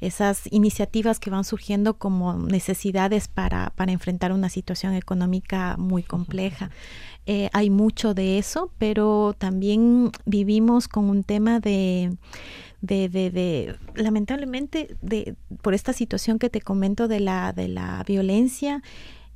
Esas 0.00 0.42
iniciativas 0.50 1.18
que 1.18 1.30
van 1.30 1.44
surgiendo 1.44 1.94
como 1.94 2.34
necesidades 2.34 3.28
para, 3.28 3.70
para 3.76 3.92
enfrentar 3.92 4.32
una 4.32 4.48
situación 4.48 4.94
económica 4.94 5.76
muy 5.78 6.02
compleja. 6.02 6.70
Eh, 7.26 7.50
hay 7.52 7.70
mucho 7.70 8.14
de 8.14 8.38
eso, 8.38 8.70
pero 8.78 9.34
también 9.36 10.12
vivimos 10.26 10.86
con 10.86 11.10
un 11.10 11.24
tema 11.24 11.58
de, 11.58 12.16
de, 12.80 13.08
de, 13.08 13.30
de 13.30 13.76
lamentablemente, 13.94 14.96
de, 15.02 15.34
por 15.60 15.74
esta 15.74 15.92
situación 15.92 16.38
que 16.38 16.50
te 16.50 16.60
comento 16.60 17.08
de 17.08 17.20
la, 17.20 17.52
de 17.52 17.68
la 17.68 18.04
violencia, 18.06 18.82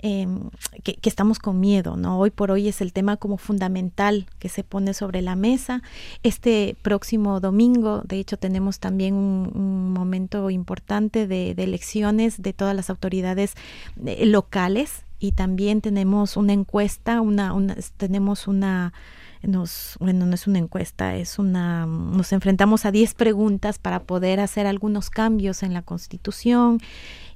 em, 0.03 0.51
que, 0.83 0.99
estamos 1.03 1.39
con 1.39 1.61
miedo, 1.61 1.97
¿no? 1.97 2.19
Hoy 2.19 2.31
por 2.31 2.51
hoy 2.51 2.69
es 2.69 2.81
el 2.81 2.93
tema 2.93 3.17
como 3.17 3.37
fundamental 3.37 4.27
que 4.39 4.49
se 4.49 4.65
pone 4.65 4.95
sobre 4.95 5.23
la 5.23 5.37
mesa. 5.37 5.83
Este 6.23 6.77
próximo 6.83 7.41
domingo, 7.41 8.03
de 8.05 8.19
hecho, 8.19 8.37
tenemos 8.37 8.79
también 8.79 9.15
un, 9.15 9.93
momento 9.93 10.51
importante 10.51 11.27
de, 11.27 11.51
elecciones 11.51 12.41
de 12.41 12.53
todas 12.53 12.75
las 12.75 12.91
autoridades 12.91 13.55
eh, 14.05 14.27
locales 14.27 15.05
y 15.19 15.33
también 15.33 15.81
tenemos 15.81 16.37
una 16.37 16.53
encuesta, 16.53 17.21
una, 17.21 17.55
tenemos 17.99 18.49
una 18.49 18.93
nos, 19.43 19.97
bueno, 20.01 20.27
no 20.27 20.35
es 20.35 20.47
una 20.47 20.59
encuesta, 20.59 21.17
es 21.17 21.39
una, 21.39 21.87
nos 21.87 22.33
enfrentamos 22.33 22.85
a 22.85 22.93
10 22.93 23.15
preguntas 23.15 23.79
para 23.79 24.01
poder 24.03 24.41
hacer 24.41 24.67
algunos 24.67 25.09
cambios 25.09 25.63
en 25.63 25.73
la 25.73 25.83
Constitución 25.83 26.79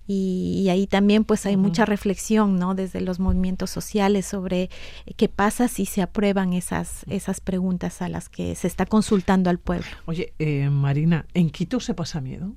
y, 0.07 0.69
ahí 0.71 0.87
también 0.87 1.25
pues 1.25 1.47
hay 1.47 1.57
mucha 1.57 1.85
reflexión, 1.85 2.57
¿no? 2.59 2.75
Desde 2.75 3.01
los 3.01 3.21
movimientos 3.21 3.71
sociales 3.71 4.27
sobre 4.27 4.69
qué 5.17 5.29
pasa 5.29 5.69
si 5.69 5.87
se 5.87 6.03
aprueban 6.03 6.53
esas, 6.53 7.05
esas 7.09 7.41
preguntas 7.41 8.03
a 8.03 8.09
las 8.09 8.29
que 8.29 8.55
se 8.55 8.67
está 8.67 8.87
consultando 8.87 9.51
al 9.51 9.59
pueblo. 9.59 9.87
Oye, 10.07 10.35
eh, 10.39 10.69
Marina, 10.71 11.27
¿en 11.35 11.51
Quito 11.51 11.81
se 11.81 11.95
pasa 11.95 12.21
miedo? 12.21 12.53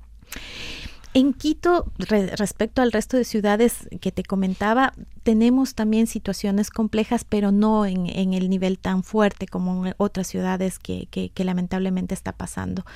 En 1.14 1.32
Quito, 1.32 1.90
respecto 1.98 2.82
al 2.82 2.92
resto 2.92 3.16
de 3.16 3.24
ciudades 3.24 3.88
que 4.00 4.12
te 4.12 4.22
comentaba, 4.22 4.92
tenemos 5.28 5.74
también 5.74 6.06
situaciones 6.06 6.70
complejas, 6.70 7.22
pero 7.22 7.52
no 7.52 7.84
en, 7.84 8.08
el 8.32 8.48
nivel 8.48 8.78
tan 8.78 9.02
fuerte 9.02 9.46
como 9.46 9.84
en 9.84 9.94
otras 9.98 10.26
ciudades 10.26 10.78
que, 10.78 11.30
lamentablemente 11.36 12.14
está 12.14 12.32
pasando. 12.32 12.86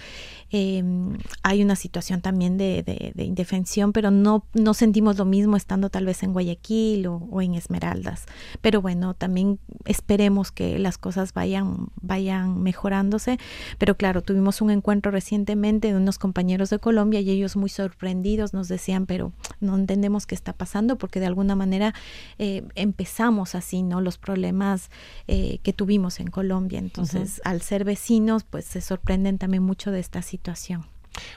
Em, 0.50 1.18
hay 1.42 1.62
una 1.62 1.76
situación 1.76 2.22
también 2.22 2.56
de, 2.56 3.12
indefensión, 3.16 3.92
pero 3.92 4.10
no, 4.10 4.46
no 4.54 4.72
sentimos 4.72 5.18
lo 5.18 5.26
mismo 5.26 5.58
estando 5.58 5.90
tal 5.90 6.06
vez 6.06 6.22
en 6.22 6.32
Guayaquil 6.32 7.06
o, 7.06 7.42
en 7.42 7.54
Esmeraldas. 7.54 8.24
Pero 8.62 8.80
bueno, 8.80 9.12
también 9.12 9.58
esperemos 9.84 10.52
que 10.52 10.78
las 10.78 10.96
cosas 10.96 11.34
vayan, 11.34 11.88
vayan 12.00 12.62
mejorándose. 12.62 13.38
Pero 13.76 13.98
claro, 13.98 14.22
tuvimos 14.22 14.62
un 14.62 14.70
encuentro 14.70 15.12
recientemente 15.12 15.88
de 15.88 15.96
unos 15.96 16.18
compañeros 16.18 16.70
de 16.70 16.78
Colombia 16.78 17.20
y 17.20 17.28
ellos 17.28 17.56
muy 17.56 17.68
sorprendidos 17.68 18.54
nos 18.54 18.68
decían, 18.68 19.04
pero 19.04 19.32
no 19.60 19.76
entendemos 19.76 20.24
qué 20.24 20.34
está 20.34 20.54
pasando 20.54 20.96
porque 20.96 21.20
de 21.20 21.26
alguna 21.26 21.56
manera 21.56 21.92
eh, 22.38 22.64
empezamos 22.74 23.54
así, 23.54 23.82
¿no? 23.82 24.00
Los 24.00 24.18
problemas 24.18 24.90
eh, 25.28 25.58
que 25.62 25.72
tuvimos 25.72 26.20
en 26.20 26.28
Colombia. 26.28 26.78
Entonces, 26.78 27.40
al 27.44 27.62
ser 27.62 27.84
vecinos, 27.84 28.44
pues 28.44 28.64
se 28.64 28.80
sorprenden 28.80 29.38
también 29.38 29.62
mucho 29.62 29.90
de 29.90 30.00
esta 30.00 30.22
situación. 30.22 30.84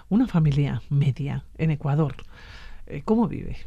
Una 0.10 0.28
familia 0.28 0.82
media 0.90 1.46
en 1.58 1.72
Ecuador, 1.72 2.16
eh, 2.88 3.02
¿cómo 3.04 3.28
vive? 3.28 3.58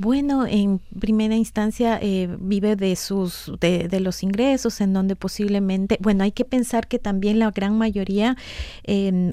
Bueno, 0.00 0.46
en 0.46 0.80
primera 1.00 1.34
instancia 1.34 1.98
eh, 2.00 2.28
vive 2.38 2.76
de 2.76 2.94
sus 2.94 3.50
de, 3.60 3.88
de, 3.88 3.98
los 3.98 4.22
ingresos, 4.22 4.80
en 4.80 4.92
donde 4.92 5.16
posiblemente, 5.16 5.98
bueno, 6.00 6.22
hay 6.22 6.30
que 6.30 6.44
pensar 6.44 6.86
que 6.86 7.00
también 7.00 7.40
la 7.40 7.50
gran 7.50 7.76
mayoría 7.76 8.36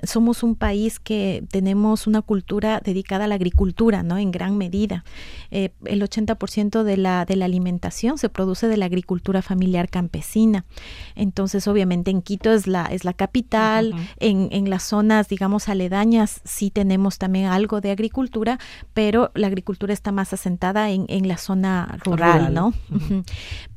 somos 0.03 0.41
un 0.41 0.55
país 0.55 0.99
que 0.99 1.43
tenemos 1.51 2.07
una 2.07 2.24
cultura 2.24 2.82
dedicada 2.84 3.26
a 3.26 3.28
la 3.28 3.36
agricultura, 3.36 4.01
¿no? 4.01 4.18
En 4.18 4.32
gran 4.32 4.57
medida, 4.57 5.05
eh, 5.51 5.70
el 5.86 6.01
80% 6.01 6.84
de 6.84 6.97
la 6.97 7.26
de 7.26 7.36
la 7.36 7.45
alimentación 7.45 8.18
se 8.18 8.30
produce 8.30 8.68
de 8.68 8.78
la 8.78 8.86
agricultura 8.86 9.43
familiar 9.43 9.88
campesina. 9.88 10.66
Entonces, 11.16 11.68
obviamente, 11.68 12.09
en 12.09 12.24
Quito 12.24 12.51
es 12.51 12.66
la 12.66 12.86
es 12.86 13.05
la 13.05 13.13
capital, 13.13 13.93
en, 14.20 14.49
en 14.51 14.72
las 14.72 14.82
zonas, 14.82 15.28
digamos, 15.28 15.70
aledañas 15.70 16.41
sí 16.43 16.72
tenemos 16.72 17.20
también 17.20 17.45
algo 17.45 17.82
de 17.82 17.91
agricultura, 17.91 18.57
pero 18.95 19.32
la 19.36 19.45
agricultura 19.45 19.93
está 19.93 20.11
más 20.11 20.34
asentada 20.34 20.55
en, 20.89 21.06
en 21.10 21.28
la 21.28 21.38
zona 21.38 21.97
rural, 22.03 22.53
¿no? 22.53 22.74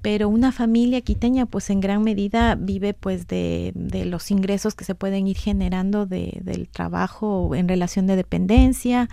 Pero 0.02 0.28
una 0.28 0.52
familia 0.52 1.00
quiteña, 1.00 1.46
pues 1.46 1.70
en 1.70 1.80
gran 1.80 2.02
medida 2.02 2.54
vive 2.54 2.94
pues 2.94 3.26
de, 3.26 3.72
de 3.74 4.04
los 4.04 4.30
ingresos 4.30 4.74
que 4.74 4.84
se 4.84 4.94
pueden 4.94 5.26
ir 5.26 5.36
generando 5.36 6.06
de, 6.06 6.38
del 6.42 6.68
trabajo 6.68 7.54
en 7.54 7.68
relación 7.68 8.06
de 8.06 8.16
dependencia. 8.16 9.08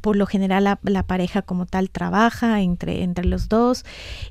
Por 0.00 0.16
lo 0.16 0.26
general 0.26 0.64
la, 0.82 1.02
pareja 1.04 1.42
como 1.42 1.66
tal 1.66 1.90
trabaja 1.90 2.60
entre, 2.60 3.02
entre 3.02 3.24
los 3.24 3.48
dos 3.48 3.84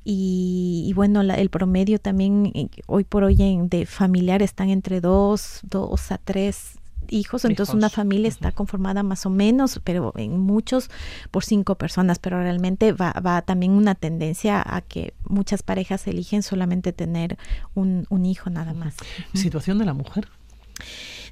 y, 0.04 0.92
bueno, 0.96 1.22
el 1.22 1.50
promedio 1.50 2.00
también 2.00 2.52
eh, 2.54 2.68
hoy 2.88 3.04
por 3.04 3.24
hoy 3.24 3.42
en, 3.42 3.70
de 3.70 3.86
familiar 3.86 4.42
están 4.42 4.70
entre 4.70 5.02
dos, 5.02 5.60
dos 5.64 6.12
a 6.12 6.18
tres 6.18 6.78
hijos, 7.10 7.46
entonces 7.46 7.76
una 7.76 7.90
familia 7.90 8.28
está 8.28 8.52
conformada 8.52 9.04
más 9.04 9.26
o 9.26 9.30
menos, 9.30 9.80
pero 9.84 10.14
en 10.16 10.40
muchos 10.40 10.90
por 11.32 11.44
cinco 11.44 11.76
personas, 11.76 12.20
pero 12.20 12.40
realmente 12.40 12.92
va, 12.94 13.14
va 13.14 13.42
también 13.42 13.72
una 13.74 13.96
tendencia 13.96 14.64
a 14.66 14.82
que 14.82 15.14
muchas 15.28 15.64
parejas 15.64 16.08
eligen 16.08 16.44
solamente 16.44 16.94
tener 16.94 17.38
un, 17.76 18.06
un 18.10 18.26
hijo 18.26 18.50
nada 18.50 18.74
más. 18.74 18.96
¿Situación 19.34 19.78
de 19.78 19.86
la 19.86 19.94
mujer? 19.94 20.28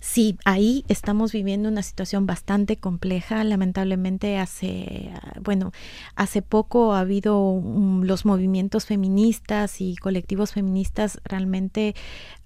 Sí, 0.03 0.35
ahí 0.45 0.83
estamos 0.87 1.31
viviendo 1.31 1.69
una 1.69 1.83
situación 1.83 2.25
bastante 2.25 2.75
compleja. 2.75 3.43
Lamentablemente 3.43 4.39
hace, 4.39 5.11
bueno, 5.39 5.71
hace 6.15 6.41
poco 6.41 6.93
ha 6.93 7.01
habido 7.01 7.61
los 8.01 8.25
movimientos 8.25 8.87
feministas 8.87 9.79
y 9.79 9.95
colectivos 9.95 10.53
feministas 10.53 11.21
realmente 11.23 11.93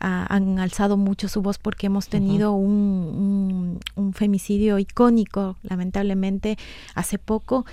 ah, 0.01 0.28
han 0.30 0.60
alzado 0.60 0.97
mucho 0.97 1.30
su 1.30 1.41
voz 1.41 1.58
porque 1.58 1.88
hemos 1.88 2.10
tenido 2.10 2.51
un, 2.51 3.80
un 3.95 4.14
femicidio 4.14 4.78
icónico, 4.78 5.56
lamentablemente, 5.64 6.58
hace 6.93 7.18
poco 7.18 7.66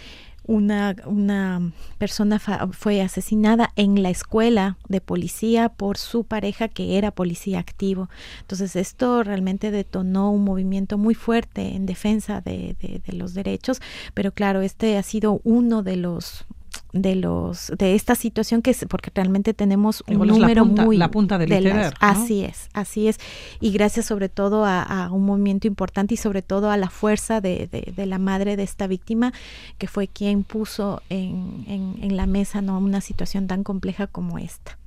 una, 0.46 0.96
una 1.06 1.72
persona 1.98 2.38
fue 2.38 3.00
asesinada 3.00 3.72
en 3.76 4.02
la 4.02 4.10
escuela 4.10 4.76
de 4.88 5.00
policía 5.00 5.68
por 5.68 5.98
su 5.98 6.24
pareja 6.24 6.68
que 6.68 6.98
era 6.98 7.10
policía 7.10 7.58
activo. 7.58 8.08
Entonces 8.40 8.76
esto 8.76 9.22
realmente 9.22 9.70
detonó 9.70 10.30
un 10.30 10.44
movimiento 10.44 10.98
muy 10.98 11.14
fuerte 11.14 11.74
en 11.74 11.86
defensa 11.86 12.40
de, 12.40 12.76
de 12.80 13.12
los 13.12 13.34
derechos, 13.34 13.80
pero 14.14 14.32
claro, 14.32 14.62
este 14.62 14.98
ha 14.98 15.02
sido 15.02 15.40
uno 15.44 15.82
de 15.82 15.96
los 15.96 16.46
de 16.92 17.16
los 17.16 17.72
de 17.78 17.94
esta 17.94 18.14
situación 18.14 18.60
que 18.60 18.70
es 18.70 18.84
porque 18.88 19.10
realmente 19.14 19.54
tenemos 19.54 20.04
un 20.06 20.26
número 20.26 20.64
muy 20.66 20.96
la 20.98 21.10
punta 21.10 21.38
del 21.38 21.48
de 21.48 21.92
así 22.00 22.44
es 22.44 22.68
así 22.72 23.08
es. 23.08 23.18
Y 23.60 23.70
gracias 23.72 24.06
sobre 24.06 24.28
todo 24.28 24.64
a, 24.66 25.08
un 25.10 25.24
movimiento 25.24 25.66
importante 25.66 26.14
y 26.14 26.16
sobre 26.16 26.42
todo 26.42 26.70
a 26.70 26.76
la 26.76 26.90
fuerza 26.90 27.40
de, 27.40 27.66
de, 27.68 28.06
la 28.06 28.18
madre 28.18 28.56
de 28.56 28.62
esta 28.62 28.86
víctima 28.86 29.32
que 29.78 29.86
fue 29.86 30.08
quien 30.08 30.44
puso 30.44 31.02
en, 31.08 31.64
en, 31.66 32.16
la 32.16 32.26
mesa 32.26 32.60
no 32.60 32.78
una 32.78 33.00
situación 33.00 33.46
tan 33.46 33.64
compleja 33.64 34.06
como 34.06 34.38
esta. 34.38 34.78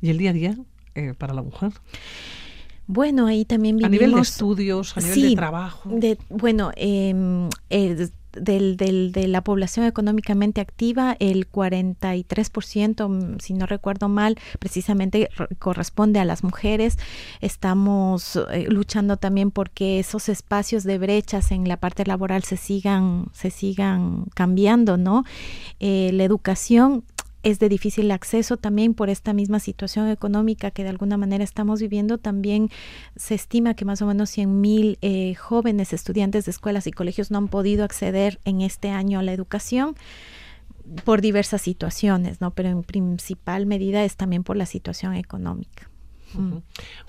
Y 0.00 0.10
el 0.10 0.18
día 0.18 0.30
a 0.30 0.32
día 0.32 0.56
eh, 0.94 1.14
para 1.16 1.34
la 1.34 1.42
mujer 1.42 1.72
bueno, 2.86 3.26
ahí 3.26 3.44
también 3.44 3.76
vivimos... 3.76 3.88
A 3.88 3.90
nivel 3.90 4.14
de 4.14 4.20
estudios, 4.20 4.96
a 4.96 5.00
nivel 5.00 5.30
de 5.30 5.36
trabajo. 5.36 5.88
De, 5.88 6.18
bueno, 6.28 6.72
eh, 6.76 7.14
del, 8.32 8.76
del, 8.76 9.12
de 9.12 9.28
la 9.28 9.42
población 9.42 9.86
económicamente 9.86 10.60
activa, 10.60 11.16
el 11.18 11.50
43%, 11.50 13.08
mm, 13.08 13.38
si 13.40 13.54
no 13.54 13.66
recuerdo 13.66 14.08
mal, 14.08 14.38
precisamente 14.58 15.28
corresponde 15.58 16.20
a 16.20 16.24
las 16.24 16.44
mujeres. 16.44 16.98
Estamos 17.40 18.36
eh, 18.50 18.66
luchando 18.68 19.16
también 19.16 19.50
porque 19.50 19.98
esos 19.98 20.28
espacios 20.28 20.84
de 20.84 20.98
brechas 20.98 21.52
en 21.52 21.68
la 21.68 21.76
parte 21.76 22.04
laboral 22.04 22.44
se 22.44 22.56
sigan, 22.56 23.26
se 23.32 23.50
sigan 23.50 24.26
cambiando, 24.34 24.96
¿no? 24.96 25.24
Eh, 25.80 26.10
la 26.12 26.24
educación 26.24 27.04
es 27.42 27.58
de 27.58 27.68
difícil 27.68 28.10
acceso 28.10 28.56
también 28.56 28.94
por 28.94 29.10
esta 29.10 29.32
misma 29.32 29.58
situación 29.58 30.08
económica 30.08 30.70
que 30.70 30.84
de 30.84 30.90
alguna 30.90 31.16
manera 31.16 31.44
estamos 31.44 31.80
viviendo. 31.80 32.18
También 32.18 32.70
se 33.16 33.34
estima 33.34 33.74
que 33.74 33.84
más 33.84 34.02
o 34.02 34.06
menos 34.06 34.30
100 34.30 34.60
mil 34.60 34.98
eh, 35.02 35.34
jóvenes 35.34 35.92
estudiantes 35.92 36.44
de 36.44 36.52
escuelas 36.52 36.86
y 36.86 36.92
colegios 36.92 37.30
no 37.30 37.38
han 37.38 37.48
podido 37.48 37.84
acceder 37.84 38.40
en 38.44 38.60
este 38.60 38.90
año 38.90 39.18
a 39.18 39.22
la 39.22 39.32
educación 39.32 39.96
por 41.04 41.20
diversas 41.20 41.62
situaciones, 41.62 42.40
¿no? 42.40 42.52
Pero 42.52 42.68
en 42.68 42.82
principal 42.82 43.66
medida 43.66 44.04
es 44.04 44.16
también 44.16 44.42
por 44.44 44.56
la 44.56 44.66
situación 44.66 45.14
económica. 45.14 45.88
Mm. 46.34 46.58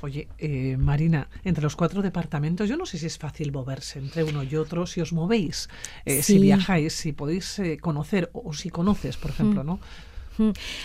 Oye, 0.02 0.28
eh, 0.38 0.76
Marina, 0.78 1.30
entre 1.44 1.64
los 1.64 1.76
cuatro 1.76 2.02
departamentos, 2.02 2.68
yo 2.68 2.76
no 2.76 2.86
sé 2.86 2.98
si 2.98 3.06
es 3.06 3.18
fácil 3.18 3.52
moverse 3.52 4.00
entre 4.00 4.24
uno 4.24 4.44
y 4.44 4.56
otro, 4.56 4.86
si 4.86 5.00
os 5.00 5.14
movéis, 5.14 5.70
eh, 6.06 6.22
si 6.22 6.40
viajáis, 6.40 6.94
si 6.94 7.14
podéis 7.14 7.62
conocer 7.80 8.30
o, 8.34 8.54
si 8.54 8.70
conoces, 8.70 9.16
por 9.16 9.32
ejemplo, 9.32 9.64
¿no? 9.64 9.80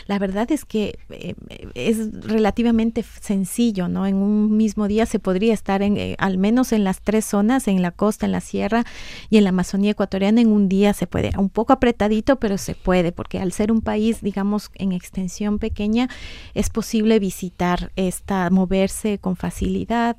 La 0.07 0.19
verdad 0.19 0.51
es 0.51 0.65
que 0.65 0.99
eh, 1.11 1.35
es 1.75 2.23
relativamente 2.23 3.05
sencillo, 3.21 3.89
¿no? 3.89 4.07
En 4.07 4.17
un 4.17 4.57
mismo 4.57 4.89
día 4.89 5.07
se 5.07 5.19
podría 5.19 5.55
estar 5.55 5.83
en, 5.83 5.97
eh, 5.97 6.17
al 6.19 6.39
menos 6.39 6.73
en 6.73 6.85
las 6.85 7.01
tres 7.01 7.25
zonas, 7.25 7.69
en 7.69 7.83
la 7.83 7.91
costa, 7.91 8.27
en 8.27 8.33
la 8.33 8.41
sierra 8.41 8.85
y 9.31 9.39
en 9.39 9.45
la 9.45 9.51
Amazonía 9.51 9.93
ecuatoriana, 9.93 10.41
en 10.41 10.49
un 10.49 10.69
día 10.69 10.93
se 10.93 11.07
puede, 11.07 11.31
un 11.39 11.49
poco 11.51 11.73
apretadito, 11.73 12.37
pero 12.37 12.59
se 12.59 12.75
puede, 12.75 13.13
porque 13.13 13.39
al 13.39 13.53
ser 13.53 13.73
un 13.73 13.81
país, 13.81 14.21
digamos, 14.23 14.71
en 14.75 14.93
extensión 14.93 15.59
pequeña, 15.59 16.09
es 16.55 16.71
posible 16.71 17.19
visitar 17.19 17.93
esta, 17.97 18.51
moverse 18.51 19.19
con 19.19 19.37
facilidad, 19.37 20.17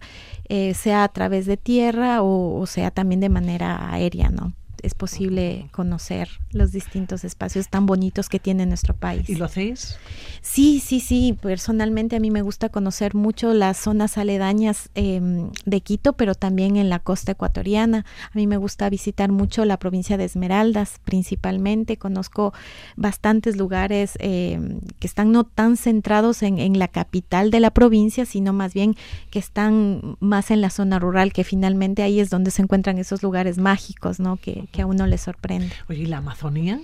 eh, 0.48 0.74
sea 0.74 1.04
a 1.04 1.10
través 1.10 1.46
de 1.46 1.58
tierra 1.58 2.22
o, 2.22 2.60
o 2.60 2.66
sea 2.66 2.92
también 2.92 3.20
de 3.20 3.30
manera 3.30 3.92
aérea, 3.92 4.30
¿no? 4.30 4.54
Es 4.84 4.94
posible 4.94 5.70
conocer 5.72 6.30
los 6.52 6.72
distintos 6.72 7.24
espacios 7.24 7.70
tan 7.70 7.86
bonitos 7.86 8.30
que 8.30 8.40
tiene 8.40 8.66
nuestro 8.66 8.96
país. 8.96 9.30
¿Y 9.30 9.36
lo 9.36 9.46
hacéis? 9.46 9.98
Sí, 10.42 10.80
sí, 10.80 11.00
sí. 11.00 11.38
Personalmente 11.42 12.16
a 12.16 12.20
mí 12.20 12.32
me 12.32 12.42
gusta 12.42 12.70
conocer 12.70 13.16
mucho 13.16 13.54
las 13.54 13.78
zonas 13.78 14.18
aledañas 14.18 14.90
em, 14.96 15.52
de 15.66 15.82
Quito, 15.82 16.14
pero 16.14 16.36
también 16.36 16.76
en 16.76 16.90
la 16.90 17.00
costa 17.00 17.34
ecuatoriana. 17.34 18.06
A 18.28 18.32
mí 18.36 18.48
me 18.48 18.58
gusta 18.58 18.90
visitar 18.90 19.32
mucho 19.32 19.66
la 19.66 19.78
provincia 19.78 20.18
de 20.18 20.26
Esmeraldas, 20.26 21.00
principalmente. 21.04 21.98
Conozco 21.98 22.54
bastantes 22.96 23.58
lugares 23.58 24.18
em, 24.20 24.80
que 25.00 25.08
están 25.08 25.32
no 25.32 25.44
tan 25.44 25.78
centrados 25.78 26.44
en, 26.44 26.60
en 26.60 26.80
la 26.80 26.88
capital 26.88 27.52
de 27.52 27.60
la 27.60 27.72
provincia, 27.72 28.26
sino 28.26 28.54
más 28.54 28.74
bien 28.74 28.96
que 29.30 29.40
están 29.40 30.18
más 30.20 30.52
en 30.52 30.62
la 30.62 30.70
zona 30.70 31.00
rural, 31.00 31.34
que 31.34 31.44
finalmente 31.44 32.04
ahí 32.04 32.20
es 32.20 32.30
donde 32.30 32.52
se 32.52 32.62
encuentran 32.62 32.98
esos 32.98 33.24
lugares 33.24 33.58
mágicos, 33.58 34.20
¿no? 34.20 34.38
Que, 34.38 34.68
que 34.72 34.82
a 34.82 34.86
uno 34.86 35.08
le 35.08 35.18
sorprende. 35.18 35.72
Oye, 35.90 36.04
¿y 36.04 36.06
la 36.06 36.18
Amazonía? 36.18 36.80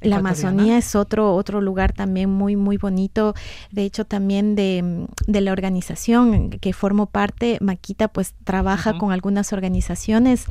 La? 0.00 0.16
Amazonía 0.16 0.78
es 0.78 0.94
otro, 0.94 1.34
otro 1.34 1.60
lugar 1.60 1.92
también 1.92 2.30
muy, 2.30 2.56
muy 2.56 2.78
bonito. 2.78 3.34
De 3.70 3.84
hecho, 3.84 4.06
también 4.06 4.54
de, 4.54 5.06
de 5.26 5.40
la 5.42 5.52
organización 5.52 6.50
que 6.50 6.72
formo 6.72 7.06
parte, 7.06 7.58
Maquita, 7.60 8.08
pues 8.08 8.34
trabaja 8.44 8.96
con 8.96 9.12
algunas 9.12 9.52
organizaciones 9.52 10.46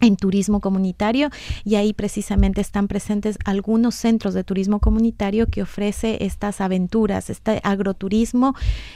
en 0.00 0.16
turismo 0.16 0.60
comunitario 0.60 1.30
y 1.64 1.76
ahí 1.76 1.92
precisamente 1.92 2.60
están 2.60 2.88
presentes 2.88 3.38
algunos 3.44 3.94
centros 3.94 4.34
de 4.34 4.44
turismo 4.44 4.80
comunitario 4.80 5.46
que 5.46 5.62
ofrece 5.62 6.18
estas 6.24 6.60
aventuras, 6.60 7.30
este 7.30 7.60
agroturismo 7.62 8.54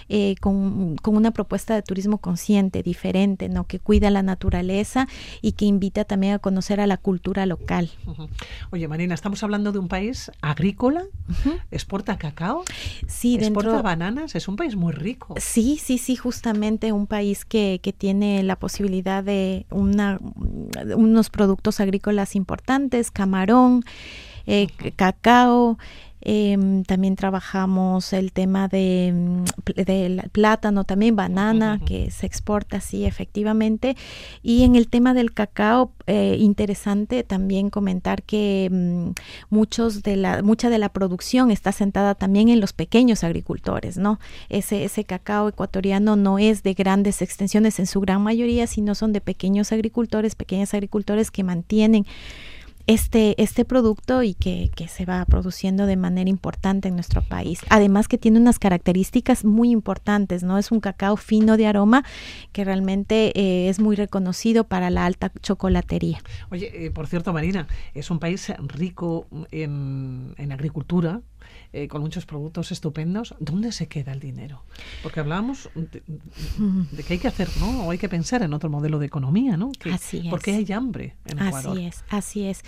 eh, 0.08 0.34
con, 0.40 0.96
con, 0.96 1.16
una 1.16 1.30
propuesta 1.30 1.74
de 1.74 1.82
turismo 1.82 2.18
consciente, 2.18 2.82
diferente, 2.82 3.48
¿no? 3.48 3.66
que 3.66 3.78
cuida 3.78 4.10
la 4.10 4.22
naturaleza 4.22 5.06
y 5.42 5.52
que 5.52 5.64
invita 5.64 6.04
también 6.04 6.34
a 6.34 6.38
conocer 6.38 6.80
a 6.80 6.86
la 6.86 6.96
cultura 6.96 7.46
local. 7.46 7.90
Uh 8.06 8.12
-huh. 8.12 8.28
Oye, 8.70 8.88
Marina, 8.88 9.14
estamos 9.14 9.42
hablando 9.42 9.72
de 9.72 9.78
un 9.78 9.88
país 9.88 10.30
agrícola, 10.40 11.02
uh 11.02 11.32
-huh. 11.32 11.60
exporta 11.70 12.18
cacao, 12.18 12.64
sí, 13.06 13.36
exporta 13.36 13.70
dentro, 13.70 13.82
bananas, 13.82 14.34
es 14.34 14.48
un 14.48 14.56
país 14.56 14.76
muy 14.76 14.92
rico. 14.92 15.34
Sí, 15.38 15.78
sí, 15.82 15.98
sí, 15.98 16.16
justamente 16.16 16.92
un 16.92 17.06
país 17.06 17.44
que, 17.44 17.80
que 17.82 17.92
tiene 17.92 18.42
la 18.42 18.56
posibilidad 18.56 19.22
de 19.22 19.66
una 19.70 20.18
unos 20.94 21.30
productos 21.30 21.80
agrícolas 21.80 22.34
importantes, 22.36 23.10
camarón, 23.10 23.82
eh, 24.46 24.68
cacao. 24.96 25.78
Eh, 26.24 26.82
también 26.86 27.16
trabajamos 27.16 28.12
el 28.12 28.32
tema 28.32 28.68
de, 28.68 29.12
de 29.76 30.28
plátano, 30.32 30.84
también 30.84 31.16
banana, 31.16 31.78
uh 31.80 31.84
-huh. 31.84 31.86
que 31.86 32.10
se 32.10 32.26
exporta, 32.26 32.80
sí, 32.80 33.04
efectivamente. 33.04 33.96
Y 34.42 34.62
en 34.64 34.74
el 34.74 34.88
tema 34.88 35.14
del 35.14 35.32
cacao, 35.32 35.92
eh, 36.06 36.36
interesante 36.38 37.22
también 37.24 37.70
comentar 37.70 38.22
que 38.22 38.68
um, 38.70 39.14
muchos 39.50 40.02
de 40.02 40.16
la, 40.16 40.42
mucha 40.42 40.70
de 40.70 40.78
la 40.78 40.88
producción 40.88 41.50
está 41.50 41.72
sentada 41.72 42.14
también 42.14 42.48
en 42.48 42.60
los 42.60 42.72
pequeños 42.72 43.24
agricultores, 43.24 43.96
¿no? 43.98 44.18
Ese, 44.48 44.84
ese 44.84 45.04
cacao 45.04 45.48
ecuatoriano 45.48 46.16
no 46.16 46.38
es 46.38 46.62
de 46.62 46.74
grandes 46.74 47.22
extensiones 47.22 47.78
en 47.78 47.86
su 47.86 48.00
gran 48.00 48.22
mayoría, 48.22 48.66
sino 48.66 48.94
son 48.94 49.12
de 49.12 49.20
pequeños 49.20 49.72
agricultores, 49.72 50.34
pequeños 50.34 50.72
agricultores 50.74 51.30
que 51.30 51.44
mantienen 51.44 52.06
este, 52.86 53.40
este 53.42 53.64
producto 53.64 54.22
y 54.22 54.34
que, 54.34 54.70
que, 54.74 54.88
se 54.88 55.04
va 55.04 55.24
produciendo 55.24 55.86
de 55.86 55.96
manera 55.96 56.28
importante 56.28 56.88
en 56.88 56.94
nuestro 56.94 57.22
país. 57.22 57.60
Además 57.70 58.08
que 58.08 58.18
tiene 58.18 58.38
unas 58.38 58.58
características 58.58 59.44
muy 59.44 59.70
importantes, 59.70 60.42
¿no? 60.42 60.58
Es 60.58 60.70
un 60.70 60.80
cacao 60.80 61.16
fino 61.16 61.56
de 61.56 61.66
aroma 61.66 62.04
que 62.52 62.64
realmente 62.64 63.32
eh, 63.38 63.68
es 63.68 63.80
muy 63.80 63.96
reconocido 63.96 64.64
para 64.64 64.90
la 64.90 65.06
alta 65.06 65.32
chocolatería. 65.40 66.20
Oye, 66.50 66.86
eh, 66.86 66.90
por 66.90 67.06
cierto, 67.06 67.32
Marina, 67.32 67.66
es 67.94 68.10
un 68.10 68.18
país 68.18 68.52
rico 68.68 69.26
en, 69.50 70.34
en 70.36 70.52
agricultura, 70.52 71.22
eh, 71.72 71.88
con 71.88 72.02
muchos 72.02 72.26
productos 72.26 72.72
estupendos, 72.72 73.34
¿dónde 73.40 73.72
se 73.72 73.88
queda 73.88 74.12
el 74.12 74.20
dinero? 74.20 74.62
Porque 75.02 75.20
hablábamos 75.20 75.70
de, 75.74 76.02
de, 76.06 77.02
que 77.02 77.14
hay 77.14 77.18
que 77.18 77.28
hacer, 77.28 77.48
¿no? 77.58 77.86
O 77.86 77.90
hay 77.90 77.98
que 77.98 78.08
pensar 78.08 78.42
en 78.42 78.54
otro 78.54 78.70
modelo 78.70 78.98
de 78.98 79.06
economía, 79.06 79.56
¿no? 79.56 79.72
Que, 79.72 79.92
así 79.92 80.18
es. 80.18 80.26
Porque 80.30 80.52
hay 80.52 80.72
hambre 80.72 81.16
en 81.26 81.38
Ecuador. 81.38 81.72
Así 81.72 81.86
es, 81.86 82.04
así 82.08 82.44
es. 82.46 82.62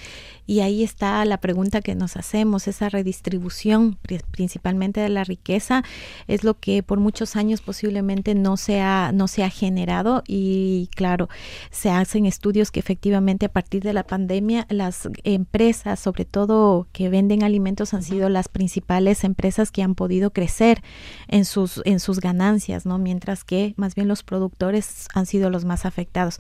Y 0.47 0.61
ahí 0.61 0.83
está 0.83 1.25
la 1.25 1.39
pregunta 1.39 1.81
que 1.81 1.95
nos 1.95 2.17
hacemos, 2.17 2.69
esa 2.69 2.89
redistribución 2.89 3.99
principalmente 4.31 5.01
de 5.01 5.09
la 5.09 5.25
riqueza, 5.25 5.83
es 6.27 6.45
lo 6.45 6.59
que 6.59 6.83
por 6.83 7.01
muchos 7.01 7.37
años 7.37 7.61
posiblemente 7.61 8.35
no 8.35 8.57
se 8.57 8.81
ha, 8.81 9.13
no 9.13 9.29
se 9.29 9.45
ha 9.45 9.51
generado 9.51 10.23
y 10.27 10.89
claro, 10.95 11.29
se 11.71 11.91
hacen 11.91 12.27
estudios 12.27 12.71
que 12.71 12.81
efectivamente 12.81 13.47
a 13.47 13.53
partir 13.53 13.83
de 13.83 13.93
la 13.93 14.05
pandemia 14.05 14.67
las 14.69 15.09
empresas, 15.25 16.01
sobre 16.01 16.25
todo 16.25 16.89
que 16.93 17.09
venden 17.09 17.43
alimentos, 17.43 17.95
han 17.95 18.03
sido 18.03 18.29
las 18.29 18.49
principales 18.49 18.66
empresas 19.25 19.71
que 19.71 19.83
han 19.83 19.95
podido 19.95 20.31
crecer 20.31 20.83
en 21.29 21.45
sus, 21.45 21.83
en 21.85 22.01
sus 22.01 22.21
ganancias, 22.21 22.87
¿no? 22.87 22.99
Mientras 22.99 23.45
que 23.45 23.75
más 23.77 23.95
bien 23.95 24.09
los 24.09 24.23
productores 24.23 25.09
han 25.15 25.27
sido 25.27 25.51
los 25.51 25.65
más 25.65 25.85
afectados. 25.87 26.39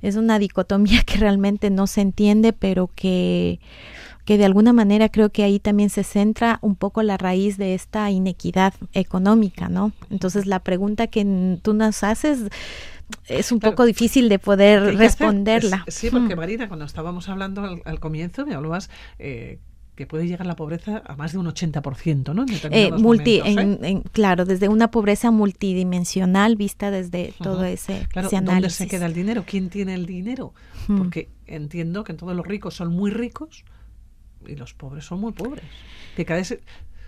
Es 0.00 0.16
una 0.16 0.38
dicotomía 0.38 1.02
que 1.06 1.18
realmente 1.18 1.70
no 1.70 1.86
se 1.86 2.00
entiende, 2.00 2.52
pero 2.52 2.90
que, 2.94 3.60
que 4.24 4.38
de 4.38 4.44
alguna 4.44 4.72
manera 4.72 5.08
creo 5.08 5.30
que 5.30 5.44
ahí 5.44 5.58
también 5.58 5.90
se 5.90 6.04
centra 6.04 6.58
un 6.62 6.76
poco 6.76 7.02
la 7.02 7.16
raíz 7.16 7.56
de 7.56 7.74
esta 7.74 8.10
inequidad 8.10 8.74
económica, 8.92 9.68
¿no? 9.68 9.92
Entonces 10.10 10.46
la 10.46 10.60
pregunta 10.60 11.06
que 11.06 11.58
tú 11.62 11.74
nos 11.74 12.02
haces 12.02 12.50
es 13.28 13.52
un 13.52 13.58
claro, 13.58 13.74
poco 13.74 13.84
difícil 13.84 14.28
de 14.28 14.38
poder 14.38 14.96
responderla. 14.96 15.84
Es, 15.86 15.94
sí, 15.94 16.10
porque 16.10 16.36
Marina, 16.36 16.68
cuando 16.68 16.84
estábamos 16.84 17.28
hablando 17.28 17.62
al, 17.62 17.82
al 17.84 18.00
comienzo, 18.00 18.46
me 18.46 18.54
hablabas 18.54 18.90
eh, 19.18 19.58
que 19.94 20.06
puede 20.06 20.26
llegar 20.26 20.46
la 20.46 20.56
pobreza 20.56 21.02
a 21.04 21.16
más 21.16 21.32
de 21.32 21.38
un 21.38 21.46
80%, 21.46 22.34
¿no? 22.34 22.44
En 22.44 22.72
eh, 22.72 22.90
multi, 22.92 23.38
momentos, 23.38 23.64
¿eh? 23.64 23.76
en, 23.78 23.84
en, 23.84 24.00
claro, 24.00 24.44
desde 24.44 24.68
una 24.68 24.90
pobreza 24.90 25.30
multidimensional 25.30 26.56
vista 26.56 26.90
desde 26.90 27.28
uh 27.28 27.32
-huh. 27.32 27.44
todo 27.44 27.64
ese, 27.64 28.06
claro, 28.10 28.28
ese 28.28 28.40
¿Dónde 28.40 28.70
se 28.70 28.86
queda 28.86 29.06
el 29.06 29.14
dinero? 29.14 29.44
¿Quién 29.46 29.68
tiene 29.68 29.94
el 29.94 30.06
dinero? 30.06 30.54
-huh. 30.88 30.98
Porque 30.98 31.28
entiendo 31.46 32.04
que 32.04 32.14
todos 32.14 32.34
los 32.34 32.46
ricos 32.46 32.74
son 32.74 32.92
muy 32.94 33.10
ricos 33.10 33.64
y 34.46 34.56
los 34.56 34.74
pobres 34.74 35.04
son 35.04 35.20
muy 35.20 35.32
pobres. 35.32 35.64
Que 36.16 36.24
cada 36.24 36.40
vez 36.40 36.58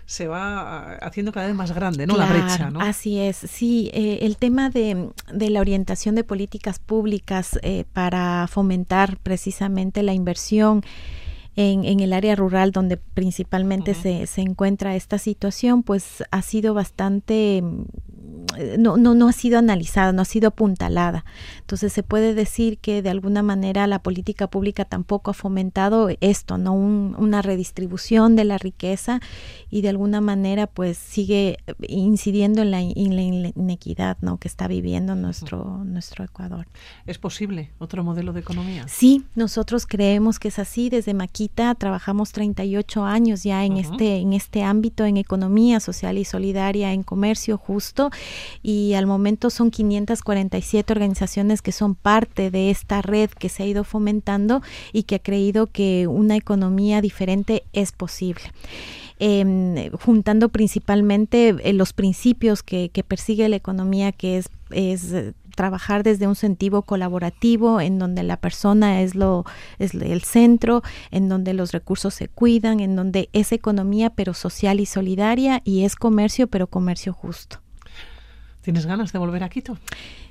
se 0.05 0.27
va 0.27 0.93
haciendo 0.97 1.31
cada 1.31 1.47
vez 1.47 1.55
más 1.55 1.71
grande, 1.73 2.05
¿no? 2.05 2.13
Claro, 2.13 2.33
la 2.33 2.45
brecha, 2.45 2.69
¿no? 2.69 2.79
Así 2.79 3.19
es, 3.19 3.37
sí. 3.37 3.89
Eh, 3.93 4.19
el 4.21 4.37
tema 4.37 4.69
de, 4.69 5.09
de, 5.33 5.49
la 5.49 5.59
orientación 5.59 6.13
de 6.13 6.23
políticas 6.23 6.77
públicas 6.77 7.59
eh, 7.63 7.85
para 7.91 8.47
fomentar 8.47 9.17
precisamente 9.17 10.03
la 10.03 10.13
inversión 10.13 10.83
en, 11.55 11.85
en, 11.85 11.99
el 11.99 12.13
área 12.13 12.35
rural 12.35 12.71
donde 12.71 12.97
principalmente 12.97 13.91
uh 13.91 13.93
-huh. 13.93 14.01
se, 14.01 14.27
se, 14.27 14.41
encuentra 14.41 14.95
esta 14.95 15.17
situación, 15.17 15.83
pues 15.83 16.23
ha 16.31 16.41
sido 16.41 16.73
bastante, 16.73 17.63
no, 18.77 18.97
no, 18.97 19.15
no 19.15 19.27
ha 19.27 19.33
sido 19.33 19.59
analizada, 19.59 20.11
no 20.11 20.21
ha 20.21 20.25
sido 20.25 20.49
apuntalada. 20.49 21.25
Entonces 21.59 21.93
se 21.93 22.03
puede 22.03 22.33
decir 22.33 22.77
que 22.77 23.01
de 23.01 23.09
alguna 23.09 23.43
manera 23.43 23.87
la 23.87 23.99
política 23.99 24.47
pública 24.47 24.85
tampoco 24.85 25.31
ha 25.31 25.33
fomentado 25.33 26.09
esto, 26.21 26.57
¿no? 26.57 26.73
Un, 26.73 27.15
una 27.17 27.41
redistribución 27.41 28.35
de 28.35 28.45
la 28.45 28.57
riqueza 28.57 29.19
y 29.69 29.81
de 29.81 29.89
alguna 29.89 30.21
manera 30.21 30.67
pues 30.67 30.97
sigue 30.97 31.57
incidiendo 31.87 32.61
en 32.61 32.71
la, 32.71 32.81
en 32.81 33.15
la 33.15 33.21
inequidad 33.55 34.17
¿no? 34.21 34.37
que 34.37 34.47
está 34.47 34.67
viviendo 34.67 35.15
nuestro, 35.15 35.83
nuestro 35.85 36.23
Ecuador. 36.23 36.67
¿Es 37.05 37.17
posible 37.17 37.71
otro 37.79 38.03
modelo 38.03 38.33
de 38.33 38.39
economía? 38.41 38.87
Sí, 38.87 39.25
nosotros 39.35 39.85
creemos 39.85 40.39
que 40.39 40.49
es 40.49 40.59
así. 40.59 40.89
Desde 40.89 41.13
Maquita 41.13 41.75
trabajamos 41.75 42.31
38 42.31 43.03
años 43.03 43.43
ya 43.43 43.65
en, 43.65 43.73
uh 43.73 43.75
-huh. 43.77 43.91
este, 43.91 44.17
en 44.17 44.33
este 44.33 44.63
ámbito, 44.63 45.05
en 45.05 45.17
economía 45.17 45.79
social 45.79 46.17
y 46.17 46.25
solidaria, 46.25 46.93
en 46.93 47.03
comercio 47.03 47.57
justo, 47.57 48.11
y 48.63 48.93
al 48.93 49.07
momento 49.07 49.49
son 49.49 49.71
547 49.71 50.91
organizaciones 50.93 51.61
que 51.61 51.71
son 51.71 51.95
parte 51.95 52.51
de 52.51 52.69
esta 52.69 53.01
red 53.01 53.29
que 53.29 53.49
se 53.49 53.63
ha 53.63 53.65
ido 53.65 53.83
fomentando 53.83 54.61
y 54.93 55.03
que 55.03 55.15
ha 55.15 55.19
creído 55.19 55.67
que 55.67 56.07
una 56.07 56.35
economía 56.35 57.01
diferente 57.01 57.63
es 57.73 57.91
posible. 57.91 58.43
Eh, 59.17 59.91
juntando 60.01 60.49
principalmente 60.49 61.55
eh, 61.63 61.71
los 61.71 61.93
principios 61.93 62.63
que, 62.63 62.91
persigue 63.07 63.47
la 63.47 63.55
economía, 63.55 64.11
que 64.11 64.37
es, 64.37 64.49
es 64.71 65.13
trabajar 65.55 66.03
desde 66.03 66.27
un 66.27 66.35
sentido 66.35 66.83
colaborativo 66.83 67.81
en 67.81 67.97
donde 67.97 68.23
la 68.23 68.37
persona 68.37 69.01
es 69.01 69.15
lo 69.15 69.45
es 69.79 69.93
el 69.93 70.21
centro, 70.21 70.83
en 71.11 71.29
donde 71.29 71.53
los 71.53 71.71
recursos 71.71 72.13
se 72.13 72.27
cuidan, 72.27 72.81
en 72.81 72.95
donde 72.95 73.29
es 73.33 73.51
economía 73.51 74.09
pero 74.09 74.33
social 74.33 74.79
y 74.79 74.85
solidaria 74.85 75.61
y 75.63 75.85
es 75.85 75.95
comercio 75.95 76.47
pero 76.47 76.67
comercio 76.67 77.13
justo. 77.13 77.64
¿Tienes 78.65 78.87
ganas 78.87 79.13
de 79.13 79.19
volver 79.19 79.43
a 79.43 79.49
Quito? 79.49 79.77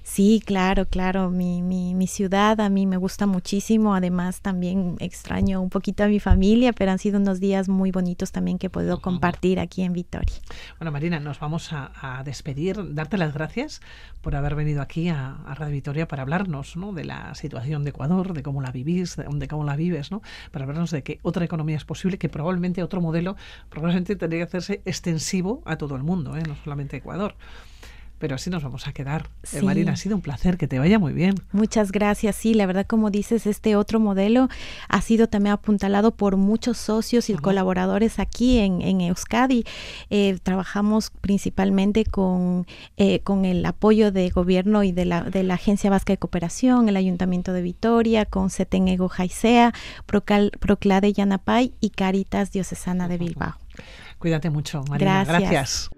Sí, 0.03 0.43
claro, 0.45 0.87
claro. 0.87 1.31
Mi, 1.31 1.63
mi, 1.63 1.95
mi, 1.95 2.09
ciudad 2.09 2.61
a 2.61 2.69
mí 2.69 2.85
me 2.85 2.97
gusta 2.97 3.27
muchísimo. 3.27 3.95
Además, 3.95 4.41
también 4.41 4.97
extraño 4.99 5.61
un 5.61 5.71
poquito 5.71 6.03
a 6.03 6.09
mi 6.09 6.19
familia, 6.19 6.73
pero 6.73 6.91
han 6.91 6.99
sido 6.99 7.21
unos 7.21 7.39
días 7.39 7.69
muy 7.69 7.93
bonitos 7.93 8.33
también 8.33 8.59
que 8.59 8.67
he 8.67 8.71
podido 8.71 9.01
compartir 9.01 9.61
aquí 9.61 9.83
en 9.83 9.93
Vitoria. 9.93 10.35
Bueno, 10.81 10.91
Marina, 10.91 11.21
nos 11.21 11.39
vamos 11.39 11.73
a, 11.73 12.23
despedir. 12.25 12.93
Darte 12.93 13.19
las 13.19 13.35
gracias 13.35 13.81
por 14.21 14.35
haber 14.35 14.57
venido 14.57 14.83
aquí 14.83 15.11
a, 15.11 15.37
Radio 15.55 15.73
Vitoria 15.73 16.09
para 16.09 16.23
hablarnos 16.23 16.77
¿no? 16.77 16.93
de 16.93 17.05
la 17.05 17.37
situación 17.37 17.85
de 17.85 17.91
Ecuador, 17.91 18.33
de 18.33 18.43
cómo 18.43 18.63
la 18.63 18.73
vivís, 18.73 19.17
de, 19.17 19.47
cómo 19.47 19.63
la 19.63 19.77
vives, 19.77 20.11
¿no? 20.11 20.23
para 20.51 20.65
hablarnos 20.65 20.91
de 20.91 21.05
que 21.05 21.21
otra 21.23 21.45
economía 21.45 21.77
es 21.77 21.85
posible, 21.85 22.19
que 22.19 22.29
probablemente 22.29 22.83
otro 22.83 23.01
modelo 23.01 23.37
probablemente 23.69 24.17
tendría 24.17 24.41
que 24.41 24.49
hacerse 24.49 24.83
extensivo 24.87 25.63
a 25.67 25.77
todo 25.77 25.95
el 25.95 26.03
mundo, 26.03 26.37
¿eh? 26.37 26.43
no 26.49 26.57
solamente 26.65 26.97
a 26.97 26.99
Ecuador 26.99 27.37
pero 28.19 28.35
así 28.35 28.51
nos 28.51 28.63
vamos 28.63 28.87
a 28.87 28.93
quedar. 28.93 29.29
Eh, 29.53 29.63
Marina, 29.63 29.93
ha 29.93 29.97
sido 29.97 30.17
un 30.17 30.23
placer, 30.23 30.57
que 30.57 30.67
te 30.67 30.79
vaya 30.79 30.99
muy 30.99 31.13
bien. 31.13 31.35
Muchas 31.53 31.93
gracias. 31.93 32.37
Sí, 32.37 32.55
la 32.55 32.67
verdad, 32.67 32.87
como 32.87 33.11
dices, 33.11 33.47
este 33.47 33.77
otro 33.77 34.01
modelo 34.01 34.49
ha 34.89 35.01
sido 35.01 35.29
también 35.29 35.55
apuntalado 35.55 36.13
por 36.13 36.37
muchos 36.37 36.79
socios 36.79 37.31
y 37.31 37.35
colaboradores 37.35 38.19
aquí 38.19 38.59
en, 38.59 39.01
Euskadi. 39.01 39.65
Eh, 40.11 40.39
trabajamos 40.43 41.11
principalmente 41.21 42.05
con, 42.05 42.67
eh, 42.97 43.21
con 43.21 43.45
el 43.45 43.65
apoyo 43.67 44.13
de 44.13 44.31
gobierno 44.31 44.85
y 44.85 44.93
de 44.93 45.05
la, 45.05 45.23
de 45.23 45.43
la 45.43 45.55
Agencia 45.55 45.91
Vasca 45.91 46.13
de 46.13 46.19
Cooperación, 46.19 46.89
el 46.89 46.97
Ayuntamiento 46.97 47.53
de 47.53 47.63
Vitoria, 47.63 48.25
con 48.25 48.49
Ego 48.89 49.09
Jaisea, 49.09 49.73
Proclade 50.07 51.13
Yanapay 51.13 51.73
y 51.81 51.91
Caritas 51.91 52.53
Diocesana 52.53 53.09
de 53.09 53.19
Bilbao. 53.19 53.55
Cuídate 54.19 54.51
mucho, 54.51 54.83
Marina. 54.89 55.25
Gracias. 55.25 55.91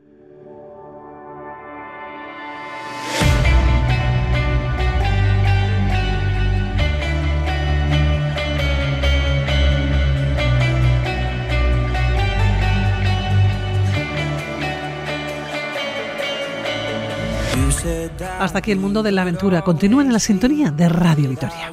Hasta 18.38 18.58
aquí 18.58 18.72
el 18.72 18.78
mundo 18.78 19.02
de 19.02 19.12
la 19.12 19.22
aventura. 19.22 19.62
Continúen 19.62 20.08
en 20.08 20.12
la 20.12 20.18
sintonía 20.18 20.70
de 20.70 20.88
Radio 20.88 21.28
Vitoria. 21.30 21.72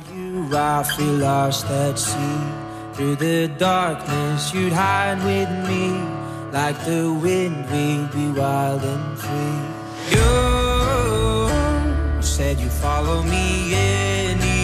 Said 12.24 12.58
follow 12.82 13.22
me 13.22 13.76
anywhere. 13.76 14.64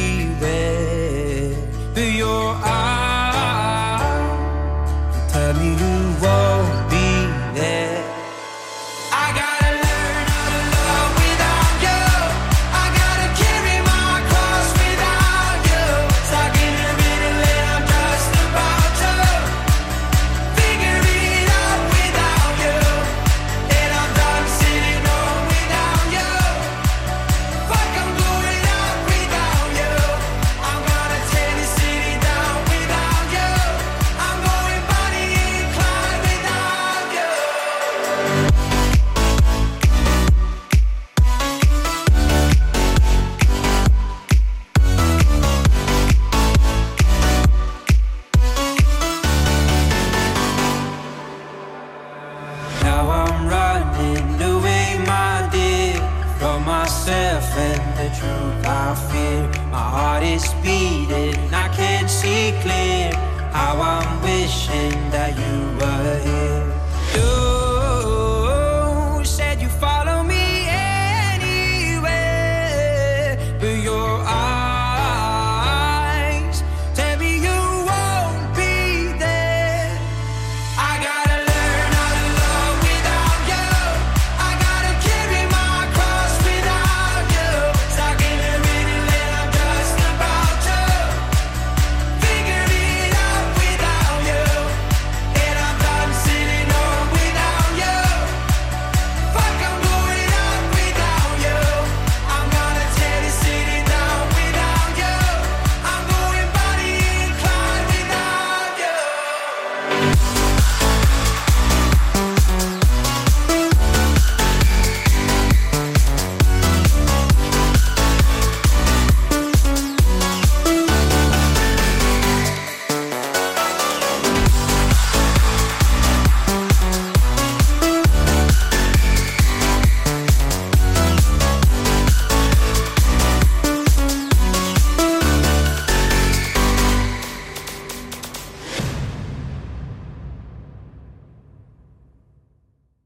Your 2.20 2.56
eyes, 2.64 3.09